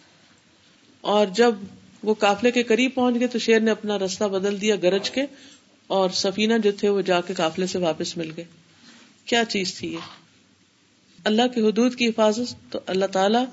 اور 1.01 1.27
جب 1.27 1.55
وہ 2.03 2.15
کافلے 2.15 2.51
کے 2.51 2.63
قریب 2.63 2.95
پہنچ 2.95 3.19
گئے 3.19 3.29
تو 3.29 3.39
شیر 3.39 3.61
نے 3.61 3.71
اپنا 3.71 3.99
رستہ 3.99 4.25
بدل 4.25 4.61
دیا 4.61 4.77
گرج 4.77 5.11
کے 5.11 5.23
اور 5.87 6.11
سفینہ 6.11 6.53
جو 6.63 6.73
تھے 6.73 6.89
وہ 6.89 7.01
جا 7.01 7.21
کے 7.21 7.35
کافلے 7.35 7.67
سے 7.67 7.79
واپس 7.79 8.17
مل 8.17 8.31
گئے۔ 8.37 8.45
کیا 9.25 9.45
چیز 9.45 9.75
تھی 9.75 9.93
یہ؟ 9.93 9.99
اللہ 11.25 11.43
کی 11.55 11.61
حدود 11.61 11.95
کی 11.95 12.09
حفاظت 12.09 12.73
تو 12.73 12.81
اللہ 12.87 13.07
تعالیٰ 13.07 13.45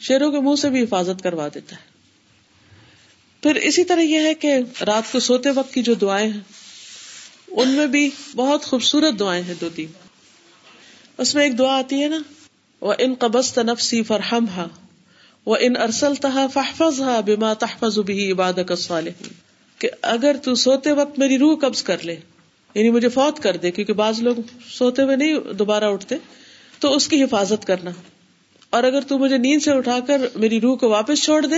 شیروں 0.00 0.32
کے 0.32 0.40
منہ 0.40 0.56
سے 0.56 0.70
بھی 0.70 0.82
حفاظت 0.82 1.22
کروا 1.22 1.48
دیتا 1.54 1.76
ہے۔ 1.76 1.82
پھر 3.42 3.54
اسی 3.54 3.84
طرح 3.84 4.00
یہ 4.00 4.20
ہے 4.20 4.34
کہ 4.34 4.54
رات 4.86 5.12
کو 5.12 5.20
سوتے 5.20 5.50
وقت 5.50 5.74
کی 5.74 5.82
جو 5.82 5.94
دعائیں 5.94 6.32
ہیں 6.32 6.40
ان 7.50 7.68
میں 7.68 7.86
بھی 7.86 8.10
بہت 8.36 8.64
خوبصورت 8.64 9.18
دعائیں 9.18 9.42
ہیں 9.42 9.54
دو 9.60 9.68
تین۔ 9.74 9.86
اس 11.18 11.34
میں 11.34 11.44
ایک 11.44 11.58
دعا 11.58 11.78
آتی 11.78 12.02
ہے 12.02 12.08
نا 12.08 12.18
وہ 12.80 12.94
ان 12.98 13.14
قبض 13.18 13.52
تنفسی 13.52 14.02
فرحم 14.02 14.46
ہا 14.48 14.68
وہ 15.46 15.56
ان 15.60 15.76
ارسل 15.76 16.14
تہا 16.14 16.46
فحفظ 16.46 17.00
ہا 17.00 17.20
بیما 17.20 17.52
تحفظ 17.52 17.98
بھی 17.98 18.32
عبادت 18.32 18.92
کہ 19.78 19.90
اگر 20.02 20.36
تو 20.44 20.54
سوتے 20.54 20.92
وقت 20.92 21.18
میری 21.18 21.38
روح 21.38 21.58
قبض 21.58 21.82
کر 21.82 22.04
لے 22.04 22.16
یعنی 22.74 22.90
مجھے 22.90 23.08
فوت 23.08 23.40
کر 23.40 23.56
دے، 23.56 23.70
کیونکہ 23.70 23.92
بعض 23.92 24.22
لوگ 24.22 24.34
سوتے 24.70 25.02
ہوئے 25.02 25.16
نہیں 25.16 25.52
دوبارہ 25.52 25.84
اٹھتے، 25.84 26.16
تو 26.78 26.94
اس 26.94 27.08
کی 27.08 27.22
حفاظت 27.22 27.66
کرنا۔ 27.66 27.90
اور 28.70 28.84
اگر 28.84 29.00
تو 29.00 29.18
مجھے 29.18 29.38
نیند 29.38 29.62
سے 29.62 29.70
اٹھا 29.70 29.98
کر 30.06 30.20
میری 30.34 30.60
روح 30.60 30.76
کو 30.76 30.88
واپس 30.88 31.22
چھوڑ 31.22 31.46
دے، 31.46 31.56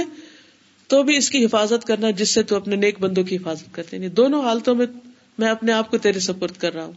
تو 0.86 1.02
بھی 1.02 1.16
اس 1.16 1.30
کی 1.30 1.44
حفاظت 1.44 1.84
کرنا، 1.84 2.10
جس 2.10 2.34
سے 2.34 2.42
تو 2.42 2.56
اپنے 2.56 2.76
نیک 2.76 3.00
بندوں 3.00 3.24
کی 3.24 3.36
حفاظت 3.36 3.74
کرتے 3.74 3.96
ہیں۔ 3.96 4.04
یعنی 4.04 4.14
دونوں 4.14 4.44
حالتوں 4.44 4.74
میں 4.74 4.86
میں 5.40 5.48
اپنے 5.48 5.72
آپ 5.72 5.90
کو 5.90 5.98
تیرے 5.98 6.18
سپرد 6.18 6.52
کر 6.52 6.74
رہا 6.74 6.84
ہوں۔ 6.84 6.92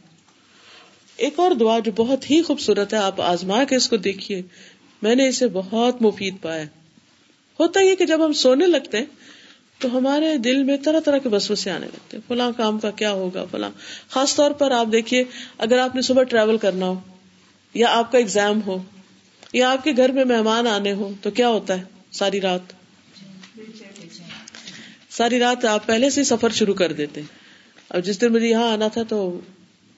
ایک 1.17 1.33
اور 1.39 1.51
دعا 1.51 1.79
جو 1.79 1.91
بہت 1.91 2.31
ہی 2.31 2.41
خوبصورت 2.41 2.93
ہے، 2.93 2.97
آپ 2.97 3.21
آزما 3.21 3.63
کے 3.63 3.75
اس 3.75 3.89
کو 3.89 3.97
دیکھیے۔ 3.97 4.41
میں 5.01 5.15
نے 5.15 5.27
اسے 5.27 5.47
بہت 5.47 6.01
مفید 6.01 6.35
پایا 6.41 6.63
ہوتا 7.59 7.79
یہ 7.79 7.95
کہ 7.95 8.05
جب 8.05 8.25
ہم 8.25 8.33
سونے 8.33 8.67
لگتے 8.67 8.97
ہیں، 8.97 9.05
تو 9.77 9.97
ہمارے 9.97 10.37
دل 10.37 10.63
میں 10.63 10.77
طرح 10.77 10.99
طرح 10.99 11.17
کے 11.17 11.29
بسوں 11.29 11.55
سے 11.55 11.71
آنے 11.71 11.85
لگتے 11.85 12.17
ہیں۔ 12.17 12.21
فلاں 12.27 12.51
کام 12.57 12.79
کا 12.79 12.91
کیا 12.91 13.11
ہوگا، 13.11 13.45
فلاں۔ 13.51 13.69
خاص 14.09 14.35
طور 14.35 14.51
پر 14.51 14.71
آپ 14.71 14.87
دیکھیے، 14.91 15.23
اگر 15.57 15.77
آپ 15.77 15.95
نے 15.95 16.01
صبح 16.01 16.23
ٹریول 16.23 16.57
کرنا 16.57 16.85
ہو، 16.85 16.99
یا 17.73 17.87
آپ 17.89 18.11
کا 18.11 18.17
اگزام 18.17 18.61
ہو، 18.65 18.83
یا 19.53 19.71
آپ 19.71 19.83
کے 19.83 19.91
گھر 19.97 20.11
میں 20.11 20.25
مہمان 20.25 20.67
آنے 20.67 20.93
ہو 20.93 21.13
تو 21.21 21.31
کیا 21.31 21.49
ہوتا 21.49 21.77
ہے؟ 21.77 21.83
ساری 22.11 22.41
رات۔ 22.41 22.73
ساری 25.09 25.39
رات 25.39 25.65
آپ 25.65 25.85
پہلے 25.85 26.09
سے 26.09 26.23
سفر 26.23 26.49
شروع 26.49 26.73
کر 26.73 26.93
دیتے 26.93 27.21
اب 27.93 28.03
جس 28.03 28.21
دن 28.21 28.33
مجھے 28.33 28.47
یہاں 28.47 28.71
آنا 28.71 28.87
تھا 28.87 29.03
تو 29.03 29.39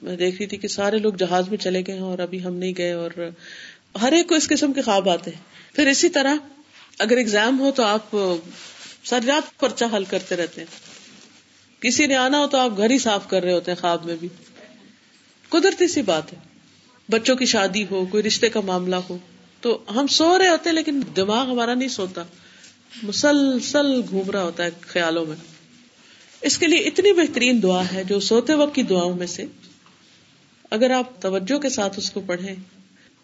میں 0.02 0.16
دیکھ 0.16 0.38
رہی 0.38 0.46
تھی 0.46 0.58
کہ 0.58 0.68
سارے 0.68 0.98
لوگ 0.98 1.14
جہاز 1.14 1.50
میں 1.50 1.58
چلے 1.58 1.84
گئے 1.88 1.96
ہیں 1.96 2.02
اور 2.02 2.20
ابھی 2.20 2.44
ہم 2.44 2.56
نہیں 2.56 2.74
گئے 2.78 2.92
اور 2.92 3.12
ہر 4.02 4.12
ایک 4.12 4.28
کو 4.28 4.36
اس 4.36 4.48
قسم 4.48 4.74
کے 4.74 4.82
خواب 4.82 5.10
آتے 5.10 5.32
ہیں۔ 5.32 5.76
پھر 5.76 5.88
اسی 5.88 6.10
طرح 6.10 6.36
اگر 7.00 7.18
اگزام 7.18 7.60
ہو 7.60 7.72
تو 7.72 7.84
آپ 7.84 8.16
ساری 9.04 9.26
رات 9.26 9.60
پرچا 9.60 9.86
حل 9.94 10.04
کرتے 10.04 10.36
رہتے 10.36 10.62
ہیں۔ 10.62 10.80
کسی 11.82 12.06
نے 12.06 12.16
آنا 12.16 12.40
ہو 12.40 12.48
تو 12.48 12.58
آپ 12.58 12.78
گھر 12.78 12.90
ہی 12.90 13.00
صاف 13.00 13.30
کر 13.30 13.44
رہے 13.44 13.54
ہوتے 13.54 13.72
ہیں 13.72 13.82
خواب 13.82 14.06
میں 14.06 14.16
بھی۔ 14.20 14.28
قدرتی 15.50 15.88
سی 15.88 16.02
بات 16.02 16.34
ہے۔ 16.34 16.38
بچوں 17.10 17.36
کی 17.36 17.46
شادی 17.46 17.86
ہو، 17.92 18.06
کوئی 18.06 18.24
رشتے 18.24 18.50
کا 18.50 18.62
معاملہ 18.62 18.96
ہو۔ 18.96 19.18
تو 19.62 19.82
ہم 19.96 20.08
سو 20.08 20.38
رہے 20.38 20.48
ہوتے 20.48 20.70
ہیں 20.70 20.76
لیکن 20.76 21.02
دماغ 21.16 21.52
ہمارا 21.52 21.74
نہیں 21.74 21.90
سوتا۔ 21.90 22.24
مسلسل 23.04 24.02
گھوم 24.10 24.32
رہا 24.32 24.44
ہوتا 24.44 24.64
ہے 24.64 24.70
خیالوں 24.82 25.26
میں۔ 25.26 25.55
اس 26.46 26.58
کے 26.58 26.68
لیے 26.68 26.80
اتنی 26.80 27.14
بہترین 27.14 27.64
دعا 27.64 27.82
ہے 27.94 28.04
جو 28.04 28.20
سوتے 28.20 28.54
وقت 28.54 28.76
کی 28.76 28.84
دعاؤں 28.84 29.16
میں 29.16 29.28
سے، 29.28 29.46
اگر 30.70 30.92
آپ 30.92 31.22
توجہ 31.22 31.60
کے 31.60 31.70
ساتھ 31.70 32.00
اس 32.00 32.12
کو 32.12 32.22
پڑھیں 32.26 32.56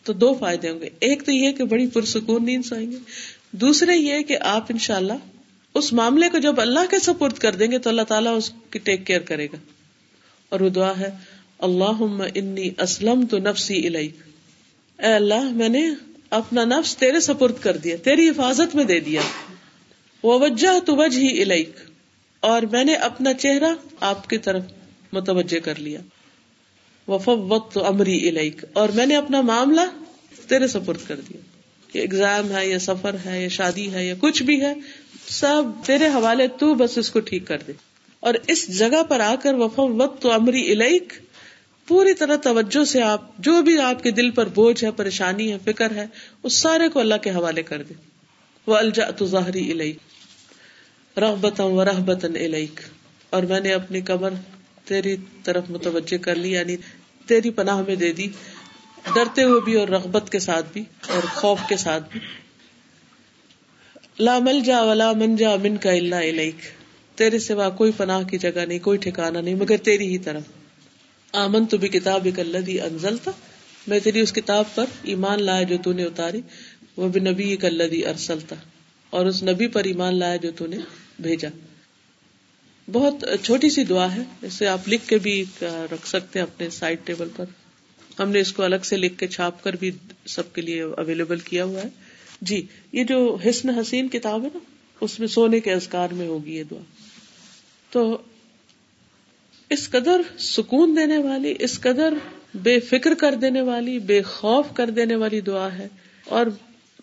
تو 0.03 0.13
دو 0.13 0.33
فائدے 0.33 0.69
ہوں 0.69 0.79
گے۔ 0.79 0.89
ایک 0.99 1.25
تو 1.25 1.31
یہ 1.31 1.51
کہ 1.51 1.63
بڑی 1.63 1.87
پرسکون 1.87 2.45
نیند 2.45 2.65
سوئیں 2.65 2.91
گے۔ 2.91 2.97
دوسرے 3.51 3.97
یہ 3.97 4.19
کہ 4.19 4.37
آپ 4.41 4.65
انشاءاللہ 4.69 5.13
اس 5.73 5.93
معاملے 5.93 6.29
کو 6.29 6.37
جب 6.37 6.61
اللہ 6.61 6.79
کے 6.89 6.99
سپرد 6.99 7.33
کر 7.33 7.55
دیں 7.55 7.71
گے 7.71 7.77
تو 7.77 7.89
اللہ 7.89 8.01
تعالیٰ 8.01 8.37
اس 8.37 8.51
کی 8.69 8.79
ٹیک 8.79 9.07
کیئر 9.07 9.21
کرے 9.21 9.45
گا۔ 9.45 9.57
اور 10.49 10.59
وہ 10.59 10.69
دعا 10.69 10.99
ہے 10.99 11.09
اللہ 11.59 12.27
انی 12.35 12.69
اسلم 12.79 13.25
تو 13.25 13.37
نفسی 13.37 13.75
اے 13.75 14.07
اللہ، 14.97 15.49
میں 15.49 15.69
نے 15.69 15.89
اپنا 16.29 16.63
نفس 16.65 16.97
تیرے 16.97 17.19
سپرد 17.19 17.55
کر 17.59 17.77
دیا، 17.77 17.95
تیری 18.03 18.29
حفاظت 18.29 18.75
میں 18.75 18.83
دے 18.83 18.99
دیا۔ 18.99 19.21
وجہ 20.23 20.79
تو 20.85 20.95
وجہ 20.95 21.19
ہی 21.19 21.41
الیک۔ 21.41 21.90
اور 22.41 22.61
میں 22.61 22.83
نے 22.83 22.93
اپنا 22.93 23.33
چہرہ 23.33 23.73
آپ 23.99 24.29
کی 24.29 24.37
طرف 24.37 24.63
متوجہ 25.13 25.59
کر 25.59 25.79
لیا۔ 25.79 25.99
وفوت 27.07 27.77
امری 27.77 28.29
الیک 28.29 28.65
اور 28.73 28.89
میں 28.89 29.05
نے 29.05 29.15
اپنا 29.15 29.41
معاملہ 29.41 29.81
تیرے 30.47 30.67
سپرد 30.67 31.07
کر 31.07 31.15
دیا۔ 31.15 31.37
یہ 31.93 32.03
اگزام 32.03 32.51
ہے 32.51 32.67
یا 32.67 32.79
سفر 32.79 33.15
ہے 33.25 33.41
یا 33.41 33.47
شادی 33.47 33.93
ہے 33.93 34.07
یا 34.07 34.13
کچھ 34.19 34.43
بھی 34.43 34.61
ہے، 34.61 34.73
سب 35.27 35.63
تیرے 35.85 36.07
حوالے 36.07 36.47
تو 36.47 36.75
بس 36.75 36.97
اس 36.97 37.11
کو 37.11 37.19
ٹھیک 37.19 37.47
کر 37.47 37.57
دے۔ 37.67 37.71
اور 38.19 38.33
اس 38.47 38.79
جگہ 38.79 39.03
پر 39.03 39.19
آ 39.19 39.35
کر 39.43 39.53
وفوت 39.53 40.21
تو 40.21 40.31
امری 40.31 40.71
الیک 40.71 41.13
پوری 41.87 42.13
طرح 42.13 42.35
توجہ 42.35 42.85
سے 42.85 43.01
آپ، 43.01 43.37
جو 43.37 43.61
بھی 43.61 43.79
آپ 43.79 44.03
کے 44.03 44.11
دل 44.11 44.31
پر 44.31 44.47
بوجھ 44.47 44.83
ہے، 44.83 44.91
پریشانی 44.91 45.51
ہے، 45.51 45.57
فکر 45.65 45.91
ہے، 45.91 46.05
اس 46.43 46.57
سارے 46.57 46.89
کو 46.89 46.99
اللہ 46.99 47.15
کے 47.15 47.29
حوالے 47.29 47.63
کر 47.63 47.83
دے۔ 47.83 47.93
وہ 48.67 48.75
الجا 48.75 49.09
تو 49.09 49.25
ظاہری 49.25 49.71
الیک 49.71 49.97
رحبت 51.17 51.59
و 51.59 51.85
رحبت 51.85 52.25
الیک 52.25 52.79
اور 53.29 53.43
میں 53.43 53.59
نے 53.59 53.73
اپنی 53.73 54.01
کمر 54.01 54.33
تیری 54.85 55.15
طرف 55.43 55.63
متوجہ 55.69 56.17
کر 56.17 56.35
لی 56.35 56.51
یعنی 56.51 56.75
تیری 57.27 57.49
پناہ 57.49 57.81
میں 57.87 57.95
دے 57.95 58.13
دی۔ 58.13 58.27
ڈرتے 59.13 59.43
ہوئے 59.43 59.61
بھی 59.61 59.75
اور 59.75 59.87
رغبت 59.87 60.29
کے 60.29 60.39
ساتھ 60.39 60.65
بھی 60.73 60.83
اور 61.07 61.23
خوف 61.23 61.59
کے 61.69 61.77
ساتھ 61.77 62.03
بھی۔ 62.11 62.19
لا 64.19 64.39
مل 64.39 64.59
جا 64.59 64.83
ولا 64.83 65.11
من 65.13 65.35
جا 65.35 65.55
من 65.55 65.77
کا 65.77 65.91
اللہ 65.91 66.15
علیک 66.15 66.55
تیرے 67.15 67.39
سوا 67.39 67.69
کوئی 67.69 67.91
پناہ 67.97 68.23
کی 68.23 68.37
جگہ 68.37 68.65
نہیں، 68.67 68.79
کوئی 68.79 68.97
ٹھکانا 68.97 69.41
نہیں، 69.41 69.55
مگر 69.55 69.77
تیری 69.77 70.07
ہی 70.07 70.17
طرف۔ 70.17 70.43
آمن 71.33 71.65
تو 71.65 71.77
بھی 71.77 71.87
کتاب 71.87 72.25
ایک 72.25 72.39
اللہ 72.39 72.83
انزل 72.83 73.17
تھا 73.17 73.31
میں 73.87 73.99
تیری 73.99 74.19
اس 74.19 74.33
کتاب 74.33 74.65
پر 74.75 74.85
ایمان 75.03 75.43
لایا 75.43 75.63
جو 75.63 75.77
تو 75.83 75.93
نے 75.93 76.03
اتاری۔ 76.03 76.41
وہ 76.97 77.07
بھی 77.07 77.19
نبی 77.19 77.49
ایک 77.49 77.65
اللہ 77.65 78.07
ارسل 78.07 78.39
تھا 78.39 78.55
اور 79.09 79.25
اس 79.25 79.43
نبی 79.43 79.67
پر 79.67 79.83
ایمان 79.83 80.19
لایا 80.19 80.35
جو 80.35 80.51
تو 80.51 80.67
نے 80.67 80.77
بھیجا۔ 81.21 81.49
بہت 82.91 83.25
چھوٹی 83.43 83.69
سی 83.69 83.83
دعا 83.83 84.15
ہے، 84.15 84.21
اسے 84.41 84.67
آپ 84.67 84.87
لکھ 84.87 85.07
کے 85.07 85.17
بھی 85.17 85.45
رکھ 85.61 86.07
سکتے 86.07 86.39
ہیں 86.39 86.45
اپنے 86.45 86.69
سائڈ 86.69 86.99
ٹیبل 87.03 87.27
پر۔ 87.35 87.45
ہم 88.19 88.29
نے 88.29 88.39
اس 88.39 88.53
کو 88.53 88.63
الگ 88.63 88.75
سے 88.83 88.97
لکھ 88.97 89.17
کے 89.17 89.27
چھاپ 89.27 89.63
کر 89.63 89.75
بھی 89.75 89.91
سب 90.25 90.53
کے 90.53 90.61
لیے 90.61 90.81
اویلیبل 90.81 91.39
کیا 91.39 91.63
ہوا 91.63 91.83
ہے۔ 91.83 91.89
جی 92.41 92.65
یہ 92.91 93.03
جو 93.03 93.37
حسن 93.49 93.69
حسین 93.69 94.07
کتاب 94.07 94.43
ہے 94.43 94.47
نا، 94.53 94.59
اس 95.01 95.19
میں 95.19 95.27
سونے 95.27 95.59
کے 95.59 95.73
ازکار 95.73 96.09
میں 96.09 96.27
ہوگی 96.27 96.55
یہ 96.55 96.63
دعا۔ 96.71 96.81
تو 97.91 98.21
اس 99.69 99.89
قدر 99.89 100.21
سکون 100.39 100.97
دینے 100.97 101.17
والی، 101.17 101.55
اس 101.59 101.79
قدر 101.79 102.13
بے 102.53 102.79
فکر 102.79 103.13
کر 103.13 103.35
دینے 103.35 103.61
والی، 103.61 103.99
بے 103.99 104.21
خوف 104.21 104.65
کر 104.73 104.89
دینے 104.89 105.15
والی 105.15 105.41
دعا 105.41 105.73
ہے۔ 105.73 105.87
اور 106.25 106.45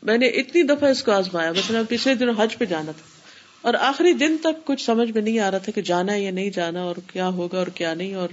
میں 0.03 0.19
نے 0.19 0.27
اتنی 0.27 0.63
دفعہ 0.63 0.91
اس 0.91 1.03
کو 1.03 1.13
آزمایا، 1.13 1.53
مثلا 1.53 1.83
پچھلے 1.89 2.15
دنوں 2.15 2.35
حج 2.39 2.59
پہ 2.59 2.65
جانا 2.65 2.93
تھا۔ 2.93 3.18
اور 3.63 3.75
آخری 3.75 4.13
دن 4.13 4.37
تک 4.41 4.65
کچھ 4.65 4.85
سمجھ 4.85 5.11
میں 5.11 5.23
نہیں 5.23 5.39
آ 5.39 5.51
رہا 5.51 5.59
تھا 5.59 5.73
کہ 5.73 5.83
جانا 5.83 6.13
ہے 6.13 6.21
یا 6.21 6.31
نہیں 6.31 6.51
جانا 6.51 6.83
اور 6.83 6.97
کیا 7.13 7.29
ہوگا 7.29 7.59
اور 7.59 7.67
کیا 7.67 7.95
نہیں 7.95 8.15
اور 8.15 8.29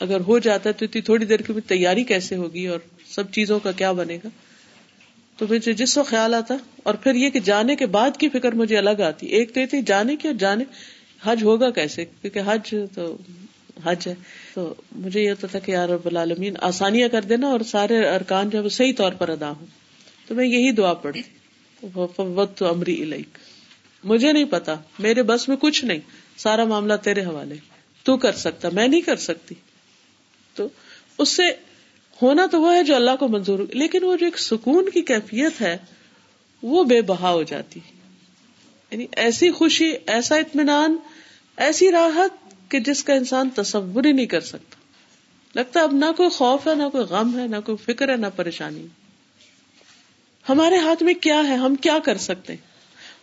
اگر 0.00 0.20
ہو 0.20 0.38
جاتا 0.38 0.68
ہے 0.68 0.72
تو 0.72 0.84
اتنی 0.84 1.00
تھوڑی 1.00 1.24
دیر 1.24 1.40
کی 1.40 1.52
تیاری 1.66 2.04
کیسے 2.04 2.36
ہوگی 2.36 2.66
اور 2.66 2.78
سب 3.06 3.32
چیزوں 3.32 3.60
کا 3.60 3.72
کیا 3.72 3.92
بنے 3.92 4.18
گا؟ 4.24 4.28
تو 5.36 5.46
مجھے 5.50 5.72
جس 5.72 5.98
وقت 5.98 6.08
خیال 6.08 6.34
آتا 6.34 6.56
اور 6.82 6.94
پھر 6.94 7.14
یہ 7.14 7.30
کہ 7.30 7.40
جانے 7.40 7.76
کے 7.76 7.86
بعد 7.86 8.10
کی 8.16 8.28
فکر 8.28 8.52
مجھے 8.52 8.78
الگ 8.78 9.00
آتی۔ 9.00 9.26
ایک 9.26 9.54
تو 9.54 9.60
یہ 9.60 9.66
تھی 9.66 9.82
جانے 9.82 10.16
کی 10.16 10.28
اور 10.28 10.36
جانے 10.36 10.64
حج 11.24 11.42
ہوگا 11.42 11.70
کیسے؟ 11.70 12.04
کیونکہ 12.04 12.40
حج 12.46 12.74
تو 12.94 13.16
حج 13.84 14.08
ہے۔ 14.08 14.14
تو 14.54 14.74
مجھے 14.92 15.22
یہ 15.22 15.30
ہوتا 15.30 15.46
تھا 15.46 15.58
کہ 15.58 15.72
یار 15.72 15.88
رب 15.88 16.06
العالمین 16.06 16.54
آسانیاں 16.60 17.08
کر 17.08 17.22
دینا 17.22 17.46
اور 17.46 17.60
سارے 17.60 18.08
ارکان 18.08 18.50
جو 18.50 18.58
ہے 18.58 18.64
وہ 18.64 18.68
صحیح 18.68 18.92
طور 18.96 19.12
پر 19.12 19.28
ادا 19.28 19.50
ہوں۔ 19.50 19.66
تو 20.26 20.34
میں 20.34 20.46
یہی 20.46 20.72
دعا 20.72 20.94
پڑھتی۔ 20.94 21.22
وقت 22.18 22.62
امری 22.62 23.02
علیک 23.02 23.38
مجھے 24.06 24.32
نہیں 24.32 24.44
پتا، 24.44 24.74
میرے 24.98 25.22
بس 25.22 25.48
میں 25.48 25.56
کچھ 25.56 25.84
نہیں۔ 25.84 25.98
سارا 26.36 26.64
معاملہ 26.64 26.94
تیرے 27.02 27.24
حوالے۔ 27.24 27.54
تو 28.02 28.16
کر 28.16 28.32
سکتا، 28.32 28.68
میں 28.72 28.88
نہیں 28.88 29.00
کر 29.00 29.16
سکتی۔ 29.16 29.54
تو 30.54 30.68
اس 31.18 31.28
سے 31.28 31.42
ہونا 32.22 32.46
تو 32.46 32.60
وہ 32.60 32.74
ہے 32.74 32.82
جو 32.82 32.96
اللہ 32.96 33.10
کو 33.18 33.28
منظور، 33.28 33.58
لیکن 33.58 34.04
وہ 34.04 34.16
جو 34.16 34.24
ایک 34.24 34.38
سکون 34.38 34.88
کی 34.90 35.02
کیفیت 35.02 35.60
ہے، 35.60 35.76
وہ 36.62 36.84
بے 36.84 37.02
بہا 37.02 37.30
ہو 37.30 37.42
جاتی۔ 37.42 37.80
یعنی 38.90 39.06
ایسی 39.16 39.50
خوشی، 39.50 39.92
ایسا 40.06 40.36
اطمینان، 40.36 40.96
ایسی 41.56 41.92
راحت 41.92 42.54
کہ 42.70 42.80
جس 42.80 43.04
کا 43.04 43.14
انسان 43.14 43.50
تصور 43.50 44.04
ہی 44.04 44.12
نہیں 44.12 44.26
کر 44.26 44.40
سکتا۔ 44.40 44.76
لگتا 45.54 45.80
اب 45.80 45.92
نہ 45.92 46.12
کوئی 46.16 46.28
خوف 46.28 46.66
ہے، 46.66 46.74
نہ 46.74 46.88
کوئی 46.92 47.04
غم 47.04 47.38
ہے، 47.38 47.46
نہ 47.46 47.56
کوئی 47.64 47.94
فکر 47.94 48.08
ہے، 48.08 48.16
نہ 48.16 48.26
پریشانی۔ 48.36 48.86
ہمارے 50.48 50.76
ہاتھ 50.76 51.02
میں 51.02 51.14
کیا 51.14 51.48
ہے؟ 51.48 51.56
ہم 51.56 51.74
کیا 51.74 51.98
کر 52.04 52.16
سکتے 52.16 52.52
ہیں؟ 52.52 52.75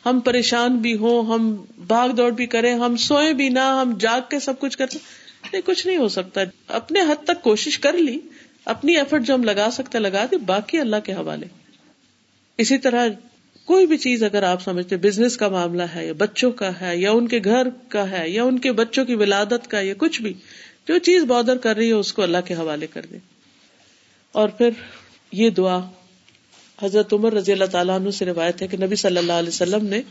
ہم 0.06 0.20
پریشان 0.20 0.78
بھی 0.78 0.98
ہوں، 0.98 1.34
ہم 1.34 1.56
بھاگ 1.88 2.10
دوڑ 2.10 2.32
بھی 2.32 2.46
کریں، 2.46 2.74
ہم 2.74 2.98
سوئے 2.98 3.34
بھی 3.34 3.50
نہ، 3.50 3.60
ہم 3.60 3.98
جاگ 4.00 4.22
کے 4.30 4.40
سب 4.40 4.60
کچھ 4.60 4.78
کر 4.78 4.88
سکتے 4.88 5.58
کچھ 5.66 5.88
نہیں 5.88 5.98
ہو 5.98 6.08
سکتا۔ 6.08 6.42
اپنے 6.68 7.02
حد 7.02 7.24
تک 7.24 7.44
کوشش 7.44 7.80
کر 7.80 7.94
لی، 7.94 8.20
اپنی 8.66 8.98
ایفرٹ 8.98 9.24
جو 9.24 9.34
ہم 9.34 9.44
لگا 9.44 9.70
سکتے 9.72 10.00
لگا 10.00 10.26
دی، 10.32 10.38
باقی 10.38 10.80
اللہ 10.80 10.96
کے 11.04 11.14
حوالے۔ 11.14 11.46
اسی 12.58 12.78
طرح 12.78 13.08
کوئی 13.66 13.88
بھی 13.88 13.98
چیز 13.98 14.24
اگر 14.24 14.44
آپ 14.44 14.62
سمجھتے 14.62 14.98
بزنس 14.98 15.38
کا 15.38 15.50
معاملہ 15.50 15.84
ہے، 15.84 16.08
یا 16.08 16.14
بچوں 16.18 16.52
کا 16.52 16.82
ہے، 16.82 16.98
یا 16.98 17.12
ان 17.12 17.28
کے 17.28 17.40
گھر 17.44 17.68
کا 17.90 18.12
ہے، 18.12 18.30
یا 18.30 18.44
ان 18.44 18.60
کے 18.60 18.72
بچوں 18.72 19.06
کی 19.06 19.16
ولادت 19.16 19.68
کا، 19.68 19.80
یا 19.80 19.94
کچھ 19.98 20.22
بھی، 20.22 20.34
جو 20.88 20.98
چیز 20.98 21.24
بادر 21.24 21.58
کر 21.58 21.76
رہی 21.76 21.88
ہے 21.88 21.94
اس 21.94 22.14
کو 22.14 22.22
اللہ 22.22 22.38
کے 22.46 22.54
حوالے 22.54 22.88
کر 22.88 23.06
دے۔ 23.12 23.18
اور 24.32 24.50
پھر 24.50 24.70
یہ 25.32 25.50
دعا 25.50 25.80
حضرت 26.84 27.14
عمر 27.14 27.34
رضی 27.34 27.52
اللہ 27.52 27.66
تعالیٰ 27.66 27.96
عنہ 27.96 28.10
سے 28.10 28.26
روایت 28.26 28.62
ہے 28.62 28.68
کہ 28.68 28.78
نبی 28.78 28.96
صلی 28.96 29.18
اللہ 29.18 29.34
علیہ 29.34 29.50
وسلم 29.50 29.86
نے 29.86 30.02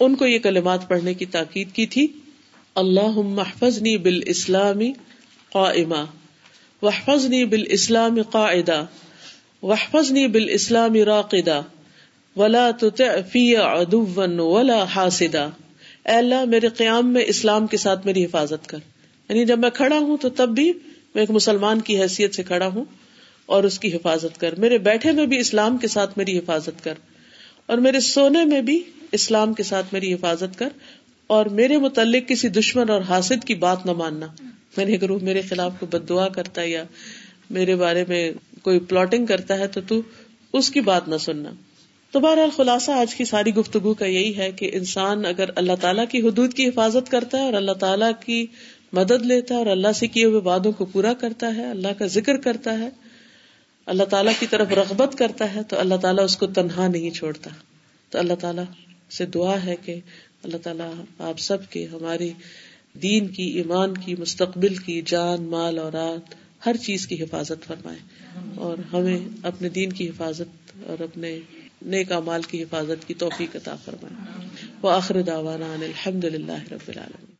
ان 0.00 0.14
کو 0.14 0.26
یہ 0.26 0.38
کلمات 0.38 0.88
پڑھنے 0.88 1.14
کی 1.14 1.26
تاکید 1.26 1.72
کی 1.72 1.86
تھی 1.86 2.06
اللہ 2.74 3.20
محفظنی 3.24 3.98
بال 3.98 4.20
اسلامی 4.26 4.92
قائمہ 5.52 6.04
وحفظنی 6.82 7.44
بال 7.44 7.62
اسلام 7.66 8.22
قاعدہ 8.22 8.84
وحفظنی 9.62 10.26
بال 10.26 10.48
اسلام 10.48 10.94
راقدہ 10.94 11.62
ولا 12.36 12.70
تطع 12.70 13.36
ولا 14.38 14.82
حاسدا۔ 14.82 15.44
اے 15.44 16.12
اللہ، 16.12 16.44
میرے 16.44 16.68
قیام 16.68 17.12
میں 17.12 17.24
اسلام 17.26 17.66
کے 17.66 17.76
ساتھ 17.76 18.06
میری 18.06 18.24
حفاظت 18.24 18.66
کر۔ 18.66 18.78
یعنی 19.28 19.44
جب 19.44 19.58
میں 19.58 19.70
کھڑا 19.70 19.98
ہوں 19.98 20.16
تو 20.16 20.28
تب 20.28 20.48
بھی 20.48 20.72
میں 21.14 21.22
ایک 21.22 21.30
مسلمان 21.30 21.80
کی 21.80 22.02
حیثیت 22.02 22.34
سے 22.34 22.42
کھڑا 22.42 22.66
ہوں۔ 22.66 22.84
اور 23.48 23.64
اس 23.64 23.78
کی 23.78 23.94
حفاظت 23.94 24.40
کر۔ 24.40 24.54
میرے 24.54 24.78
بیٹھے 24.78 25.12
میں 25.12 25.26
بھی 25.26 25.38
اسلام 25.38 25.76
کے 25.76 25.88
ساتھ 25.88 26.18
میری 26.18 26.38
حفاظت 26.38 26.84
کر۔ 26.84 26.94
اور 27.66 27.78
میرے 27.78 28.00
سونے 28.00 28.44
میں 28.44 28.62
بھی 28.62 28.82
اسلام 29.12 29.52
کے 29.52 29.62
ساتھ 29.62 29.86
میری 29.92 30.14
حفاظت 30.14 30.58
کر۔ 30.58 30.68
اور 31.26 31.46
میرے 31.46 31.76
متعلق 31.78 32.28
کسی 32.28 32.48
دشمن 32.48 32.90
اور 32.90 33.00
حاصل 33.00 33.38
کی 33.38 33.54
بات 33.54 33.86
نہ 33.86 33.92
ماننا۔ 33.92 34.26
میں 34.76 34.84
نے 34.84 34.98
میرے 35.22 35.40
خلاف 35.42 35.72
کوئی 35.80 35.98
بد 35.98 36.08
دعا 36.08 36.28
کرتا 36.28 36.60
ہے 36.60 36.68
یا 36.68 36.84
میرے 37.50 37.76
بارے 37.76 38.04
میں 38.08 38.32
کوئی 38.62 38.78
پلاٹنگ 38.78 39.26
کرتا 39.26 39.58
ہے 39.58 39.68
تو 39.68 39.80
تو 39.80 40.00
اس 40.52 40.70
کی 40.70 40.80
بات 40.80 41.08
نہ 41.08 41.16
سننا۔ 41.16 41.50
تو 42.10 42.20
بہرحال 42.20 42.50
خلاصہ، 42.56 42.90
آج 42.90 43.14
کی 43.14 43.24
ساری 43.24 43.54
گفتگو 43.54 43.94
کا 43.94 44.06
یہی 44.06 44.36
ہے 44.36 44.52
کہ 44.52 44.70
انسان 44.72 45.26
اگر 45.26 45.44
اللہ 45.56 45.72
تعالیٰ 45.80 46.04
کی 46.08 46.20
حدود 46.20 46.54
کی 46.54 46.68
حفاظت 46.68 47.10
کرتا 47.10 47.38
ہے 47.38 47.42
اور 47.42 47.52
اللہ 47.52 47.72
تعالیٰ 47.72 48.10
کی 48.26 48.46
مدد 48.92 49.26
لیتا 49.26 49.54
ہے 49.54 49.58
اور 49.58 49.66
اللہ 49.66 49.92
سے 49.94 50.06
کیے 50.06 50.24
ہوئے 50.24 50.40
وادوں 50.40 50.72
کو 50.72 50.84
پورا 50.84 51.12
کرتا 51.12 51.56
ہے، 51.56 51.70
اللہ 51.70 51.88
کا 51.98 52.06
ذکر 52.06 52.36
کرتا 52.36 52.78
ہے 52.78 53.07
اللہ 53.88 54.04
تعالیٰ 54.04 54.32
کی 54.38 54.46
طرف 54.46 54.68
رغبت 54.70 55.18
کرتا 55.18 55.54
ہے 55.54 55.62
تو 55.62 55.78
اللہ 55.78 55.94
تعالیٰ 55.94 56.24
اس 56.24 56.36
کو 56.36 56.46
تنہا 56.46 56.88
نہیں 56.88 57.10
چھوڑتا۔ 57.10 57.50
تو 58.10 58.18
اللہ 58.18 58.32
تعالیٰ 58.34 58.64
سے 59.10 59.26
دعا 59.26 59.64
ہے 59.64 59.76
کہ 59.84 60.00
اللہ 60.42 60.56
تعالیٰ 60.56 60.92
آپ 61.18 61.38
سب 61.38 61.70
کے، 61.70 61.86
ہماری 61.86 62.32
دین 63.02 63.28
کی، 63.28 63.42
ایمان 63.42 63.94
کی، 63.94 64.14
مستقبل 64.18 64.74
کی، 64.74 65.02
جان، 65.06 65.42
مال 65.42 65.78
اور 65.78 65.92
رات 65.92 66.34
ہر 66.66 66.76
چیز 66.76 67.06
کی 67.06 67.22
حفاظت 67.22 67.64
فرمائے۔ 67.66 67.98
اور 68.54 68.78
ہمیں 68.92 69.18
اپنے 69.42 69.68
دین 69.68 69.92
کی 69.92 70.08
حفاظت 70.08 70.72
اور 70.86 71.02
اپنے 71.02 71.38
نیک 71.82 72.12
مال 72.12 72.42
کی 72.42 72.62
حفاظت 72.62 73.08
کی 73.08 73.14
توفیق 73.14 73.56
عطا 73.56 73.76
فرمائے۔ 73.84 74.46
وہ 74.82 74.90
آخر 74.90 75.22
داوانا 75.22 75.72
الحمد 75.72 76.24
للہ 76.24 76.62
رب 76.70 76.88
العالمین۔ 76.88 77.37